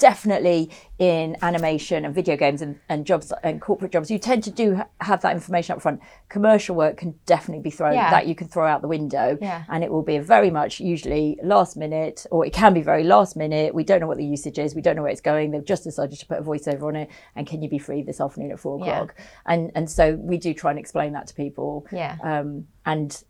definitely 0.00 0.70
in 0.98 1.36
animation 1.42 2.04
and 2.04 2.14
video 2.14 2.36
games 2.36 2.62
and, 2.62 2.80
and 2.88 3.06
jobs 3.06 3.32
and 3.44 3.60
corporate 3.60 3.92
jobs, 3.92 4.10
you 4.10 4.18
tend 4.18 4.42
to 4.42 4.50
do 4.50 4.80
have 5.00 5.20
that 5.22 5.32
information 5.34 5.76
up 5.76 5.82
front. 5.82 6.00
Commercial 6.28 6.74
work 6.74 6.96
can 6.96 7.14
definitely 7.26 7.62
be 7.62 7.70
thrown 7.70 7.92
Yeah. 7.94 8.10
that 8.10 8.26
you 8.26 8.34
can 8.34 8.48
throw 8.48 8.66
out 8.66 8.80
the 8.82 8.88
window, 8.88 9.38
Yeah. 9.40 9.62
and 9.68 9.84
it 9.84 9.90
will 9.92 10.02
be 10.02 10.18
very 10.18 10.50
much 10.50 10.80
usually 10.80 11.38
last 11.44 11.76
minute, 11.76 12.26
or 12.32 12.44
it 12.44 12.52
can 12.52 12.74
be 12.74 12.82
very 12.82 13.04
last 13.04 13.36
minute. 13.36 13.74
We 13.74 13.84
don't 13.84 14.00
know 14.00 14.06
what 14.08 14.16
the 14.18 14.24
usage 14.26 14.58
is. 14.58 14.74
We 14.74 14.82
don't 14.82 14.96
know 14.96 15.02
where 15.02 15.12
it's 15.12 15.20
going. 15.20 15.50
They've 15.52 15.64
just 15.64 15.84
decided 15.84 16.18
to 16.18 16.26
put 16.26 16.38
a 16.38 16.42
voiceover 16.42 16.84
on 16.88 16.96
it, 16.96 17.10
and 17.36 17.46
can 17.46 17.62
you 17.62 17.68
be 17.68 17.78
free 17.78 18.02
this 18.02 18.20
afternoon 18.20 18.50
at 18.52 18.58
four 18.58 18.78
Yeah. 18.78 18.86
o'clock? 19.02 19.14
And 19.46 19.70
and 19.74 19.88
so 19.88 20.14
we 20.16 20.38
do 20.38 20.54
try 20.54 20.70
and 20.70 20.80
explain 20.80 21.12
that 21.12 21.26
to 21.28 21.34
people. 21.34 21.86
Yeah. 21.92 22.16
Um, 22.22 22.66
and 22.86 23.22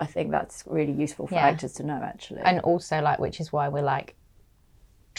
I 0.00 0.06
think 0.06 0.30
that's 0.30 0.62
really 0.66 0.92
useful 0.92 1.26
for 1.26 1.34
Yeah. 1.34 1.46
actors 1.48 1.72
to 1.74 1.82
know 1.84 2.00
actually. 2.02 2.42
and 2.44 2.60
also 2.60 3.00
like, 3.00 3.18
which 3.18 3.40
is 3.40 3.52
why 3.52 3.68
we're 3.68 3.82
like, 3.82 4.14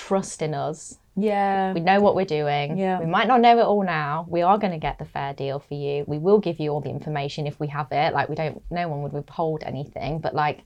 trust 0.10 0.42
in 0.42 0.54
us. 0.54 0.98
yeah. 1.16 1.74
We 1.74 1.82
know 1.82 2.00
what 2.02 2.16
we're 2.16 2.26
doing. 2.42 2.78
Yeah. 2.78 3.00
We 3.00 3.06
might 3.06 3.28
not 3.28 3.42
know 3.42 3.56
it 3.60 3.64
all 3.72 3.84
now. 3.84 4.26
We 4.30 4.42
are 4.42 4.58
going 4.58 4.72
to 4.74 4.80
get 4.80 4.98
the 5.00 5.06
fair 5.06 5.34
deal 5.34 5.60
for 5.60 5.76
you. 5.76 6.04
We 6.08 6.18
will 6.18 6.40
give 6.40 6.60
you 6.60 6.72
all 6.72 6.82
the 6.82 6.90
information 6.90 7.46
if 7.48 7.60
we 7.60 7.68
have 7.68 7.88
it. 7.92 8.14
Like 8.14 8.28
we 8.30 8.36
don't. 8.36 8.62
No 8.72 8.88
one 8.90 9.02
would 9.04 9.14
withhold 9.14 9.62
anything. 9.66 10.20
But 10.20 10.34
like, 10.34 10.62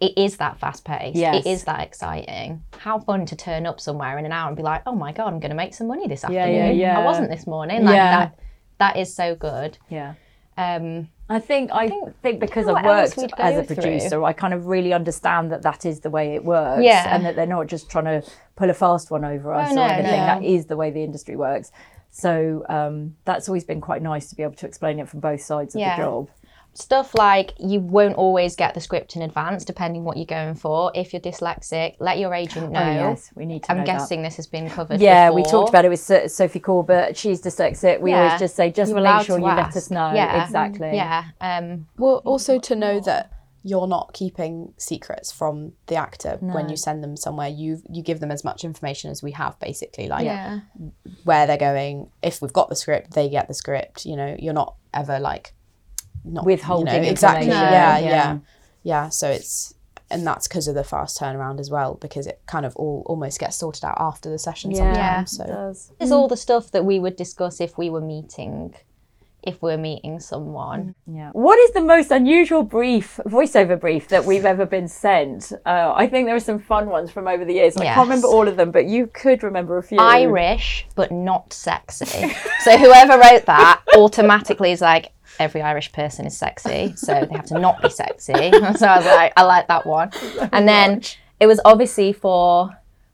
it 0.00 0.12
is 0.16 0.36
that 0.36 0.58
fast 0.60 0.84
paced. 0.84 1.16
Yes. 1.16 1.34
It 1.44 1.48
is 1.50 1.64
that 1.64 1.80
exciting. 1.88 2.62
How 2.78 2.98
fun 3.00 3.26
to 3.26 3.36
turn 3.36 3.66
up 3.66 3.80
somewhere 3.80 4.16
in 4.18 4.24
an 4.26 4.32
hour 4.32 4.48
and 4.48 4.56
be 4.56 4.62
like, 4.62 4.82
oh 4.86 4.94
my 4.94 5.12
god, 5.12 5.28
I'm 5.32 5.40
going 5.40 5.50
to 5.50 5.56
make 5.56 5.74
some 5.74 5.88
money 5.88 6.06
this 6.06 6.22
Yeah, 6.28 6.40
afternoon. 6.42 6.76
yeah, 6.76 6.92
yeah. 6.92 6.98
I 6.98 7.04
wasn't 7.04 7.30
this 7.30 7.46
morning. 7.46 7.84
Like 7.84 7.94
Yeah. 7.94 8.16
that. 8.18 8.38
That 8.78 8.96
is 8.96 9.14
so 9.14 9.34
good. 9.34 9.78
yeah. 9.88 10.14
Um, 10.58 11.08
I 11.30 11.38
think 11.38 11.70
I 11.72 11.88
think, 12.22 12.40
because 12.40 12.66
know 12.66 12.74
I've 12.74 12.84
worked 12.84 13.18
as 13.18 13.22
a 13.24 13.28
go 13.28 13.62
through. 13.62 13.76
producer, 13.76 14.24
I 14.24 14.32
kind 14.32 14.54
of 14.54 14.66
really 14.66 14.92
understand 14.92 15.52
that 15.52 15.62
that 15.62 15.84
is 15.86 16.00
the 16.00 16.10
way 16.10 16.34
it 16.34 16.44
works, 16.44 16.82
Yeah. 16.82 17.14
and 17.14 17.24
that 17.24 17.36
they're 17.36 17.46
not 17.46 17.66
just 17.66 17.90
trying 17.90 18.06
to 18.06 18.22
pull 18.56 18.70
a 18.70 18.74
fast 18.74 19.10
one 19.10 19.24
over 19.24 19.52
us 19.54 19.68
Oh, 19.70 19.72
or 19.72 19.76
no, 19.76 19.82
anything. 19.84 20.10
no. 20.20 20.26
That 20.26 20.42
is 20.42 20.66
the 20.66 20.76
way 20.76 20.90
the 20.90 21.04
industry 21.04 21.36
works. 21.36 21.70
So 22.10 22.64
um, 22.68 23.14
that's 23.26 23.48
always 23.48 23.64
been 23.64 23.80
quite 23.82 24.02
nice 24.02 24.30
to 24.30 24.34
be 24.34 24.42
able 24.42 24.54
to 24.54 24.66
explain 24.66 24.98
it 24.98 25.08
from 25.08 25.20
both 25.20 25.42
sides 25.42 25.74
of 25.74 25.80
Yeah. 25.80 25.96
the 25.96 26.02
job. 26.02 26.28
Stuff 26.78 27.14
like 27.14 27.52
you 27.58 27.80
won't 27.80 28.14
always 28.16 28.54
get 28.56 28.74
the 28.74 28.80
script 28.80 29.16
in 29.16 29.22
advance 29.22 29.64
depending 29.64 30.04
what 30.04 30.16
you're 30.16 30.26
going 30.26 30.54
for 30.54 30.92
if 30.94 31.12
you're 31.12 31.20
dyslexic 31.20 31.96
let 31.98 32.18
your 32.18 32.32
agent 32.34 32.70
know 32.70 32.80
Oh 32.82 33.10
yes, 33.10 33.30
we 33.34 33.46
need 33.46 33.64
to. 33.64 33.72
i'm 33.72 33.78
know 33.78 33.84
guessing 33.84 34.22
this 34.22 34.36
has 34.36 34.46
been 34.46 34.68
covered 34.70 34.98
That. 34.98 35.04
Yeah, 35.04 35.30
we 35.30 35.42
talked 35.42 35.68
about 35.70 35.84
it 35.84 35.88
with 35.88 36.30
Sophie 36.30 36.60
Corbett. 36.60 37.16
She's 37.16 37.40
dyslexic. 37.42 38.00
We 38.00 38.10
Yeah. 38.12 38.24
always 38.24 38.38
just 38.40 38.54
say, 38.56 38.70
just 38.70 38.92
You're 38.92 39.00
make 39.02 39.26
sure 39.26 39.38
to 39.38 39.42
you 39.42 39.48
let 39.48 39.76
us 39.76 39.90
know. 39.90 40.12
Yeah. 40.14 40.44
Exactly. 40.44 40.92
yeah 40.94 41.24
um 41.40 41.86
Well, 41.96 42.22
also 42.24 42.58
to 42.60 42.74
know 42.76 43.00
that 43.00 43.32
you're 43.64 43.88
not 43.88 44.12
keeping 44.14 44.72
secrets 44.78 45.32
from 45.32 45.72
the 45.88 45.96
actor 45.96 46.38
when 46.40 46.68
you 46.68 46.76
send 46.76 47.02
them 47.02 47.16
somewhere. 47.16 47.48
You 47.48 47.82
you 47.90 48.02
give 48.02 48.20
them 48.20 48.30
as 48.30 48.44
much 48.44 48.62
information 48.64 49.10
as 49.10 49.22
we 49.22 49.32
have, 49.32 49.58
basically, 49.58 50.06
like 50.06 50.24
yeah 50.24 50.60
where 51.24 51.46
they're 51.46 51.58
going. 51.58 52.10
If 52.22 52.40
we've 52.40 52.52
got 52.52 52.68
the 52.68 52.76
script, 52.76 53.14
they 53.14 53.28
get 53.28 53.48
the 53.48 53.54
script. 53.54 54.06
You 54.06 54.16
know, 54.16 54.36
you're 54.38 54.54
not 54.54 54.76
ever 54.94 55.18
like 55.18 55.54
not 56.24 56.44
Withholding 56.44 56.94
you 56.94 57.00
know, 57.02 57.08
exactly. 57.08 57.46
information. 57.46 57.72
Yeah, 57.72 57.98
Yeah. 57.98 58.08
yeah, 58.08 58.38
yeah, 58.82 59.08
So 59.08 59.30
it's 59.30 59.74
and 60.10 60.26
that's 60.26 60.48
because 60.48 60.66
of 60.68 60.74
the 60.74 60.84
fast 60.84 61.20
turnaround 61.20 61.60
as 61.60 61.70
well, 61.70 61.94
because 62.00 62.26
it 62.26 62.40
kind 62.46 62.64
of 62.64 62.74
all 62.76 63.02
almost 63.06 63.38
gets 63.38 63.56
sorted 63.56 63.84
out 63.84 63.96
after 64.00 64.30
the 64.30 64.38
session 64.38 64.70
Yeah, 64.70 65.24
sometimes. 65.24 65.32
it 65.32 65.36
So 65.36 65.46
does. 65.46 65.92
There's 65.98 66.12
all 66.12 66.28
the 66.28 66.36
stuff 66.36 66.70
that 66.70 66.84
we 66.86 66.98
would 66.98 67.14
discuss 67.16 67.60
if 67.60 67.76
we 67.76 67.90
were 67.90 68.00
meeting 68.00 68.74
if 69.48 69.60
we're 69.62 69.76
meeting 69.78 70.20
someone 70.20 70.94
Yeah. 71.06 71.30
What 71.32 71.58
is 71.58 71.70
the 71.72 71.80
most 71.80 72.10
unusual 72.10 72.62
brief, 72.62 73.18
voiceover 73.26 73.78
brief 73.80 74.08
that 74.08 74.24
we've 74.24 74.44
ever 74.44 74.66
been 74.66 74.88
sent? 74.88 75.52
Uh, 75.66 75.92
I 75.94 76.06
think 76.06 76.26
there 76.26 76.36
are 76.36 76.40
some 76.52 76.58
fun 76.58 76.88
ones 76.88 77.10
from 77.10 77.26
over 77.26 77.44
the 77.44 77.54
years. 77.54 77.76
I 77.76 77.84
Yes. 77.84 77.94
can't 77.94 78.08
remember 78.08 78.28
all 78.28 78.46
of 78.46 78.56
them, 78.56 78.70
but 78.70 78.84
you 78.86 79.06
could 79.08 79.42
remember 79.42 79.78
a 79.78 79.82
few. 79.82 79.98
irish 79.98 80.86
but 80.94 81.10
not 81.10 81.52
sexy 81.52 82.06
so 82.60 82.76
whoever 82.78 83.14
wrote 83.18 83.44
that 83.46 83.80
automatically 83.96 84.70
is 84.72 84.80
like 84.80 85.12
every 85.38 85.60
irish 85.62 85.90
person 85.92 86.26
is 86.26 86.36
sexy 86.36 86.92
so 86.96 87.12
they 87.24 87.34
have 87.36 87.44
to 87.46 87.58
not 87.58 87.80
be 87.82 87.88
sexy 87.88 88.32
so 88.80 88.86
i 88.86 88.96
was 88.96 89.06
like 89.06 89.32
i 89.36 89.42
like 89.42 89.66
that 89.68 89.84
one 89.86 90.10
and 90.52 90.66
then 90.68 91.00
it 91.40 91.46
was 91.46 91.60
obviously 91.64 92.12
for 92.12 92.70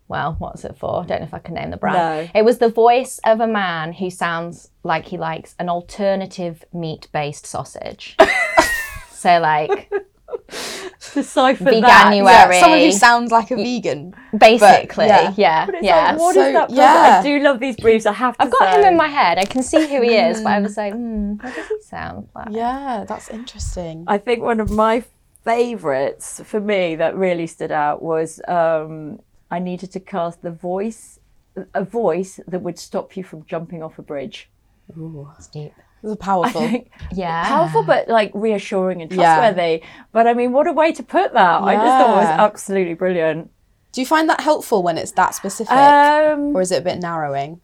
well 0.09 0.35
what's 0.39 0.65
it 0.65 0.75
for 0.77 1.03
i 1.03 1.07
don't 1.07 1.21
know 1.21 1.27
if 1.27 1.35
i 1.35 1.39
can 1.39 1.55
name 1.55 1.71
the 1.71 1.77
brand 1.77 1.97
No. 1.97 2.31
it 2.41 2.45
was 2.45 2.59
the 2.59 2.69
voice 2.69 3.21
of 3.25 3.41
a 3.41 3.47
man 3.47 3.93
who 3.93 4.09
sounds 4.11 4.71
like 4.85 5.07
he 5.07 5.17
likes 5.19 5.55
an 5.59 5.69
alternative 5.69 6.65
meat 6.73 7.09
based 7.13 7.47
sausage 7.47 8.17
so 9.11 9.39
like 9.41 9.91
Decipher 11.15 11.65
that. 11.65 11.75
veganuary 12.13 12.61
someone 12.61 12.81
who 12.81 12.93
sounds 12.93 13.31
like 13.31 13.51
a 13.51 13.57
vegan. 13.57 14.15
basically 14.37 15.07
yeah. 15.07 15.33
yeah 15.37 15.67
But 15.67 15.83
yeah 15.83 16.11
like, 16.13 16.19
what 16.19 16.37
is 16.37 16.45
So, 16.47 16.53
that? 16.53 16.69
person? 16.69 16.77
yeah. 16.77 17.21
I 17.21 17.23
do 17.23 17.39
love 17.41 17.61
these 17.61 17.77
briefs. 17.77 18.07
I 18.07 18.13
have 18.13 18.37
to 18.39 18.45
I've 18.45 18.51
got 18.51 18.73
say. 18.75 18.81
him 18.81 18.85
in 18.93 18.97
my 18.97 19.09
head. 19.09 19.39
I 19.39 19.45
can 19.45 19.63
see 19.63 19.87
who 19.87 20.03
he 20.03 20.15
is, 20.17 20.41
but 20.43 20.53
I 20.53 20.61
was 20.61 20.77
like, 20.77 20.93
hmm, 20.93 21.35
what 21.35 21.55
does 21.55 21.69
he 21.69 21.81
sound 21.83 22.29
like? 22.35 22.49
Yeah, 22.51 23.05
that's 23.07 23.29
interesting. 23.31 24.05
I 24.07 24.19
think 24.19 24.43
one 24.43 24.61
of 24.61 24.71
my 24.71 25.05
favourites 25.45 26.41
for 26.45 26.61
me 26.61 26.97
that 26.97 27.15
really 27.17 27.47
stood 27.47 27.71
out 27.71 28.03
was 28.03 28.41
um, 28.49 29.21
I 29.51 29.59
needed 29.61 29.93
to 29.93 30.01
cast 30.01 30.43
the 30.43 30.51
voice, 30.51 31.21
a 31.75 31.85
voice 31.85 32.41
that 32.49 32.61
would 32.63 32.79
stop 32.79 33.17
you 33.17 33.23
from 33.23 33.45
jumping 33.47 33.83
off 33.83 33.99
a 33.99 34.03
bridge. 34.03 34.51
It's 35.39 35.47
deep. 35.49 35.73
It's 36.03 36.17
powerful. 36.17 36.61
Think 36.61 36.91
Yeah. 37.13 37.45
powerful 37.49 37.83
but 37.83 38.09
like 38.09 38.31
reassuring 38.35 39.01
and 39.03 39.11
Yeah. 39.11 39.17
trustworthy. 39.37 39.83
But 40.13 40.27
I 40.27 40.35
mean, 40.35 40.53
what 40.53 40.67
a 40.67 40.73
way 40.73 40.93
to 40.93 41.03
put 41.03 41.33
that! 41.33 41.63
I 41.63 41.75
just 41.77 41.87
thought 41.87 42.11
it 42.11 42.17
was 42.17 42.27
absolutely 42.27 42.95
brilliant. 42.95 43.51
Do 43.93 44.01
you 44.01 44.07
find 44.07 44.29
that 44.29 44.41
helpful 44.41 44.83
when 44.83 44.99
it's 44.99 45.13
that 45.13 45.35
specific, 45.35 45.73
Um, 45.73 46.55
or 46.55 46.61
is 46.61 46.73
it 46.73 46.79
a 46.81 46.85
bit 46.85 47.01
narrowing? 47.01 47.61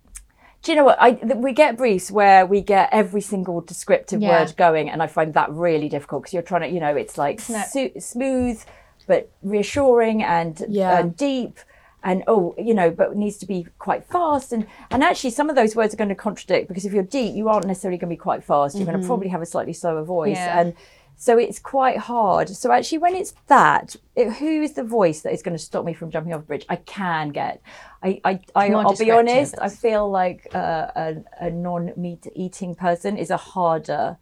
do 0.63 0.73
you 0.73 0.77
know 0.77 0.85
what? 0.85 1.01
I 1.01 1.13
th- 1.13 1.37
we 1.37 1.53
get 1.53 1.77
briefs 1.79 2.11
where 2.11 2.45
we 2.47 2.61
get 2.61 2.89
every 2.93 3.21
single 3.23 3.61
descriptive 3.63 4.21
Yeah. 4.23 4.41
word 4.41 4.55
going, 4.57 4.89
and 4.91 5.03
I 5.03 5.07
find 5.07 5.33
that 5.35 5.51
really 5.51 5.89
difficult 5.89 6.23
because 6.23 6.35
you're 6.35 6.43
trying 6.43 6.63
to, 6.63 6.69
you 6.69 6.81
know, 6.81 6.95
it's 6.97 7.17
like 7.19 7.41
su- 7.41 7.91
smooth 7.99 8.63
but 9.07 9.31
reassuring 9.43 10.23
and, 10.23 10.63
Yeah. 10.69 10.99
and 10.99 11.17
deep. 11.17 11.59
And 12.03 12.25
oh, 12.27 12.55
you 12.59 12.73
know, 12.75 12.91
but 12.91 13.11
it 13.13 13.17
needs 13.17 13.37
to 13.39 13.47
be 13.47 13.67
quite 13.79 14.05
fast, 14.05 14.53
and 14.53 14.67
and 14.91 15.05
actually, 15.05 15.31
some 15.31 15.51
of 15.51 15.57
those 15.57 15.77
words 15.77 15.93
are 15.93 15.97
going 15.99 16.09
to 16.09 16.15
contradict 16.15 16.67
because 16.69 16.85
if 16.87 16.93
you're 16.95 17.03
deep, 17.03 17.35
you 17.35 17.49
aren't 17.49 17.67
necessarily 17.67 17.99
going 17.99 18.09
to 18.09 18.17
be 18.17 18.19
quite 18.19 18.43
fast. 18.43 18.77
You're 18.77 18.87
going 18.87 19.01
to 19.01 19.07
probably 19.07 19.29
have 19.29 19.43
a 19.43 19.47
slightly 19.47 19.75
slower 19.75 20.03
voice, 20.03 20.37
Yeah. 20.37 20.61
and 20.61 20.75
so 21.17 21.37
it's 21.37 21.59
quite 21.59 21.99
hard. 21.99 22.49
So 22.49 22.73
actually, 22.73 22.97
when 22.97 23.15
it's 23.15 23.35
that, 23.49 23.97
it, 24.17 24.33
who 24.33 24.63
is 24.63 24.73
the 24.73 24.83
voice 24.83 25.21
that 25.21 25.35
is 25.35 25.43
going 25.43 25.55
to 25.55 25.63
stop 25.63 25.85
me 25.85 25.93
from 25.93 26.11
jumping 26.11 26.33
off 26.33 26.41
a 26.41 26.45
bridge? 26.45 26.65
I 26.71 26.77
can 26.77 27.29
get. 27.29 27.61
i 28.03 28.19
i, 28.25 28.41
I 28.55 28.71
i'll 28.71 28.97
be 28.97 29.11
honest. 29.11 29.57
I 29.61 29.69
feel 29.69 30.11
like 30.11 30.47
uh, 30.55 30.87
a, 30.97 31.17
a 31.39 31.51
non-meat 31.51 32.27
eating 32.35 32.75
person 32.75 33.19
is 33.19 33.29
a 33.29 33.37
harder 33.37 34.17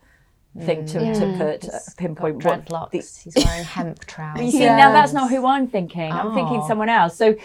thing 0.60 0.84
to, 0.86 0.98
to 1.14 1.34
put 1.38 1.68
uh, 1.72 1.78
pinpoint 1.96 2.42
what 2.44 2.90
the- 2.90 2.98
He's 2.98 3.32
wearing 3.44 3.62
hemp 3.62 4.04
trousers. 4.06 4.46
you 4.46 4.50
see, 4.50 4.66
now 4.66 4.90
that's 4.90 5.12
not 5.12 5.30
who 5.30 5.46
I'm 5.46 5.68
thinking. 5.68 6.10
I'm 6.10 6.34
thinking 6.34 6.60
Oh. 6.62 6.66
someone 6.68 6.88
else. 6.88 7.16
So 7.16 7.36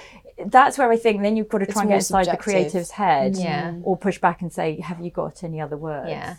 that's 0.47 0.77
where 0.77 0.91
I 0.91 0.97
think 0.97 1.21
then 1.21 1.35
you've 1.37 1.49
got 1.49 1.59
to 1.59 1.63
It's 1.65 1.73
try 1.73 1.81
and 1.83 1.89
get 1.89 1.95
inside 1.95 2.25
the 2.27 2.37
creative's 2.37 2.91
head, 2.91 3.35
Yeah. 3.37 3.75
or 3.83 3.97
push 3.97 4.19
back 4.19 4.41
and 4.41 4.51
say, 4.51 4.79
"Have 4.79 4.99
you 4.99 5.11
got 5.11 5.43
any 5.43 5.59
other 5.61 5.77
words?" 5.77 6.09
Yeah. 6.09 6.35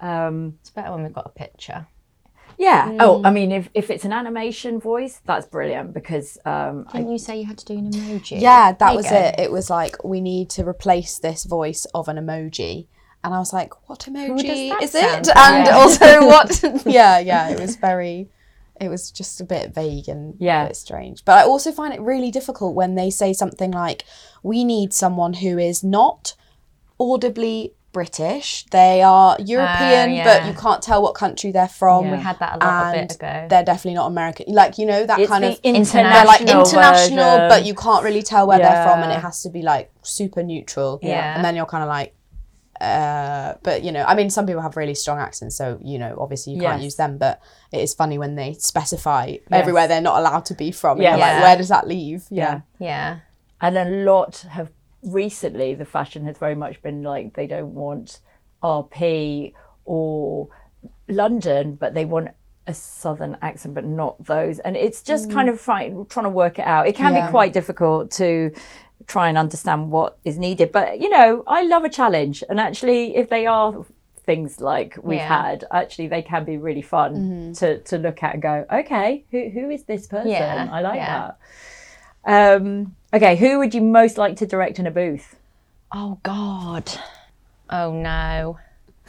Um, 0.00 0.58
It's 0.60 0.70
better 0.70 0.90
when 0.92 1.02
we've 1.04 1.12
got 1.12 1.26
a 1.26 1.30
picture. 1.30 1.86
yeah. 2.58 2.96
Oh, 3.00 3.22
I 3.24 3.30
mean, 3.30 3.50
if, 3.52 3.68
if 3.74 3.90
it's 3.90 4.04
an 4.04 4.12
animation 4.12 4.78
voice, 4.80 5.20
that's 5.24 5.46
brilliant 5.46 5.94
because 5.94 6.38
um, 6.44 6.86
Didn't 6.92 7.10
you 7.10 7.18
say 7.18 7.38
you 7.40 7.46
had 7.46 7.58
to 7.58 7.64
do 7.64 7.78
an 7.78 7.90
emoji? 7.90 8.40
Yeah, 8.40 8.72
that 8.72 8.78
There 8.78 8.96
was 8.96 9.08
go. 9.08 9.16
it. 9.16 9.34
It 9.38 9.52
was 9.52 9.70
like 9.70 10.02
we 10.04 10.20
need 10.20 10.50
to 10.50 10.66
replace 10.68 11.18
this 11.18 11.44
voice 11.44 11.86
of 11.94 12.08
an 12.08 12.16
emoji. 12.16 12.86
And 13.24 13.32
I 13.32 13.38
was 13.38 13.52
like, 13.52 13.88
what 13.88 14.00
emoji 14.00 14.72
is 14.82 14.94
it? 14.96 15.26
like? 15.28 15.36
And 15.36 15.68
also 15.68 16.26
what 16.32 16.60
Yeah, 16.86 17.18
yeah, 17.20 17.48
it 17.50 17.60
was 17.60 17.76
very 17.76 18.28
it 18.82 18.88
was 18.88 19.10
just 19.10 19.40
a 19.40 19.44
bit 19.44 19.74
vague 19.74 20.08
and 20.08 20.34
Yeah. 20.38 20.64
a 20.64 20.66
bit 20.68 20.76
strange. 20.76 21.24
But 21.24 21.38
I 21.38 21.44
also 21.44 21.72
find 21.72 21.94
it 21.94 22.00
really 22.00 22.30
difficult 22.30 22.74
when 22.74 22.94
they 22.94 23.10
say 23.10 23.32
something 23.32 23.70
like, 23.70 24.04
We 24.42 24.64
need 24.64 24.92
someone 24.92 25.34
who 25.34 25.58
is 25.58 25.84
not 25.84 26.34
audibly 26.98 27.74
British. 27.92 28.64
They 28.70 29.02
are 29.02 29.36
ah, 29.38 29.42
European, 29.44 30.10
Oh, 30.10 30.14
yeah. 30.14 30.24
but 30.24 30.46
you 30.48 30.54
can't 30.58 30.82
tell 30.82 31.02
what 31.02 31.14
country 31.14 31.52
they're 31.52 31.68
from. 31.68 32.10
We 32.10 32.16
had 32.16 32.38
that 32.38 32.56
a 32.56 32.64
lot 32.64 32.94
a 32.94 32.98
and 32.98 33.08
bit 33.08 33.16
ago. 33.16 33.46
They're 33.50 33.64
definitely 33.64 33.94
not 33.94 34.06
American. 34.06 34.46
Like, 34.54 34.78
you 34.78 34.86
know, 34.86 35.04
that 35.04 35.18
it's 35.20 35.28
kind 35.28 35.44
of 35.44 35.60
international, 35.62 36.10
they're 36.12 36.24
like 36.24 36.40
International 36.40 37.36
version. 37.36 37.48
but 37.48 37.66
you 37.66 37.74
can't 37.74 38.02
really 38.02 38.22
tell 38.22 38.46
where 38.46 38.58
they're 38.58 38.84
from, 38.84 39.02
and 39.02 39.12
it 39.12 39.20
has 39.20 39.42
to 39.42 39.50
be 39.50 39.62
like 39.62 39.90
super 40.02 40.42
neutral. 40.42 40.98
Yeah. 41.02 41.34
and 41.36 41.44
then 41.44 41.54
you're 41.54 41.66
kind 41.66 41.82
of 41.84 41.88
like, 41.88 42.14
uh, 42.82 43.54
but 43.62 43.82
you 43.84 43.92
know, 43.92 44.04
I 44.04 44.14
mean, 44.14 44.28
some 44.30 44.46
people 44.46 44.62
have 44.62 44.76
really 44.76 44.94
strong 44.94 45.18
accents, 45.18 45.56
so 45.56 45.78
you 45.82 45.98
know, 45.98 46.16
obviously 46.18 46.54
you 46.54 46.60
can't 46.60 46.78
Yes. 46.80 46.84
use 46.84 46.96
them. 46.96 47.16
But 47.18 47.40
it 47.72 47.80
is 47.80 47.94
funny 47.94 48.18
when 48.18 48.34
they 48.34 48.54
specify 48.54 49.36
everywhere 49.50 49.86
they're 49.88 50.00
not 50.10 50.18
allowed 50.18 50.44
to 50.46 50.54
be 50.54 50.72
from. 50.72 50.96
And 50.98 51.02
Yeah. 51.04 51.10
you're 51.16 51.26
like, 51.26 51.42
where 51.42 51.56
does 51.56 51.68
that 51.68 51.86
leave? 51.86 52.24
yeah. 52.30 52.60
Yeah. 52.78 53.18
and 53.60 53.78
a 53.78 53.84
lot 54.04 54.44
have 54.50 54.70
recently 55.04 55.74
the 55.74 55.84
fashion 55.84 56.24
has 56.26 56.36
very 56.38 56.56
much 56.56 56.82
been 56.82 57.02
like 57.04 57.34
they 57.34 57.46
don't 57.46 57.74
want 57.74 58.18
RP 58.62 59.52
or 59.84 60.48
London, 61.08 61.74
but 61.76 61.94
they 61.94 62.04
want 62.04 62.28
a 62.66 62.74
southern 62.74 63.36
accent, 63.42 63.74
but 63.74 63.84
not 63.84 64.24
those. 64.24 64.58
And 64.60 64.76
it's 64.76 65.02
just 65.02 65.30
kind 65.32 65.48
of 65.48 65.60
trying 65.60 66.06
trying 66.06 66.24
to 66.24 66.30
work 66.30 66.58
it 66.58 66.66
out. 66.66 66.86
It 66.86 66.94
can 66.94 67.12
Yeah. 67.14 67.26
be 67.26 67.30
quite 67.30 67.52
difficult 67.52 68.10
to 68.12 68.52
try 69.06 69.28
and 69.28 69.36
understand 69.38 69.90
what 69.90 70.18
is 70.24 70.38
needed. 70.38 70.72
But 70.72 71.00
you 71.00 71.08
know, 71.08 71.42
I 71.46 71.62
love 71.62 71.84
a 71.84 71.88
challenge, 71.88 72.42
and 72.48 72.58
actually, 72.60 73.16
if 73.16 73.28
they 73.28 73.46
are 73.46 73.84
things 74.24 74.60
like 74.60 74.96
we've 75.02 75.18
Yeah. 75.18 75.42
had, 75.42 75.64
actually, 75.72 76.06
they 76.08 76.22
can 76.22 76.44
be 76.44 76.56
really 76.56 76.82
fun 76.82 77.14
Mm-hmm. 77.14 77.52
to 77.54 77.78
to 77.80 77.98
look 77.98 78.22
at 78.22 78.34
and 78.34 78.42
go, 78.42 78.64
okay, 78.72 79.24
who 79.30 79.48
who 79.50 79.70
is 79.70 79.84
this 79.84 80.06
person? 80.06 80.30
Yeah, 80.30 80.68
I 80.70 80.80
like 80.80 80.96
yeah. 80.96 81.32
that. 82.24 82.56
Um, 82.56 82.94
okay, 83.12 83.34
who 83.36 83.58
would 83.58 83.74
you 83.74 83.80
most 83.80 84.16
like 84.18 84.36
to 84.36 84.46
direct 84.46 84.78
in 84.78 84.86
a 84.86 84.90
booth? 84.92 85.36
Oh 85.90 86.18
God. 86.22 86.90
Oh 87.68 87.92
no. 87.92 88.58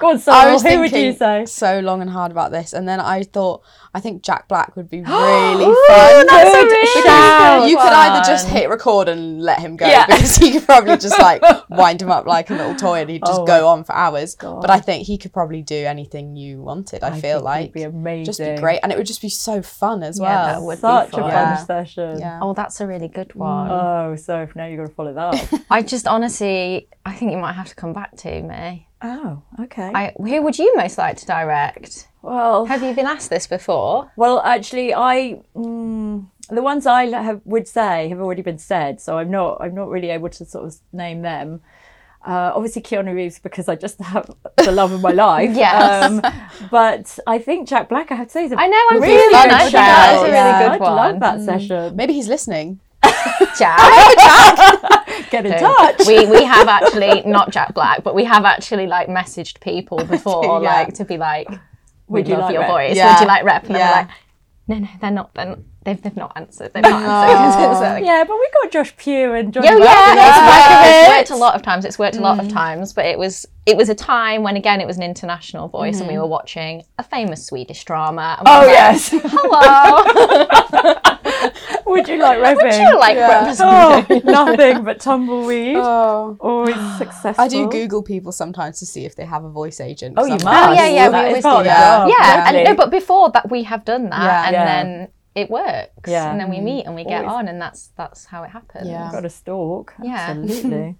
Go 0.00 0.08
on, 0.10 0.16
I 0.16 0.18
Sol, 0.18 0.52
was 0.52 0.62
who 0.62 0.80
would 0.80 0.90
thinking 0.90 1.04
you 1.04 1.12
say? 1.12 1.46
so 1.46 1.78
long 1.80 2.00
and 2.00 2.10
hard 2.10 2.32
about 2.32 2.50
this, 2.50 2.72
and 2.72 2.88
then 2.88 2.98
I 3.00 3.22
thought 3.22 3.62
I 3.98 4.00
think 4.00 4.22
Jack 4.22 4.46
Black 4.46 4.76
would 4.76 4.88
be 4.88 4.98
really 5.02 5.64
fun. 5.64 6.26
that's 6.28 6.54
a 6.54 6.62
really 6.64 7.02
good 7.02 7.68
you 7.68 7.76
could 7.76 7.92
either 7.92 8.24
just 8.24 8.46
hit 8.48 8.68
record 8.70 9.08
and 9.08 9.42
let 9.42 9.58
him 9.58 9.76
go 9.76 9.86
Yeah. 9.88 10.06
because 10.08 10.36
he 10.36 10.52
could 10.52 10.64
probably 10.64 10.96
just 10.98 11.18
like 11.28 11.42
wind 11.68 12.00
him 12.00 12.10
up 12.12 12.24
like 12.26 12.48
a 12.50 12.54
little 12.54 12.76
toy 12.76 13.00
and 13.00 13.10
he'd 13.10 13.22
oh 13.24 13.26
just 13.26 13.40
Oh 13.40 13.44
go 13.44 13.66
on 13.68 13.82
for 13.84 13.92
hours. 13.94 14.36
God. 14.36 14.60
But 14.60 14.70
I 14.70 14.78
think 14.78 15.06
he 15.06 15.18
could 15.18 15.32
probably 15.32 15.62
do 15.62 15.74
anything 15.74 16.36
you 16.36 16.62
wanted. 16.62 17.02
I, 17.02 17.20
feel 17.20 17.38
think 17.38 17.44
like 17.44 17.62
he'd 17.62 17.72
be 17.72 17.82
amazing. 17.82 18.24
just 18.24 18.38
be 18.40 18.56
great, 18.56 18.80
and 18.82 18.90
it 18.92 18.98
would 18.98 19.06
just 19.06 19.20
be 19.22 19.28
so 19.28 19.62
fun 19.62 20.02
as 20.02 20.18
Yeah, 20.18 20.24
well. 20.26 20.46
that 20.46 20.62
would 20.62 20.76
be 20.76 20.80
Such 20.80 21.08
a 21.08 21.10
fun. 21.10 21.20
fun 21.22 21.30
Yeah. 21.30 21.56
session. 21.64 22.18
Yeah. 22.20 22.38
Oh, 22.42 22.54
that's 22.54 22.80
a 22.80 22.86
really 22.86 23.08
good 23.08 23.28
mm. 23.30 23.36
one. 23.36 23.70
Oh, 23.70 24.16
so 24.16 24.48
now 24.54 24.66
you've 24.66 24.78
got 24.80 24.86
to 24.88 24.94
follow 24.94 25.14
that 25.14 25.52
up. 25.52 25.60
I 25.70 25.82
just 25.82 26.06
honestly, 26.06 26.88
I 27.04 27.14
think 27.14 27.32
you 27.32 27.38
might 27.38 27.52
have 27.54 27.68
to 27.68 27.74
come 27.74 27.92
back 27.92 28.16
to 28.18 28.42
me. 28.42 28.87
Oh, 29.02 29.42
okay. 29.60 29.90
I, 29.94 30.12
who 30.16 30.42
would 30.42 30.58
you 30.58 30.74
most 30.76 30.98
like 30.98 31.16
to 31.18 31.26
direct? 31.26 32.08
well, 32.22 32.66
Have 32.66 32.82
you 32.82 32.92
been 32.94 33.06
asked 33.06 33.30
this 33.30 33.46
before? 33.46 34.10
well, 34.16 34.40
actually, 34.40 34.94
I 34.94 35.40
mm, 35.56 36.26
the 36.50 36.62
ones 36.62 36.86
I 36.86 37.06
have, 37.06 37.40
would 37.44 37.68
say 37.68 38.08
have 38.08 38.20
already 38.20 38.42
been 38.42 38.58
said, 38.58 39.00
so 39.00 39.18
I'm 39.18 39.30
not 39.30 39.58
I'm 39.60 39.74
not 39.74 39.88
really 39.88 40.10
able 40.10 40.28
to 40.30 40.44
sort 40.44 40.64
of 40.66 40.76
name 40.92 41.22
them. 41.22 41.60
Uh, 42.26 42.52
obviously, 42.54 42.82
Keanu 42.82 43.14
Reeves 43.14 43.38
because 43.38 43.68
I 43.68 43.76
just 43.76 44.00
have 44.00 44.28
the 44.56 44.72
love 44.72 44.90
of 44.92 45.00
my 45.00 45.12
life. 45.28 45.54
Yes. 45.54 46.04
Um, 46.10 46.20
but 46.70 47.18
I 47.26 47.38
think 47.38 47.68
Jack 47.68 47.88
Black, 47.88 48.10
I 48.10 48.16
have 48.16 48.26
to 48.26 48.32
say, 48.32 48.44
is 48.44 48.52
a 48.52 48.58
I 48.60 48.66
know, 48.66 48.82
I'm 48.90 49.00
really 49.00 49.16
feeling 49.16 49.30
good 49.30 49.52
I 49.52 49.58
shout. 49.68 49.72
that 49.72 50.12
is 50.16 50.20
a 50.20 50.24
really 50.24 50.34
Yeah. 50.36 50.62
good 50.78 50.82
I'd 50.82 50.94
love 50.96 51.20
that 51.20 51.40
session. 51.42 51.94
Maybe 51.96 52.12
he's 52.14 52.28
listening. 52.28 52.80
Jack. 53.56 53.78
Get 55.30 55.46
in 55.46 55.58
touch. 55.58 56.06
we 56.06 56.26
we 56.26 56.44
have 56.44 56.68
actually 56.78 57.22
not 57.22 57.50
Jack 57.50 57.74
Black, 57.74 58.02
but 58.02 58.14
we 58.14 58.24
have 58.24 58.44
actually 58.44 58.86
like 58.86 59.08
messaged 59.08 59.60
people 59.60 60.04
before, 60.04 60.62
Yeah. 60.62 60.74
like 60.74 60.94
to 60.94 61.04
be 61.04 61.16
like, 61.16 61.48
"Would 62.08 62.28
you 62.28 62.34
love 62.34 62.44
like 62.44 62.52
your 62.52 62.62
rep? 62.62 62.70
voice? 62.70 62.96
Yeah. 62.96 63.12
Would 63.12 63.20
you 63.20 63.26
like 63.26 63.44
rep?" 63.44 63.64
And 63.64 63.72
Yeah. 63.72 63.78
they're 63.78 64.02
like, 64.02 64.10
"No, 64.68 64.78
no, 64.78 64.88
they're 65.00 65.10
not. 65.10 65.34
They're 65.34 65.46
not 65.46 65.58
they've 65.84 66.02
they've 66.02 66.16
not 66.16 66.32
answered. 66.36 66.72
They've 66.72 66.82
not 66.82 67.02
oh. 67.02 67.32
answered." 67.32 67.68
So- 67.78 67.96
yeah, 68.04 68.24
but 68.26 68.36
we 68.36 68.48
got 68.62 68.72
Josh 68.72 68.96
Pugh 68.96 69.34
and 69.34 69.52
John. 69.52 69.64
Oh, 69.66 69.76
yeah, 69.78 70.14
yeah, 70.14 70.28
it's, 70.28 70.38
worked, 70.38 70.88
it's 70.88 71.30
worked 71.30 71.38
a 71.38 71.40
lot 71.40 71.54
of 71.54 71.62
times. 71.62 71.84
It's 71.84 71.98
worked 71.98 72.16
a 72.16 72.20
lot 72.20 72.38
of 72.38 72.46
mm. 72.46 72.52
times, 72.52 72.92
but 72.92 73.04
it 73.04 73.18
was 73.18 73.46
it 73.66 73.76
was 73.76 73.88
a 73.88 73.94
time 73.94 74.42
when 74.42 74.56
again 74.56 74.80
it 74.80 74.86
was 74.86 74.96
an 74.96 75.02
international 75.02 75.68
voice, 75.68 75.98
and 75.98 76.08
we 76.08 76.14
mm-hmm. 76.14 76.22
were 76.22 76.28
watching 76.28 76.82
a 76.98 77.02
famous 77.02 77.46
Swedish 77.46 77.84
drama. 77.84 78.36
And 78.38 78.46
we 78.46 78.52
Oh 78.52 78.58
like, 78.60 78.68
yes. 78.68 79.10
hello. 79.12 80.94
Would 81.86 82.08
you 82.08 82.18
like 82.18 82.38
repping? 82.38 82.56
Would 82.56 82.74
you 82.74 82.98
like 82.98 83.16
Yeah. 83.16 83.38
representing? 83.38 84.22
Oh, 84.28 84.30
nothing 84.32 84.84
but 84.84 85.00
tumbleweed. 85.00 85.76
Oh. 85.88 86.36
Always 86.40 86.76
successful. 86.98 87.42
I 87.44 87.48
do 87.48 87.68
Google 87.68 88.02
people 88.02 88.32
sometimes 88.32 88.78
to 88.80 88.86
see 88.86 89.04
if 89.04 89.14
they 89.16 89.24
have 89.24 89.44
a 89.44 89.48
voice 89.50 89.80
agent. 89.80 90.14
Oh, 90.18 90.24
you 90.26 90.32
I'm 90.34 90.44
must. 90.44 90.68
Oh, 90.70 90.72
yeah, 90.72 90.88
yeah, 90.88 91.08
That 91.10 91.22
we 91.22 91.28
always 91.28 91.42
part 91.42 91.64
do 91.64 91.68
that. 91.70 91.98
job, 91.98 92.08
yeah, 92.18 92.48
and 92.48 92.64
no, 92.64 92.74
but 92.74 92.90
before 92.90 93.30
that 93.30 93.50
we 93.50 93.62
have 93.64 93.84
done 93.84 94.10
that, 94.10 94.22
Yeah. 94.24 94.44
and 94.46 94.52
Yeah. 94.52 94.64
then 94.64 95.08
it 95.34 95.50
works, 95.50 96.08
Yeah. 96.10 96.30
and 96.30 96.40
then 96.40 96.50
we 96.50 96.60
meet 96.60 96.84
and 96.86 96.94
we 96.94 97.04
get 97.04 97.24
Always. 97.24 97.34
on, 97.38 97.48
and 97.48 97.60
that's 97.60 97.90
that's 97.96 98.24
how 98.26 98.42
it 98.42 98.50
happens. 98.50 98.88
Yeah. 98.88 99.08
got 99.12 99.20
to 99.22 99.30
stalk. 99.30 99.94
Yeah. 100.02 100.34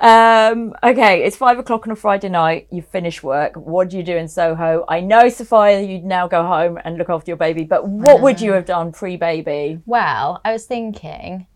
Um, 0.00 0.74
okay, 0.82 1.24
it's 1.24 1.36
five 1.36 1.58
o'clock 1.58 1.86
on 1.86 1.92
a 1.92 1.96
Friday 1.96 2.30
night. 2.30 2.68
You 2.70 2.80
finish 2.80 3.22
work. 3.22 3.54
What 3.54 3.90
do 3.90 3.98
you 3.98 4.02
do 4.02 4.16
in 4.16 4.28
Soho? 4.28 4.84
I 4.88 5.00
know, 5.00 5.28
Sophia, 5.28 5.80
you'd 5.82 6.04
now 6.04 6.26
go 6.26 6.42
home 6.42 6.78
and 6.84 6.96
look 6.96 7.10
after 7.10 7.30
your 7.30 7.36
baby, 7.36 7.64
but 7.64 7.86
what 7.86 8.22
would 8.22 8.40
you 8.40 8.52
have 8.52 8.64
done 8.64 8.92
pre 8.92 9.16
baby? 9.16 9.80
Well, 9.84 10.40
I 10.44 10.52
was 10.52 10.64
thinking 10.64 11.46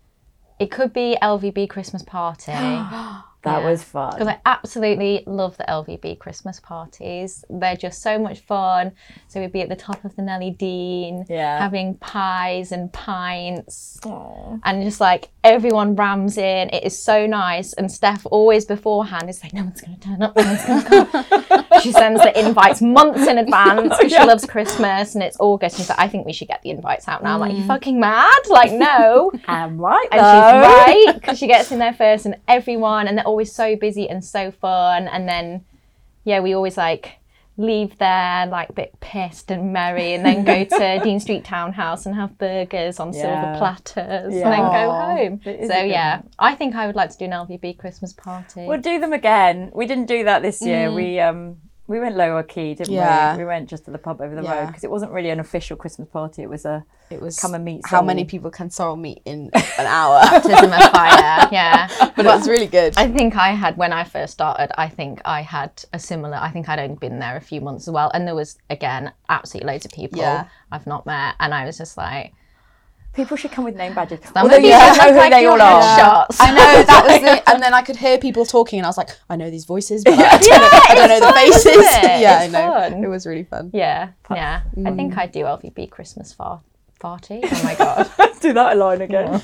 it 0.61 0.71
could 0.71 0.93
be 0.93 1.17
LVB 1.23 1.71
Christmas 1.71 2.03
party. 2.03 2.53
That 3.45 3.63
Yeah. 3.63 3.69
was 3.71 3.83
fun. 3.83 4.13
because 4.13 4.29
I 4.29 4.39
absolutely 4.47 5.23
love 5.27 5.57
the 5.57 5.65
LVB 5.71 6.19
Christmas 6.19 6.61
parties. 6.61 7.45
They're 7.51 7.77
just 7.77 8.03
so 8.03 8.19
much 8.19 8.41
fun. 8.41 8.93
So 9.29 9.41
we'd 9.41 9.53
be 9.53 9.61
at 9.61 9.69
the 9.69 9.77
top 9.77 10.05
of 10.05 10.17
the 10.17 10.23
Nellie 10.23 10.51
Dean, 10.51 11.25
Yeah. 11.29 11.59
having 11.59 11.95
pies 11.97 12.73
and 12.73 12.93
pints, 12.93 14.01
and 14.05 14.83
just 14.83 15.01
like 15.01 15.29
everyone 15.43 15.95
rams 15.97 16.39
in. 16.39 16.71
It 16.71 16.85
is 16.85 17.01
so 17.01 17.27
nice. 17.27 17.73
And 17.75 17.91
Steph 17.91 18.27
always 18.31 18.65
beforehand 18.65 19.29
is 19.29 19.43
like, 19.43 19.53
"No 19.53 19.63
one's 19.63 19.81
going 19.81 19.99
to 19.99 20.01
turn 20.09 20.23
up. 20.23 20.37
No 20.37 20.43
one's 20.45 20.65
going 20.65 20.83
to 20.85 21.45
come." 21.45 21.65
she 21.83 21.93
sends 21.93 22.21
the 22.23 22.39
invites 22.39 22.81
months 22.81 23.27
in 23.27 23.39
advance 23.39 23.97
because 23.97 24.13
Yeah. 24.13 24.23
she 24.23 24.27
loves 24.27 24.47
Christmas 24.47 25.15
and 25.15 25.23
it's 25.23 25.37
August. 25.41 25.77
She's 25.77 25.89
like, 25.89 25.99
"I 25.99 26.09
think 26.09 26.27
we 26.27 26.33
should 26.33 26.49
get 26.49 26.63
the 26.63 26.71
invites 26.71 27.09
out 27.09 27.23
now." 27.23 27.35
I'm 27.35 27.41
like, 27.41 27.53
"You 27.53 27.63
mm. 27.65 27.67
fucking 27.67 28.01
mad? 28.01 28.43
Like, 28.49 28.73
no." 28.73 29.31
I'm 29.49 29.79
right, 29.79 30.09
and 30.13 30.21
though. 30.21 30.25
she's 30.33 31.07
right 31.07 31.15
because 31.15 31.39
she 31.39 31.47
gets 31.47 31.71
in 31.73 31.79
there 31.79 31.93
first 31.93 32.25
and 32.27 32.37
everyone 32.49 33.07
and 33.09 33.19
they're 33.19 33.27
always 33.35 33.53
so 33.63 33.67
busy 33.87 34.09
and 34.13 34.25
so 34.25 34.43
fun 34.65 35.01
and 35.15 35.29
then 35.29 35.65
yeah 36.25 36.39
we 36.41 36.55
always 36.55 36.77
like 36.77 37.05
leave 37.57 37.93
there 37.99 38.47
like 38.47 38.69
a 38.71 38.73
bit 38.73 38.93
pissed 39.01 39.49
and 39.55 39.73
merry 39.73 40.13
and 40.15 40.25
then 40.25 40.45
go 40.45 40.59
to 40.79 41.01
dean 41.05 41.21
street 41.21 41.45
townhouse 41.45 42.05
and 42.07 42.15
have 42.15 42.37
burgers 42.39 42.99
on 42.99 43.13
silver 43.13 43.55
platters 43.59 44.33
Yeah. 44.35 44.45
and 44.45 44.53
then 44.53 44.67
go 44.81 44.85
home 45.05 45.35
so 45.71 45.79
yeah 45.97 46.23
i 46.39 46.55
think 46.55 46.75
i 46.75 46.87
would 46.87 46.97
like 46.97 47.11
to 47.11 47.19
do 47.19 47.25
an 47.27 47.31
lvb 47.33 47.79
christmas 47.79 48.13
party 48.13 48.67
We'll 48.67 48.81
do 48.81 48.99
them 48.99 49.13
again. 49.13 49.71
We 49.75 49.87
didn't 49.87 50.07
do 50.07 50.25
that 50.25 50.43
this 50.43 50.59
year. 50.63 50.91
We 50.93 51.21
um 51.21 51.57
we 51.87 52.01
went 52.01 52.17
lower 52.17 52.43
key, 52.43 52.75
didn't 52.75 52.93
Yeah. 52.95 53.33
we? 53.37 53.43
We 53.43 53.45
went 53.47 53.69
just 53.69 53.85
to 53.85 53.91
the 53.91 53.99
pub 53.99 54.21
over 54.21 54.35
the 54.35 54.43
road 54.43 54.69
because 54.69 54.85
it 54.85 54.91
wasn't 54.91 55.13
really 55.13 55.31
an 55.31 55.39
official 55.41 55.77
Christmas 55.77 56.09
party. 56.09 56.43
It 56.43 56.49
was 56.49 56.65
a 56.65 56.85
It 57.11 57.21
was 57.21 57.39
Come 57.39 57.55
and 57.55 57.65
meet 57.65 57.83
how 57.87 58.01
many 58.01 58.25
people 58.25 58.51
can 58.51 58.71
Sorel 58.71 58.97
meet 58.97 59.21
in 59.27 59.51
an 59.79 59.87
hour. 59.87 60.21
baptism 60.31 60.73
of 60.73 60.83
fire 60.91 61.49
yeah 61.53 61.89
but 62.17 62.25
it 62.25 62.29
was 62.29 62.49
really 62.49 62.67
good. 62.67 62.95
I 62.97 63.09
think 63.09 63.37
I 63.37 63.51
had 63.53 63.77
when 63.77 63.93
I 63.93 64.05
first 64.05 64.33
started. 64.33 64.71
I 64.81 64.89
think 64.89 65.21
I 65.27 65.43
had 65.43 65.85
a 65.93 65.99
similar. 65.99 66.37
I 66.37 66.51
think 66.51 66.69
I'd 66.69 66.79
only 66.79 66.97
been 66.97 67.19
there 67.19 67.37
a 67.37 67.41
few 67.41 67.61
months 67.61 67.87
as 67.87 67.93
well, 67.93 68.11
and 68.15 68.27
there 68.27 68.35
was 68.35 68.57
again 68.71 69.13
absolutely 69.29 69.73
loads 69.73 69.85
of 69.85 69.93
people 69.93 70.19
Yeah. 70.21 70.45
I've 70.73 70.87
not 70.87 71.05
met, 71.05 71.35
and 71.39 71.53
I 71.53 71.67
was 71.67 71.77
just 71.77 71.97
like, 71.99 72.33
people 73.15 73.37
should 73.37 73.51
come 73.53 73.65
with 73.65 73.77
name 73.77 73.95
badges. 73.95 74.21
Some 74.25 74.33
Although 74.45 74.57
of 74.57 74.63
you 74.63 74.69
you 74.69 74.73
don't 74.79 74.89
look 74.89 75.07
know 75.07 75.13
who 75.13 75.19
like 75.19 75.31
they 75.33 75.47
all 75.47 75.61
are. 75.63 75.81
headshots. 75.83 76.37
I 76.41 76.51
know 76.51 76.83
that 76.85 77.05
was 77.07 77.21
the, 77.45 77.51
and 77.51 77.63
then 77.63 77.73
I 77.75 77.83
could 77.83 77.97
hear 77.97 78.19
people 78.19 78.45
talking, 78.45 78.79
and 78.81 78.87
I 78.87 78.89
was 78.89 78.99
like, 78.99 79.11
I 79.31 79.37
know 79.37 79.51
these 79.51 79.65
voices, 79.65 80.05
but 80.05 80.15
I 80.15 80.39
don't 80.39 80.61
know, 80.61 80.69
I 80.73 80.95
don't 80.95 81.09
know 81.09 81.21
the 81.21 81.27
fun, 81.27 81.35
faces. 81.35 81.67
it? 81.77 82.21
yeah, 82.21 82.43
It's 82.45 82.55
I 82.55 82.59
know. 82.67 82.73
fun. 82.91 83.05
It 83.05 83.09
was 83.09 83.27
really 83.27 83.45
fun. 83.45 83.71
Yeah, 83.73 84.11
yeah. 84.31 84.63
I 84.77 84.79
Mm. 84.81 84.97
think 84.97 85.17
I'd 85.19 85.33
do 85.33 85.41
LVB 85.45 85.91
Christmas 85.91 86.33
far- 86.33 86.61
party. 87.01 87.41
Oh 87.45 87.63
my 87.65 87.75
god. 87.75 88.11
do 88.41 88.53
that 88.53 88.77
line 88.77 89.01
again. 89.03 89.41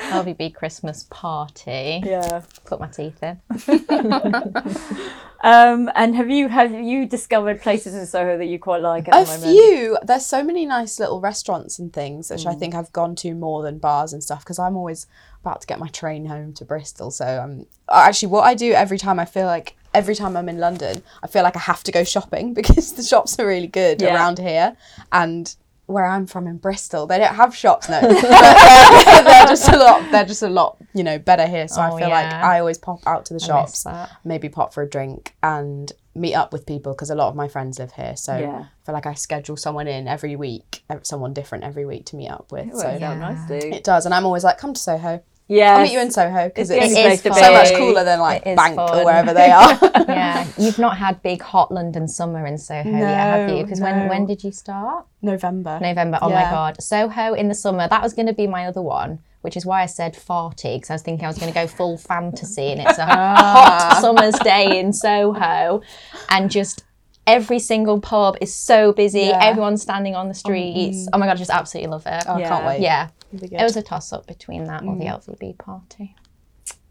LVB 0.00 0.54
Christmas 0.54 1.06
party. 1.10 2.02
Yeah. 2.04 2.42
Put 2.64 2.80
my 2.80 2.86
teeth 2.88 3.22
in. 3.22 3.40
Um, 5.42 5.90
and 5.94 6.14
have 6.16 6.28
you 6.28 6.48
have 6.48 6.70
you 6.70 7.06
discovered 7.06 7.62
places 7.62 7.94
in 7.94 8.04
Soho 8.06 8.36
that 8.36 8.44
you 8.44 8.58
quite 8.58 8.82
like 8.82 9.08
at 9.08 9.14
A 9.14 9.24
the 9.24 9.38
moment? 9.38 9.42
few. 9.56 9.98
There's 10.02 10.26
so 10.26 10.44
many 10.44 10.66
nice 10.66 11.00
little 11.00 11.18
restaurants 11.18 11.78
and 11.78 11.90
things, 11.90 12.28
which 12.30 12.42
Mm. 12.44 12.50
I 12.50 12.54
think 12.56 12.74
I've 12.74 12.92
gone 12.92 13.14
to 13.16 13.32
more 13.32 13.62
than 13.62 13.78
bars 13.78 14.12
and 14.12 14.22
stuff 14.22 14.40
because 14.40 14.58
I'm 14.58 14.76
always 14.76 15.06
about 15.40 15.62
to 15.62 15.66
get 15.66 15.78
my 15.78 15.88
train 15.88 16.26
home 16.26 16.52
to 16.54 16.66
Bristol. 16.66 17.10
So 17.10 17.40
um, 17.42 17.64
actually, 17.90 18.28
what 18.28 18.42
I 18.42 18.52
do 18.52 18.72
every 18.72 18.98
time 18.98 19.18
I 19.18 19.24
feel 19.24 19.46
like 19.46 19.76
every 19.94 20.14
time 20.14 20.36
I'm 20.36 20.50
in 20.50 20.58
London, 20.58 21.02
I 21.22 21.26
feel 21.26 21.42
like 21.42 21.56
I 21.56 21.60
have 21.60 21.82
to 21.84 21.90
go 21.92 22.04
shopping 22.04 22.52
because 22.60 22.92
the 22.92 23.02
shops 23.02 23.38
are 23.38 23.46
really 23.46 23.66
good 23.66 24.02
Yeah. 24.02 24.14
around 24.14 24.38
here 24.38 24.76
and. 25.10 25.56
Where 25.90 26.04
I'm 26.06 26.26
from 26.26 26.46
in 26.46 26.58
Bristol, 26.58 27.06
they 27.06 27.18
don't 27.18 27.34
have 27.34 27.54
shops 27.54 27.88
no, 27.88 28.00
but 28.02 28.10
uh, 28.24 29.22
they're, 29.24 29.46
just 29.46 29.68
a 29.68 29.76
lot. 29.76 30.10
They're 30.12 30.24
just 30.24 30.42
a 30.42 30.48
lot, 30.48 30.76
you 30.94 31.02
know, 31.04 31.18
better 31.18 31.46
here. 31.46 31.66
So 31.68 31.80
I 31.80 31.90
Oh, 31.90 31.96
feel 31.98 32.08
like. 32.08 32.26
I 32.32 32.60
always 32.60 32.78
pop 32.78 33.00
out 33.06 33.24
to 33.26 33.34
the 33.34 33.40
I 33.42 33.46
shops 33.46 33.86
maybe 34.24 34.48
pop 34.48 34.72
for 34.72 34.82
a 34.82 34.88
drink 34.88 35.34
and 35.42 35.90
meet 36.14 36.34
up 36.34 36.52
with 36.52 36.66
people 36.66 36.92
because 36.92 37.10
a 37.10 37.14
lot 37.14 37.28
of 37.28 37.36
my 37.36 37.48
friends 37.48 37.78
live 37.78 37.92
here. 37.92 38.16
So 38.16 38.36
Yeah. 38.36 38.58
I 38.66 38.86
feel 38.86 38.94
like 38.94 39.06
I 39.06 39.14
schedule 39.14 39.56
someone 39.56 39.86
in 39.88 40.08
every 40.08 40.36
week, 40.36 40.82
someone 41.02 41.32
different 41.32 41.64
every 41.64 41.84
week 41.86 42.06
to 42.06 42.16
meet 42.16 42.28
up 42.28 42.50
with. 42.52 42.68
It 42.68 42.76
so 42.76 42.88
works 42.88 43.02
out 43.02 43.18
nice, 43.18 43.46
dude. 43.48 43.74
it 43.74 43.84
does, 43.84 44.06
and 44.06 44.14
I'm 44.14 44.24
always 44.26 44.44
like, 44.44 44.58
come 44.58 44.74
to 44.74 44.80
Soho. 44.80 45.22
Yeah. 45.50 45.74
I'll 45.76 45.82
meet 45.82 45.92
you 45.92 46.00
in 46.00 46.12
Soho 46.12 46.48
because 46.48 46.70
It's 46.70 46.84
it's, 46.84 46.94
the 46.94 47.00
only 47.00 47.08
place 47.08 47.22
to 47.22 47.34
so 47.34 47.52
much 47.52 47.74
cooler 47.74 48.04
than 48.04 48.20
like 48.20 48.44
Bank 48.44 48.78
or 48.78 49.04
wherever 49.04 49.34
they 49.34 49.50
are. 49.50 49.78
Yeah, 50.10 50.46
you've 50.58 50.78
not 50.78 50.96
had 50.96 51.22
big 51.22 51.40
hot 51.42 51.72
London 51.72 52.08
summer 52.08 52.46
in 52.46 52.58
Soho 52.58 52.88
yet, 52.88 53.02
have 53.02 53.50
you? 53.50 53.62
Because 53.62 53.80
no. 53.80 53.86
when 53.86 54.08
when 54.08 54.26
did 54.26 54.42
you 54.44 54.52
start? 54.52 55.06
November. 55.22 55.78
November. 55.80 56.18
Oh 56.22 56.28
Yeah. 56.28 56.44
my 56.44 56.50
god, 56.50 56.82
Soho 56.82 57.34
in 57.34 57.48
the 57.48 57.54
summer. 57.54 57.88
That 57.88 58.02
was 58.02 58.12
going 58.12 58.26
to 58.26 58.32
be 58.32 58.46
my 58.46 58.66
other 58.66 58.82
one, 58.82 59.20
which 59.42 59.56
is 59.56 59.66
why 59.66 59.82
I 59.82 59.86
said 59.86 60.14
farty 60.14 60.76
because 60.76 60.90
I 60.90 60.94
was 60.94 61.02
thinking 61.02 61.24
I 61.24 61.28
was 61.28 61.38
going 61.38 61.52
to 61.52 61.58
go 61.58 61.66
full 61.66 61.96
fantasy, 61.98 62.72
and 62.72 62.80
it's 62.80 62.98
a 62.98 63.06
hot 63.06 63.98
summer's 64.00 64.38
day 64.40 64.78
in 64.78 64.92
Soho, 64.92 65.82
and 66.28 66.50
just. 66.50 66.84
Every 67.26 67.60
single 67.60 68.00
pub 68.00 68.38
is 68.40 68.52
so 68.52 68.92
busy. 68.92 69.20
Yeah. 69.20 69.38
Everyone's 69.40 69.82
standing 69.82 70.16
on 70.16 70.26
the 70.26 70.32
mm-hmm. 70.32 70.38
streets. 70.38 71.06
Oh 71.12 71.18
my 71.18 71.26
god, 71.26 71.32
I 71.32 71.36
just 71.36 71.50
absolutely 71.50 71.90
love 71.90 72.04
it. 72.06 72.24
Oh, 72.26 72.34
I 72.34 72.40
Yeah. 72.40 72.48
can't 72.48 72.66
wait. 72.66 72.80
Yeah, 72.80 73.02
It'll 73.02 73.06
be 73.06 73.12
good. 73.12 73.19
It 73.32 73.62
was 73.62 73.76
a 73.76 73.82
toss 73.82 74.12
up 74.12 74.26
between 74.26 74.64
that 74.64 74.82
or 74.84 74.96
the 74.96 75.04
LVB 75.06 75.58
party. 75.58 76.14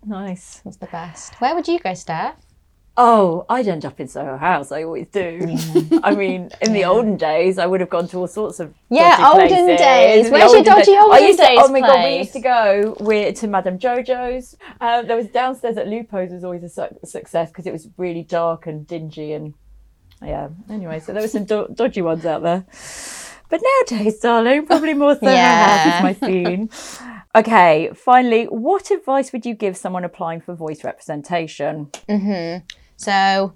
Nice. 0.06 0.60
It 0.60 0.66
was 0.66 0.78
the 0.78 0.88
best. 0.88 1.36
Where 1.42 1.54
would 1.56 1.68
you 1.68 1.80
go, 1.80 1.94
Steph? 1.94 2.36
Oh, 3.02 3.46
I'd 3.48 3.68
end 3.68 3.86
up 3.86 4.00
in 4.02 4.10
Soho 4.10 4.36
House. 4.36 4.74
I 4.74 4.84
always 4.84 5.08
do. 5.08 5.58
I 6.04 6.14
mean, 6.16 6.50
in 6.62 6.74
the 6.74 6.84
olden 6.84 7.16
days, 7.16 7.58
I 7.58 7.66
would 7.66 7.80
have 7.80 7.90
gone 7.90 8.10
to 8.10 8.18
all 8.18 8.28
sorts 8.28 8.60
of 8.60 8.74
Yeah, 8.90 9.16
dodgy 9.16 9.42
olden 9.54 9.66
places. 9.66 9.80
days. 9.80 10.32
Where's 10.32 10.52
your 10.52 10.64
dodgy 10.64 10.92
I 10.96 11.00
olden 11.02 11.24
used 11.24 11.40
to, 11.40 11.46
days 11.46 11.60
Oh 11.62 11.72
my 11.72 11.80
god, 11.80 12.04
we 12.06 12.18
used 12.18 12.34
to 12.34 12.40
go 12.42 12.96
to 13.32 13.48
Madame 13.48 13.80
Jojo's. 13.80 14.58
Uh, 14.82 15.02
there 15.04 15.16
was 15.16 15.28
downstairs 15.28 15.78
at 15.78 15.88
Lupo's 15.88 16.32
was 16.32 16.44
always 16.44 16.64
a 16.64 16.70
su- 16.70 16.98
success 17.06 17.50
because 17.50 17.66
it 17.68 17.72
was 17.72 17.88
really 17.96 18.24
dark 18.24 18.68
and 18.68 18.86
dingy 18.86 19.32
and 19.32 19.54
yeah. 20.22 20.50
Anyway, 20.70 21.00
so 21.00 21.14
there 21.14 21.22
were 21.22 21.30
some 21.30 21.46
do- 21.46 21.70
dodgy 21.74 22.02
ones 22.02 22.26
out 22.26 22.42
there. 22.44 22.66
But 23.50 23.62
nowadays, 23.90 24.20
darling, 24.20 24.66
probably 24.66 24.94
more 24.94 25.16
Soho 25.16 25.32
Yeah. 25.32 26.00
My 26.04 26.14
scene. 26.14 26.70
Okay, 27.36 27.92
finally, 27.96 28.46
what 28.46 28.90
advice 28.92 29.32
would 29.32 29.46
you 29.46 29.54
give 29.54 29.76
someone 29.78 30.04
applying 30.04 30.42
for 30.42 30.54
voice 30.56 30.84
representation? 30.84 31.88
Mm-hmm. 32.08 32.66
So, 32.98 33.54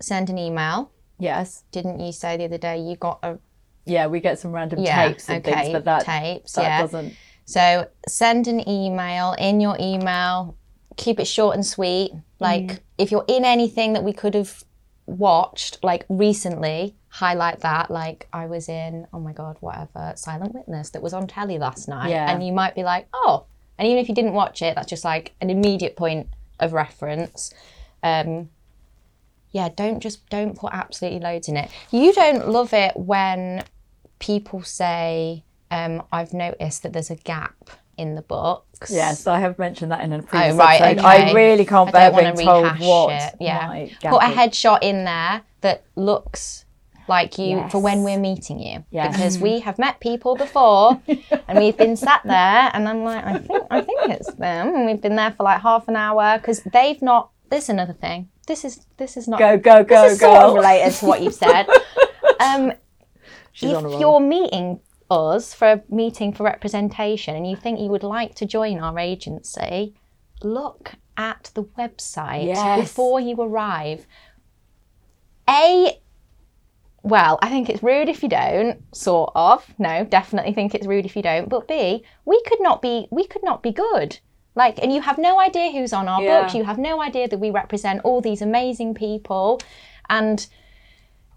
send 0.00 0.28
an 0.30 0.38
email. 0.38 0.90
Yes. 1.18 1.64
Didn't 1.72 2.00
you 2.00 2.12
say 2.12 2.36
the 2.36 2.44
other 2.44 2.58
day 2.58 2.78
you 2.80 2.96
got 2.96 3.18
a 3.22 3.38
Yeah, 3.84 4.06
we 4.08 4.20
get 4.20 4.38
some 4.38 4.52
random 4.52 4.80
yeah, 4.80 5.08
tapes 5.08 5.28
and 5.28 5.46
okay, 5.46 5.56
things, 5.60 5.72
but 5.72 5.84
that 5.84 6.04
tapes? 6.04 6.52
that 6.54 6.62
yeah. 6.62 6.80
doesn't. 6.82 7.14
So 7.44 7.88
send 8.08 8.46
an 8.48 8.68
email. 8.68 9.34
In 9.38 9.60
your 9.60 9.76
email, 9.80 10.56
keep 10.96 11.18
it 11.20 11.26
short 11.26 11.54
and 11.56 11.64
sweet. 11.66 12.12
Like 12.40 12.62
Mm. 12.64 12.78
if 12.98 13.10
you're 13.12 13.24
in 13.28 13.44
anything 13.44 13.92
that 13.94 14.02
we 14.04 14.12
could 14.12 14.34
have 14.34 14.64
watched, 15.06 15.82
like 15.82 16.04
recently, 16.08 16.94
highlight 17.08 17.60
that. 17.60 17.90
Like 17.90 18.28
I 18.32 18.46
was 18.46 18.68
in, 18.68 19.06
oh 19.12 19.20
my 19.20 19.32
god, 19.32 19.56
whatever, 19.60 20.12
Silent 20.16 20.54
Witness 20.54 20.90
that 20.90 21.02
was 21.02 21.12
on 21.12 21.26
telly 21.26 21.58
last 21.58 21.88
night, 21.88 22.10
Yeah. 22.10 22.30
and 22.30 22.44
you 22.44 22.52
might 22.52 22.74
be 22.74 22.82
like, 22.82 23.08
oh. 23.12 23.44
And 23.78 23.88
even 23.88 23.98
if 24.02 24.08
you 24.08 24.14
didn't 24.14 24.34
watch 24.34 24.62
it, 24.62 24.74
that's 24.74 24.88
just 24.88 25.04
like 25.04 25.32
an 25.40 25.50
immediate 25.50 25.96
point 25.96 26.28
of 26.60 26.72
reference. 26.72 27.52
Um, 28.02 28.50
yeah, 29.50 29.68
don't 29.74 30.00
just 30.00 30.28
don't 30.30 30.56
put 30.56 30.72
absolutely 30.72 31.20
loads 31.20 31.48
in 31.48 31.56
it. 31.56 31.70
You 31.90 32.12
don't 32.12 32.48
love 32.48 32.72
it 32.72 32.96
when 32.96 33.64
people 34.18 34.62
say, 34.62 35.44
um, 35.70 36.02
"I've 36.12 36.32
noticed 36.32 36.82
that 36.84 36.92
there's 36.92 37.10
a 37.10 37.16
gap 37.16 37.70
in 38.02 38.14
the 38.14 38.22
books." 38.22 38.90
Yes, 38.90 39.26
I 39.26 39.38
have 39.38 39.58
mentioned 39.58 39.92
that 39.92 40.02
in 40.02 40.12
a 40.12 40.22
previous 40.22 40.54
Oh, 40.54 40.58
right, 40.58 40.80
episode. 40.80 41.06
okay. 41.06 41.30
I 41.30 41.32
really 41.32 41.64
can't 41.64 41.88
I 41.88 41.92
bear 41.92 42.10
being 42.10 42.24
want 42.24 42.36
to 42.36 42.44
told 42.44 42.64
rehash 42.64 42.80
what 42.80 43.12
it. 43.12 43.34
Yeah, 43.40 43.66
my 43.68 44.10
put 44.10 44.22
a 44.22 44.26
headshot 44.26 44.78
in 44.82 45.04
there 45.04 45.42
that 45.62 45.84
looks 45.96 46.64
like 47.08 47.38
you 47.38 47.68
for 47.70 47.78
when 47.78 48.02
we're 48.04 48.18
meeting 48.18 48.60
you. 48.60 48.84
Yes. 48.90 49.16
Because 49.16 49.38
we 49.38 49.60
have 49.60 49.78
met 49.78 50.00
people 50.00 50.36
before, 50.36 51.00
and 51.48 51.58
we've 51.58 51.76
been 51.76 51.96
sat 51.96 52.22
there, 52.24 52.70
and 52.72 52.88
I'm 52.88 53.04
like, 53.04 53.24
I 53.24 53.38
think 53.38 53.62
I 53.70 53.80
think 53.80 54.00
it's 54.10 54.32
them, 54.34 54.74
and 54.74 54.86
we've 54.86 55.00
been 55.00 55.16
there 55.16 55.32
for 55.32 55.44
like 55.44 55.60
half 55.60 55.88
an 55.88 55.96
hour 55.96 56.38
because 56.38 56.62
they've 56.72 57.00
not. 57.02 57.30
This 57.50 57.64
is 57.64 57.68
another 57.70 57.92
thing. 57.92 58.28
This 58.46 58.64
is 58.64 58.86
this 58.96 59.16
is 59.16 59.28
not 59.28 59.38
Go, 59.38 59.56
go, 59.58 59.84
go, 59.84 60.02
this 60.04 60.14
is 60.14 60.20
sort 60.20 60.36
of 60.42 60.54
related 60.54 60.92
to 60.94 61.06
what 61.06 61.22
you've 61.22 61.34
said. 61.34 61.66
um, 62.40 62.72
She's 63.52 63.70
if 63.70 64.00
you're 64.00 64.20
meeting 64.20 64.80
us 65.12 65.52
for 65.54 65.68
a 65.72 65.82
meeting 65.88 66.32
for 66.32 66.42
representation 66.44 67.36
and 67.36 67.48
you 67.48 67.56
think 67.56 67.78
you 67.78 67.86
would 67.88 68.02
like 68.02 68.34
to 68.36 68.46
join 68.46 68.78
our 68.78 68.98
agency, 68.98 69.94
look 70.42 70.92
at 71.16 71.50
the 71.54 71.64
website 71.78 72.46
Yes. 72.46 72.80
before 72.80 73.20
you 73.20 73.36
arrive. 73.40 74.06
A, 75.48 76.00
well, 77.02 77.38
I 77.42 77.48
think 77.48 77.68
it's 77.68 77.82
rude 77.82 78.08
if 78.08 78.22
you 78.22 78.28
don't, 78.28 78.82
sort 78.94 79.32
of. 79.34 79.66
No, 79.78 80.04
definitely 80.04 80.54
think 80.54 80.74
it's 80.74 80.86
rude 80.86 81.04
if 81.04 81.16
you 81.16 81.22
don't. 81.22 81.48
But 81.48 81.68
B, 81.68 82.04
we 82.24 82.42
could 82.46 82.60
not 82.60 82.80
be 82.80 83.08
we 83.10 83.26
could 83.26 83.42
not 83.44 83.62
be 83.62 83.72
good. 83.72 84.18
Like, 84.54 84.78
and 84.82 84.92
you 84.92 85.00
have 85.00 85.18
no 85.18 85.40
idea 85.40 85.72
who's 85.72 85.92
on 85.92 86.08
our 86.08 86.22
Yeah. 86.22 86.40
books. 86.42 86.54
You 86.54 86.64
have 86.64 86.78
no 86.78 87.00
idea 87.02 87.26
that 87.28 87.38
we 87.38 87.50
represent 87.50 88.02
all 88.04 88.20
these 88.20 88.42
amazing 88.42 88.94
people, 88.94 89.60
and 90.08 90.46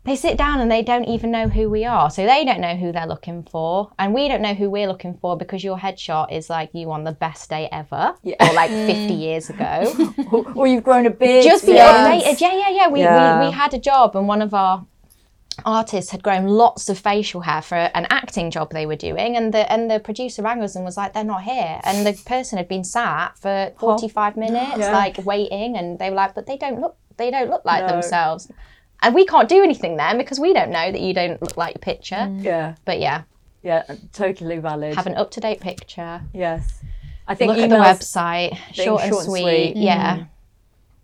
they 0.06 0.16
sit 0.16 0.38
down 0.38 0.62
and 0.62 0.70
they 0.70 0.84
don't 0.84 1.06
even 1.06 1.32
know 1.32 1.47
who 1.47 1.68
we 1.68 1.84
are. 1.84 2.12
So 2.12 2.26
they 2.26 2.45
don't 2.45 2.62
know 2.62 2.76
who 2.76 2.91
they're 2.91 3.08
looking 3.08 3.41
for, 3.43 3.91
and 3.97 4.14
we 4.14 4.28
don't 4.28 4.41
know 4.41 4.53
who 4.53 4.70
we're 4.70 4.88
looking 4.88 5.16
for 5.16 5.36
because 5.36 5.64
your 5.64 5.78
headshot 5.78 6.32
is 6.32 6.47
like 6.49 6.70
you 6.74 6.91
on 6.91 7.03
the 7.03 7.12
best 7.12 7.49
day 7.49 7.68
ever, 7.72 8.16
or 8.24 8.53
like 8.53 8.70
fifty 8.70 9.16
mm. 9.16 9.20
years 9.20 9.49
ago. 9.49 10.14
or, 10.32 10.51
or 10.53 10.68
you've 10.68 10.84
grown 10.84 11.08
a 11.08 11.10
beard. 11.10 11.43
Just 11.43 11.66
be 11.66 11.74
since. 11.74 11.82
updated. 11.82 12.39
Yeah, 12.39 12.53
yeah, 12.53 12.70
yeah. 12.70 12.88
We, 12.88 13.01
Yeah. 13.01 13.39
we 13.39 13.47
we 13.47 13.51
had 13.51 13.74
a 13.74 13.80
job, 13.80 14.16
and 14.16 14.28
one 14.28 14.43
of 14.43 14.53
our 14.53 14.86
artists 15.66 16.12
had 16.12 16.22
grown 16.22 16.45
lots 16.45 16.89
of 16.89 16.99
facial 16.99 17.41
hair 17.41 17.62
for 17.62 17.76
an 17.76 18.06
acting 18.10 18.51
job 18.51 18.72
they 18.72 18.86
were 18.86 18.95
doing, 18.95 19.36
and 19.36 19.53
the 19.56 19.72
and 19.72 19.89
the 19.89 19.99
producer 19.99 20.43
rang 20.43 20.62
us 20.62 20.76
and 20.76 20.86
was 20.86 20.97
like, 20.97 21.14
"They're 21.14 21.24
not 21.24 21.41
here," 21.43 21.80
and 21.84 22.06
the 22.06 22.14
person 22.26 22.58
had 22.58 22.68
been 22.68 22.84
sat 22.84 23.39
for 23.39 23.72
forty 23.80 24.08
five 24.08 24.38
minutes, 24.38 24.78
Yeah. 24.78 24.91
like 24.91 25.18
waiting, 25.26 25.76
and 25.78 25.97
they 25.97 26.12
were 26.12 26.16
like, 26.16 26.36
"But 26.36 26.45
they 26.45 26.58
don't 26.58 26.80
look, 26.80 26.95
they 27.18 27.32
don't 27.32 27.49
look 27.49 27.66
like 27.66 27.88
No. 27.88 27.93
themselves." 27.93 28.51
And 29.06 29.14
we 29.14 29.24
can't 29.26 29.47
do 29.47 29.62
anything 29.62 29.97
then 29.97 30.18
because 30.18 30.39
we 30.39 30.51
don't 30.51 30.72
know 30.72 30.91
that 30.91 30.99
you 30.99 31.14
don't 31.14 31.39
look 31.39 31.56
like 31.58 31.76
your 31.76 31.80
picture. 31.82 32.16
Mm. 32.16 32.43
Yeah, 32.43 32.76
But 32.86 32.99
yeah, 32.99 33.22
yeah, 33.62 33.84
totally 34.14 34.58
valid. 34.58 34.95
have 34.95 35.06
an 35.06 35.14
up 35.16 35.30
to 35.32 35.39
date 35.39 35.60
picture. 35.62 36.22
yes. 36.34 36.82
I 37.28 37.36
think 37.36 37.49
Look 37.53 37.60
at 37.60 37.70
the 37.70 37.76
website, 37.76 38.51
being 38.76 38.88
short 38.88 39.01
and 39.03 39.10
short 39.12 39.24
and 39.24 39.32
sweet. 39.32 39.41
sweet. 39.41 39.78
Yeah. 39.78 40.18
Mm. 40.18 40.28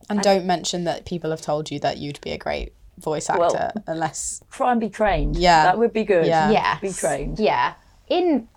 And 0.09 0.21
don't 0.21 0.45
mention 0.45 0.83
that 0.85 1.05
people 1.05 1.29
have 1.29 1.41
told 1.41 1.69
you 1.71 1.79
that 1.79 1.97
you'd 1.97 2.19
be 2.21 2.31
a 2.31 2.37
great 2.37 2.73
voice 2.97 3.29
actor 3.29 3.39
Well- 3.39 3.83
unless 3.87 4.43
Try 4.51 4.71
and 4.71 4.81
be 4.81 4.89
trained. 4.89 5.35
Yeah. 5.37 5.63
that 5.63 5.77
would 5.77 5.93
be 5.93 6.03
good. 6.03 6.25
Yeah. 6.25 6.49
Yes. 6.49 6.81
be 6.81 6.91
trained 6.91 7.39
Yeah. 7.39 7.73
In 8.07 8.47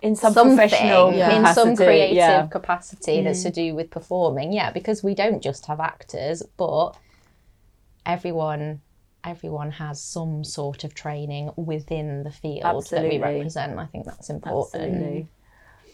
in 0.00 0.16
some 0.16 0.32
something 0.34 0.56
professional 0.56 1.08
in 1.08 1.14
capacity. 1.14 1.54
some 1.54 1.76
creative 1.76 2.16
yeah. 2.16 2.46
capacity 2.46 3.22
that's 3.22 3.42
to 3.42 3.50
mm. 3.50 3.54
do 3.54 3.74
with 3.74 3.88
performing 3.90 4.52
yeah 4.52 4.70
because 4.70 5.02
we 5.02 5.14
don't 5.14 5.42
just 5.42 5.64
have 5.64 5.80
actors 5.80 6.42
but 6.58 6.90
everyone 8.04 8.82
everyone 9.24 9.70
has 9.70 10.02
some 10.02 10.44
sort 10.44 10.84
of 10.84 10.94
training 10.94 11.50
within 11.56 12.22
the 12.24 12.30
field 12.30 12.86
that 12.90 13.02
we 13.02 13.18
represent 13.18 13.78
i 13.78 13.86
think 13.86 14.04
that's 14.04 14.30
important 14.30 14.82
Absolutely. 14.84 15.28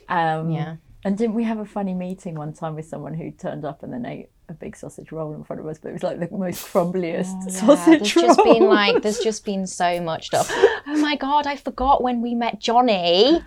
Um, 0.08 0.50
Yeah. 0.50 0.76
And 1.02 1.16
didn't 1.16 1.34
we 1.34 1.44
have 1.44 1.58
a 1.58 1.64
funny 1.64 1.94
meeting 1.94 2.34
one 2.34 2.52
time 2.52 2.74
with 2.74 2.86
someone 2.86 3.14
who 3.14 3.30
turned 3.30 3.64
up 3.64 3.82
and 3.82 3.90
then 3.92 4.04
ate 4.04 4.28
a 4.50 4.52
big 4.52 4.76
sausage 4.76 5.12
roll 5.12 5.32
in 5.34 5.44
front 5.44 5.60
of 5.60 5.66
us, 5.66 5.78
but 5.78 5.90
it 5.90 5.92
was 5.92 6.02
like 6.02 6.18
the 6.20 6.28
most 6.36 6.66
crumbliest 6.66 7.32
Oh, 7.32 7.44
Yeah, 7.46 7.52
sausage 7.52 8.14
there's 8.14 8.16
roll. 8.16 8.26
just 8.26 8.44
been 8.44 8.64
like 8.68 9.02
there's 9.02 9.18
just 9.20 9.44
been 9.46 9.66
so 9.66 10.00
much 10.02 10.26
stuff 10.26 10.50
oh 10.52 10.96
my 10.98 11.14
god 11.16 11.46
i 11.46 11.56
forgot 11.56 12.02
when 12.02 12.20
we 12.20 12.34
met 12.34 12.60
johnny 12.60 13.40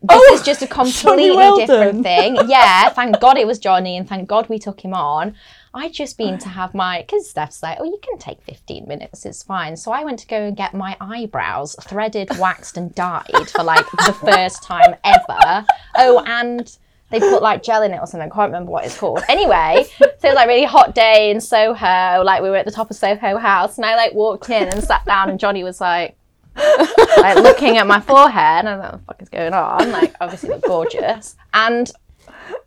this 0.00 0.40
is 0.40 0.46
just 0.46 0.62
a 0.62 0.68
completely 0.68 1.50
different 1.56 2.04
thing. 2.04 2.36
Yeah, 2.46 2.88
thank 2.90 3.18
God 3.18 3.36
it 3.36 3.48
was 3.48 3.58
Johnny, 3.58 3.96
and 3.96 4.08
thank 4.08 4.28
God 4.28 4.48
we 4.48 4.60
took 4.60 4.78
him 4.80 4.94
on. 4.94 5.34
I'd 5.74 5.92
just 5.92 6.16
been 6.16 6.38
to 6.38 6.48
have 6.48 6.74
my, 6.74 7.02
because 7.02 7.28
Steph's 7.28 7.62
like, 7.62 7.78
oh, 7.80 7.84
you 7.84 7.98
can 8.02 8.18
take 8.18 8.42
15 8.42 8.86
minutes, 8.88 9.26
it's 9.26 9.42
fine. 9.42 9.76
So 9.76 9.92
I 9.92 10.04
went 10.04 10.18
to 10.20 10.26
go 10.26 10.42
and 10.46 10.56
get 10.56 10.74
my 10.74 10.96
eyebrows 11.00 11.76
threaded, 11.82 12.30
waxed, 12.38 12.76
and 12.76 12.94
dyed 12.94 13.50
for 13.50 13.62
like 13.62 13.84
the 14.06 14.12
first 14.12 14.62
time 14.62 14.96
ever. 15.04 15.66
Oh, 15.96 16.22
and 16.26 16.76
they 17.10 17.20
put 17.20 17.42
like 17.42 17.62
gel 17.62 17.82
in 17.82 17.92
it 17.92 18.00
or 18.00 18.06
something. 18.06 18.30
I 18.30 18.34
can't 18.34 18.48
remember 18.48 18.70
what 18.70 18.84
it's 18.84 18.98
called. 18.98 19.22
Anyway, 19.28 19.86
so 19.98 20.04
it 20.04 20.24
was 20.24 20.34
like 20.34 20.48
really 20.48 20.64
hot 20.64 20.94
day 20.94 21.30
in 21.30 21.40
Soho. 21.40 22.22
Like 22.22 22.42
we 22.42 22.50
were 22.50 22.56
at 22.56 22.66
the 22.66 22.72
top 22.72 22.90
of 22.90 22.96
Soho 22.96 23.38
House, 23.38 23.76
and 23.76 23.86
I 23.86 23.96
like 23.96 24.14
walked 24.14 24.50
in 24.50 24.68
and 24.68 24.82
sat 24.82 25.04
down, 25.04 25.30
and 25.30 25.40
Johnny 25.40 25.64
was 25.64 25.80
like, 25.80 26.16
like 26.56 27.36
looking 27.36 27.78
at 27.78 27.86
my 27.86 28.00
forehead, 28.00 28.66
and 28.66 28.68
I 28.68 28.76
was 28.76 28.82
like, 28.82 28.92
what 28.92 29.00
the 29.00 29.04
fuck 29.06 29.22
is 29.22 29.28
going 29.28 29.54
on? 29.54 29.92
Like, 29.92 30.14
obviously 30.20 30.48
look 30.48 30.64
gorgeous. 30.64 31.36
And 31.54 31.90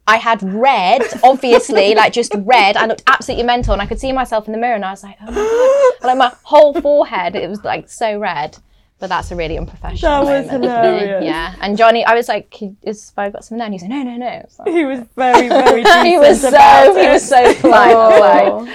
I 0.08 0.18
had 0.18 0.42
red, 0.44 1.02
obviously, 1.24 1.96
like 2.02 2.14
just 2.14 2.34
red. 2.36 2.78
I 2.78 2.86
looked 2.86 3.04
absolutely 3.08 3.46
mental, 3.46 3.74
and 3.74 3.82
I 3.82 3.86
could 3.86 4.00
see 4.00 4.12
myself 4.12 4.48
in 4.48 4.52
the 4.52 4.58
mirror, 4.58 4.76
and 4.76 4.86
I 4.86 4.92
was 4.92 5.04
like, 5.04 5.18
oh 5.22 5.32
my 5.32 6.00
god, 6.02 6.08
like 6.08 6.18
my 6.18 6.34
whole 6.44 6.74
forehead, 6.80 7.36
it 7.36 7.50
was 7.50 7.64
like 7.64 7.90
so 7.90 8.20
red. 8.20 8.58
But 9.02 9.08
that's 9.10 9.32
a 9.32 9.36
really 9.36 9.58
unprofessional. 9.58 10.24
That 10.26 10.32
was 10.44 10.46
moment 10.52 10.64
hilarious. 10.64 11.26
Yeah, 11.26 11.56
and 11.60 11.76
Johnny, 11.76 12.06
I 12.06 12.14
was 12.16 12.28
like, 12.30 12.56
"Is 12.84 13.12
I 13.18 13.30
got 13.32 13.44
some 13.44 13.58
there?" 13.58 13.66
And 13.66 13.74
he's 13.74 13.82
like, 13.82 13.90
"No, 13.90 14.04
no, 14.04 14.16
no." 14.16 14.28
It's 14.44 14.60
like- 14.60 14.70
He 14.70 14.86
was 14.86 15.00
very, 15.18 15.50
very 15.50 15.84
he 16.10 16.18
was 16.20 16.40
so 16.42 16.50
about 16.50 16.96
he 16.96 17.02
it. 17.08 17.12
was 17.12 17.28
so 17.28 17.54
polite. 17.56 17.96
I 17.96 18.58
like, 18.60 18.70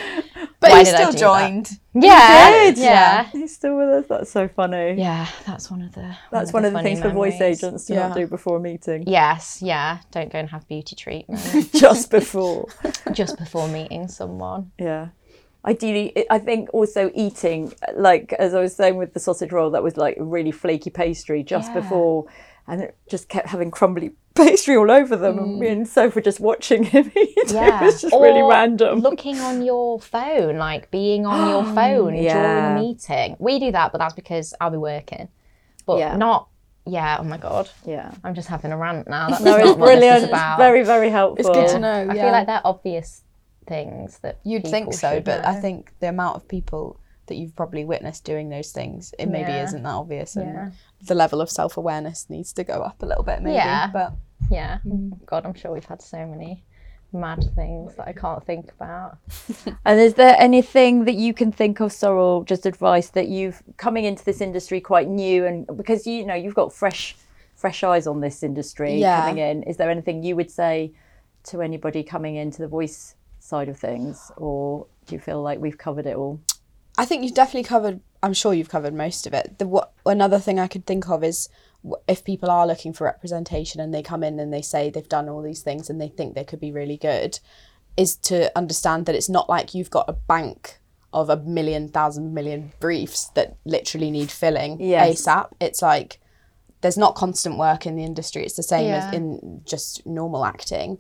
But 0.58 0.70
Why 0.72 0.78
he 0.80 0.84
still 0.86 1.12
do 1.12 1.18
that? 1.18 1.18
joined. 1.18 1.70
yeah, 1.94 2.50
did, 2.50 2.78
yeah, 2.78 3.24
He's 3.30 3.54
still 3.54 3.76
with 3.76 3.88
us. 3.88 4.06
That's 4.08 4.30
so 4.30 4.48
funny. 4.48 4.94
yeah. 4.98 5.28
That's 5.46 5.70
one 5.70 5.82
of 5.82 5.92
the. 5.94 6.16
That's 6.32 6.52
one 6.52 6.64
of 6.64 6.72
the 6.72 6.78
funny 6.78 6.90
things 6.90 7.00
for 7.02 7.10
voice 7.10 7.40
agents 7.40 7.84
to 7.86 7.94
Yeah. 7.94 8.08
not 8.08 8.16
do 8.16 8.26
before 8.26 8.56
a 8.56 8.60
meeting. 8.60 9.04
Yes, 9.06 9.60
yeah. 9.62 9.98
Don't 10.10 10.32
go 10.32 10.38
and 10.40 10.50
have 10.50 10.66
beauty 10.66 10.96
treatment 10.96 11.40
Just 11.72 12.10
before. 12.10 12.66
just 13.12 13.38
before 13.38 13.68
meeting 13.68 14.08
someone. 14.08 14.72
Yeah. 14.78 15.08
Ideally, 15.66 16.12
I- 16.16 16.36
I 16.36 16.38
think 16.38 16.68
also 16.72 17.10
eating, 17.14 17.72
like 17.96 18.32
as 18.34 18.54
I 18.54 18.60
was 18.60 18.74
saying 18.76 18.96
with 18.96 19.14
the 19.14 19.20
sausage 19.20 19.52
roll, 19.52 19.70
that 19.70 19.82
was 19.82 19.96
like 19.96 20.16
really 20.20 20.52
flaky 20.52 20.90
pastry 20.90 21.42
just 21.42 21.68
Yeah. 21.74 21.80
before, 21.80 22.26
and 22.68 22.82
it 22.82 22.96
just 23.08 23.28
kept 23.28 23.48
having 23.48 23.70
crumbly 23.70 24.12
pastry 24.36 24.76
all 24.76 24.90
over 24.90 25.16
them. 25.16 25.38
And 25.38 25.46
mm. 25.56 25.58
me 25.58 25.68
and 25.68 25.88
Sophie 25.88 26.20
just 26.20 26.38
watching 26.40 26.84
him 26.84 27.10
eat. 27.16 27.34
it. 27.36 27.52
Yeah, 27.52 27.82
It 27.82 27.86
was 27.86 28.00
just 28.02 28.14
really 28.14 28.42
Or 28.42 28.50
random. 28.50 29.00
Looking 29.00 29.40
on 29.40 29.62
your 29.62 29.98
phone, 30.00 30.56
like 30.58 30.90
being 30.90 31.26
on 31.26 31.48
your 31.50 31.64
phone 31.74 32.12
during 32.12 32.22
Yeah. 32.22 32.76
a 32.76 32.80
meeting. 32.80 33.36
We 33.40 33.58
do 33.58 33.72
that, 33.72 33.90
but 33.92 33.98
that's 33.98 34.14
because 34.14 34.54
I'll 34.60 34.70
be 34.70 34.76
working. 34.78 35.28
But 35.84 35.98
Yeah. 35.98 36.16
not. 36.16 36.48
Yeah. 36.88 37.16
Oh 37.18 37.24
my 37.24 37.38
god. 37.38 37.68
yeah. 37.84 38.12
I'm 38.22 38.34
just 38.36 38.46
having 38.46 38.70
a 38.70 38.76
rant 38.76 39.08
now. 39.08 39.28
That's 39.30 39.42
No, 39.42 39.50
not 39.56 39.60
it's 39.60 39.68
what 39.70 39.78
this 39.78 39.86
brilliant. 39.98 40.16
is 40.18 40.30
It's 40.30 40.56
very, 40.56 40.84
very 40.84 41.10
helpful. 41.10 41.40
It's 41.44 41.48
good 41.58 41.68
to 41.74 41.80
know. 41.80 42.06
I 42.10 42.14
yeah. 42.14 42.22
feel 42.22 42.30
like 42.32 42.46
they're 42.46 42.60
obvious 42.64 43.22
things 43.66 44.18
that 44.20 44.38
You'd 44.44 44.64
think 44.66 44.92
so, 44.94 45.20
but 45.20 45.44
I 45.46 45.54
think 45.60 45.92
the 46.00 46.08
amount 46.08 46.36
of 46.36 46.48
people 46.48 46.98
that 47.26 47.34
you've 47.36 47.56
probably 47.56 47.84
witnessed 47.84 48.24
doing 48.24 48.48
those 48.48 48.70
things, 48.70 49.12
it 49.18 49.26
maybe 49.28 49.50
Yeah. 49.50 49.64
isn't 49.64 49.82
that 49.82 49.94
obvious, 49.94 50.36
and 50.36 50.52
Yeah. 50.54 50.70
the 51.06 51.14
level 51.14 51.40
of 51.40 51.50
self 51.50 51.76
awareness 51.76 52.30
needs 52.30 52.52
to 52.54 52.64
go 52.64 52.74
up 52.82 53.02
a 53.02 53.06
little 53.06 53.24
bit, 53.24 53.42
maybe. 53.42 53.54
Yeah. 53.56 53.90
But 53.92 54.12
Yeah. 54.50 54.78
Mm. 54.86 55.24
God, 55.26 55.44
I'm 55.44 55.54
sure 55.54 55.72
we've 55.72 55.84
had 55.84 56.00
so 56.02 56.24
many 56.26 56.62
mad 57.12 57.44
things 57.54 57.94
that 57.96 58.06
I 58.06 58.12
can't 58.24 58.44
think 58.44 58.70
about. 58.78 59.18
And 59.84 59.98
is 60.00 60.14
there 60.14 60.36
anything 60.38 61.04
that 61.04 61.14
you 61.14 61.32
can 61.34 61.50
think 61.50 61.80
of, 61.80 61.92
Sorel, 61.92 62.44
just 62.44 62.66
advice 62.66 63.08
that 63.10 63.28
you've 63.28 63.62
coming 63.76 64.04
into 64.04 64.24
this 64.24 64.40
industry 64.40 64.80
quite 64.80 65.08
new 65.08 65.46
and 65.46 65.66
because 65.76 66.06
you 66.06 66.24
know 66.26 66.34
you've 66.34 66.54
got 66.54 66.72
fresh 66.72 67.16
fresh 67.54 67.82
eyes 67.82 68.06
on 68.06 68.20
this 68.20 68.42
industry 68.42 68.96
Yeah. 69.00 69.20
coming 69.20 69.38
in. 69.38 69.62
Is 69.62 69.78
there 69.78 69.88
anything 69.90 70.22
you 70.22 70.36
would 70.36 70.50
say 70.50 70.92
to 71.44 71.62
anybody 71.62 72.02
coming 72.04 72.36
into 72.36 72.60
the 72.60 72.68
voice 72.68 73.14
side 73.46 73.68
of 73.68 73.78
things 73.78 74.30
or 74.36 74.86
do 75.06 75.14
you 75.14 75.20
feel 75.20 75.40
like 75.42 75.60
we've 75.60 75.78
covered 75.78 76.06
it 76.06 76.16
all? 76.16 76.40
I 76.98 77.04
think 77.04 77.22
you've 77.22 77.34
definitely 77.34 77.68
covered. 77.68 78.00
I'm 78.22 78.32
sure 78.32 78.54
you've 78.54 78.68
covered 78.70 78.94
most 78.94 79.26
of 79.26 79.34
it. 79.34 79.58
The 79.58 79.66
what 79.66 79.92
another 80.04 80.38
thing 80.38 80.58
I 80.58 80.66
could 80.66 80.86
think 80.86 81.08
of 81.08 81.22
is 81.22 81.48
if 82.08 82.24
people 82.24 82.50
are 82.50 82.66
looking 82.66 82.92
for 82.92 83.04
representation 83.04 83.80
and 83.80 83.92
they 83.94 84.02
come 84.02 84.24
in 84.24 84.40
and 84.40 84.52
they 84.52 84.62
say 84.62 84.90
they've 84.90 85.08
done 85.08 85.28
all 85.28 85.42
these 85.42 85.62
things 85.62 85.88
and 85.90 86.00
they 86.00 86.08
think 86.08 86.34
they 86.34 86.44
could 86.44 86.58
be 86.60 86.72
really 86.72 86.96
good, 86.96 87.38
is 87.96 88.16
to 88.16 88.50
understand 88.58 89.06
that 89.06 89.14
it's 89.14 89.28
not 89.28 89.48
like 89.48 89.74
you've 89.74 89.90
got 89.90 90.08
a 90.08 90.12
bank 90.12 90.80
of 91.12 91.30
a 91.30 91.36
million, 91.36 91.88
thousand 91.88 92.34
million 92.34 92.72
briefs 92.80 93.28
that 93.34 93.56
literally 93.64 94.10
need 94.10 94.30
filling 94.30 94.80
Yes. 94.80 95.22
ASAP. 95.22 95.50
It's 95.60 95.82
like 95.82 96.18
there's 96.80 96.98
not 96.98 97.14
constant 97.14 97.58
work 97.58 97.86
in 97.86 97.96
the 97.96 98.04
industry. 98.04 98.42
It's 98.44 98.56
the 98.56 98.62
same 98.62 98.88
Yeah. 98.88 98.96
as 98.96 99.12
in 99.12 99.62
just 99.64 100.04
normal 100.06 100.44
acting. 100.44 100.98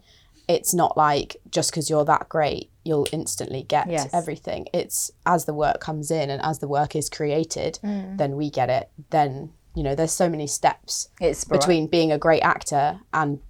It's 0.48 0.72
not 0.72 0.96
like 0.96 1.36
just 1.50 1.70
because 1.70 1.90
you're 1.90 2.04
that 2.04 2.28
great, 2.28 2.70
you'll 2.84 3.08
instantly 3.12 3.62
get 3.62 3.90
Yes. 3.90 4.10
everything. 4.12 4.68
It's 4.72 5.10
as 5.24 5.44
the 5.44 5.54
work 5.54 5.80
comes 5.80 6.10
in 6.10 6.30
and 6.30 6.40
as 6.42 6.60
the 6.60 6.68
work 6.68 6.94
is 6.94 7.08
created, 7.10 7.78
mm. 7.82 8.16
then 8.16 8.36
we 8.36 8.50
get 8.50 8.70
it. 8.70 8.90
Then, 9.10 9.52
you 9.74 9.82
know, 9.82 9.94
there's 9.94 10.12
so 10.12 10.28
many 10.28 10.46
steps 10.46 11.08
It's 11.20 11.44
between 11.44 11.88
being 11.88 12.12
a 12.12 12.18
great 12.18 12.42
actor 12.42 13.00
and 13.12 13.40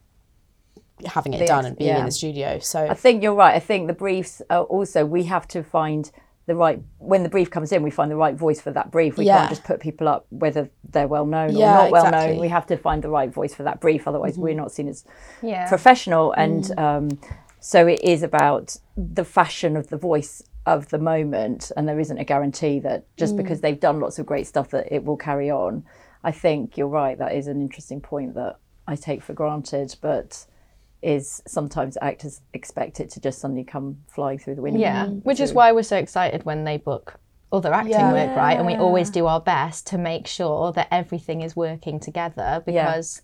having 1.05 1.35
it 1.35 1.41
The 1.41 1.47
done 1.47 1.67
and 1.67 1.77
being 1.77 1.91
yeah. 1.91 1.99
in 1.99 2.07
the 2.07 2.11
studio. 2.11 2.59
So, 2.59 2.87
I 2.87 2.95
think 2.95 3.23
you're 3.23 3.35
right. 3.35 3.55
I 3.55 3.61
think 3.61 3.87
the 3.87 3.93
briefs 3.93 4.41
are 4.49 4.63
also 4.65 5.05
we 5.05 5.25
have 5.25 5.47
to 5.49 5.63
find 5.63 6.11
the 6.47 6.55
right 6.55 6.81
when 6.99 7.23
the 7.23 7.29
brief 7.29 7.51
comes 7.51 7.73
in, 7.73 7.83
we 7.83 7.91
find 7.91 8.11
the 8.11 8.17
right 8.17 8.35
voice 8.35 8.61
for 8.61 8.71
that 8.71 8.91
brief. 8.91 9.17
We 9.17 9.27
Yeah. 9.27 9.39
can't 9.39 9.51
just 9.51 9.65
put 9.65 9.81
people 9.81 10.09
up 10.09 10.27
whether 10.31 10.71
they're 10.89 11.09
well 11.09 11.27
known 11.27 11.51
or 11.57 11.61
not 11.61 11.91
well 11.91 12.11
known. 12.11 12.39
We 12.39 12.49
have 12.49 12.67
to 12.67 12.77
find 12.77 13.03
the 13.03 13.11
right 13.11 13.33
voice 13.33 13.55
for 13.55 13.65
that 13.65 13.81
brief. 13.81 14.07
Otherwise, 14.07 14.39
we're 14.39 14.51
mm-hmm. 14.51 14.59
not 14.59 14.73
seen 14.73 14.89
as 14.89 15.05
Yeah. 15.43 15.69
professional. 15.69 16.31
Mm. 16.37 16.43
And 16.45 16.79
um, 16.79 17.19
so 17.59 17.87
it 17.89 18.01
is 18.03 18.23
about 18.23 18.77
the 18.97 19.25
fashion 19.25 19.77
of 19.77 19.89
the 19.89 19.97
voice 19.97 20.43
of 20.67 20.89
the 20.89 20.99
moment, 20.99 21.71
and 21.77 21.89
there 21.89 21.99
isn't 21.99 22.19
a 22.19 22.25
guarantee 22.25 22.81
that 22.81 23.05
just 23.17 23.35
mm. 23.35 23.39
because 23.39 23.61
they've 23.61 23.79
done 23.79 24.01
lots 24.01 24.19
of 24.19 24.27
great 24.27 24.47
stuff 24.47 24.71
that 24.71 24.93
it 24.93 25.05
will 25.05 25.17
carry 25.17 25.51
on. 25.51 25.85
I 26.23 26.33
think 26.33 26.77
you're 26.77 26.89
right. 26.89 27.19
That 27.19 27.35
is 27.35 27.47
an 27.47 27.61
interesting 27.61 28.01
point 28.01 28.35
that 28.35 28.59
I 28.87 28.97
take 28.97 29.23
for 29.23 29.33
granted, 29.33 29.97
but 30.01 30.47
is 31.07 31.41
sometimes 31.47 31.97
actors 32.03 32.41
expect 32.53 32.99
it 33.01 33.09
to 33.11 33.21
just 33.21 33.39
suddenly 33.39 33.63
come 33.65 33.97
flying 34.09 34.39
through 34.39 34.57
the 34.57 34.63
window. 34.63 34.81
Yeah, 34.81 35.07
which 35.07 35.39
is 35.41 35.53
why 35.55 35.71
we're 35.73 35.85
so 35.85 35.97
excited 35.97 36.45
when 36.45 36.65
they 36.65 36.77
book 36.79 37.15
other 37.53 37.73
acting 37.73 37.93
Yeah. 37.93 38.13
work, 38.13 38.37
right? 38.37 38.57
And 38.59 38.67
we 38.67 38.75
always 38.75 39.09
do 39.09 39.27
our 39.27 39.41
best 39.41 39.87
to 39.89 39.99
make 39.99 40.27
sure 40.27 40.73
that 40.73 40.89
everything 40.91 41.43
is 41.43 41.55
working 41.55 42.01
together 42.01 42.63
because, 42.67 43.23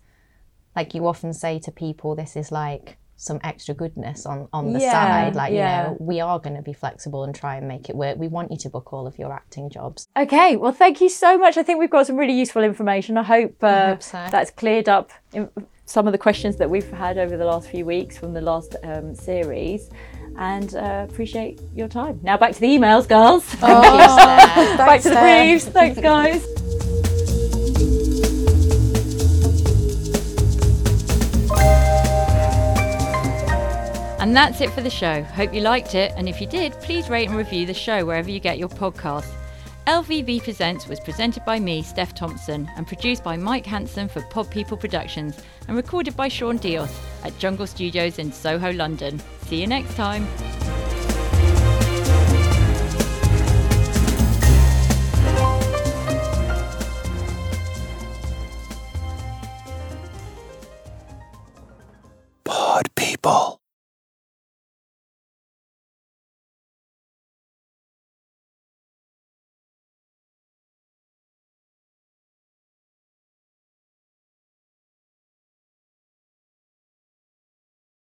like 0.77 0.95
you 0.95 1.05
often 1.07 1.33
say 1.33 1.59
to 1.59 1.71
people, 1.71 2.15
this 2.15 2.35
is 2.37 2.51
like 2.51 2.97
some 3.17 3.39
extra 3.43 3.73
goodness 3.75 4.25
on 4.25 4.47
on 4.53 4.73
the 4.73 4.79
Yeah, 4.79 4.91
side. 4.91 5.35
Like 5.35 5.51
yeah. 5.53 5.83
you 5.83 5.89
know, 5.89 5.97
we 5.99 6.21
are 6.21 6.39
going 6.39 6.55
to 6.55 6.61
be 6.61 6.73
flexible 6.73 7.23
and 7.25 7.35
try 7.35 7.57
and 7.57 7.67
make 7.67 7.89
it 7.89 7.95
work. 7.97 8.17
We 8.17 8.29
want 8.29 8.49
you 8.51 8.57
to 8.59 8.69
book 8.69 8.93
all 8.93 9.05
of 9.07 9.19
your 9.19 9.31
acting 9.33 9.69
jobs. 9.69 10.07
Okay, 10.17 10.55
well, 10.55 10.71
thank 10.71 11.01
you 11.01 11.09
so 11.09 11.37
much. 11.37 11.57
I 11.57 11.63
think 11.63 11.79
we've 11.79 11.89
got 11.97 12.07
some 12.07 12.15
really 12.17 12.33
useful 12.33 12.63
information. 12.63 13.17
I 13.17 13.23
hope, 13.23 13.61
uh, 13.63 13.87
hope 13.87 14.03
so. 14.03 14.25
that's 14.31 14.51
cleared 14.51 14.87
up 14.87 15.11
in- 15.33 15.49
some 15.85 16.07
of 16.07 16.11
the 16.11 16.17
questions 16.17 16.55
that 16.57 16.69
we've 16.69 16.89
had 16.91 17.17
over 17.17 17.37
the 17.37 17.45
last 17.45 17.69
few 17.69 17.85
weeks 17.85 18.17
from 18.17 18.33
the 18.33 18.41
last 18.41 18.75
um, 18.83 19.13
series. 19.15 19.89
And 20.37 20.75
uh, 20.75 21.05
appreciate 21.09 21.61
your 21.75 21.87
time. 21.87 22.19
Now 22.23 22.37
back 22.37 22.53
to 22.53 22.59
the 22.59 22.67
emails, 22.67 23.07
girls. 23.07 23.43
Thank 23.45 23.83
you, 23.85 24.09
Steph. 24.09 24.77
back 24.77 25.01
to 25.01 25.09
the 25.09 25.15
Steph. 25.15 25.43
briefs. 25.43 25.65
Thanks, 25.65 25.99
guys. 25.99 26.47
And 34.19 34.33
that's 34.33 34.61
it 34.61 34.71
for 34.71 34.81
the 34.81 34.89
show. 34.89 35.21
Hope 35.21 35.53
you 35.53 35.61
liked 35.61 35.95
it, 35.95 36.13
and 36.15 36.29
if 36.29 36.39
you 36.39 36.47
did, 36.47 36.71
please 36.79 37.09
rate 37.09 37.27
and 37.27 37.37
review 37.37 37.65
the 37.65 37.73
show 37.73 38.05
wherever 38.05 38.31
you 38.31 38.39
get 38.39 38.57
your 38.57 38.69
podcasts. 38.69 39.29
LVB 39.87 40.41
Presents 40.43 40.87
was 40.87 41.01
presented 41.01 41.43
by 41.43 41.59
me, 41.59 41.83
Steph 41.83 42.15
Thompson, 42.15 42.71
and 42.77 42.87
produced 42.87 43.21
by 43.21 43.35
Mike 43.35 43.65
Hanson 43.65 44.07
for 44.07 44.21
Pod 44.21 44.49
People 44.49 44.77
Productions 44.77 45.37
and 45.67 45.75
recorded 45.75 46.15
by 46.15 46.29
Shaun 46.29 46.57
Dyos 46.57 46.89
at 47.25 47.37
Jungle 47.37 47.67
Studios 47.67 48.17
in 48.17 48.31
Soho, 48.31 48.71
London. 48.71 49.21
See 49.41 49.59
you 49.59 49.67
next 49.67 49.95
time. 49.95 50.25
Pod 62.45 62.95
People. 62.95 63.62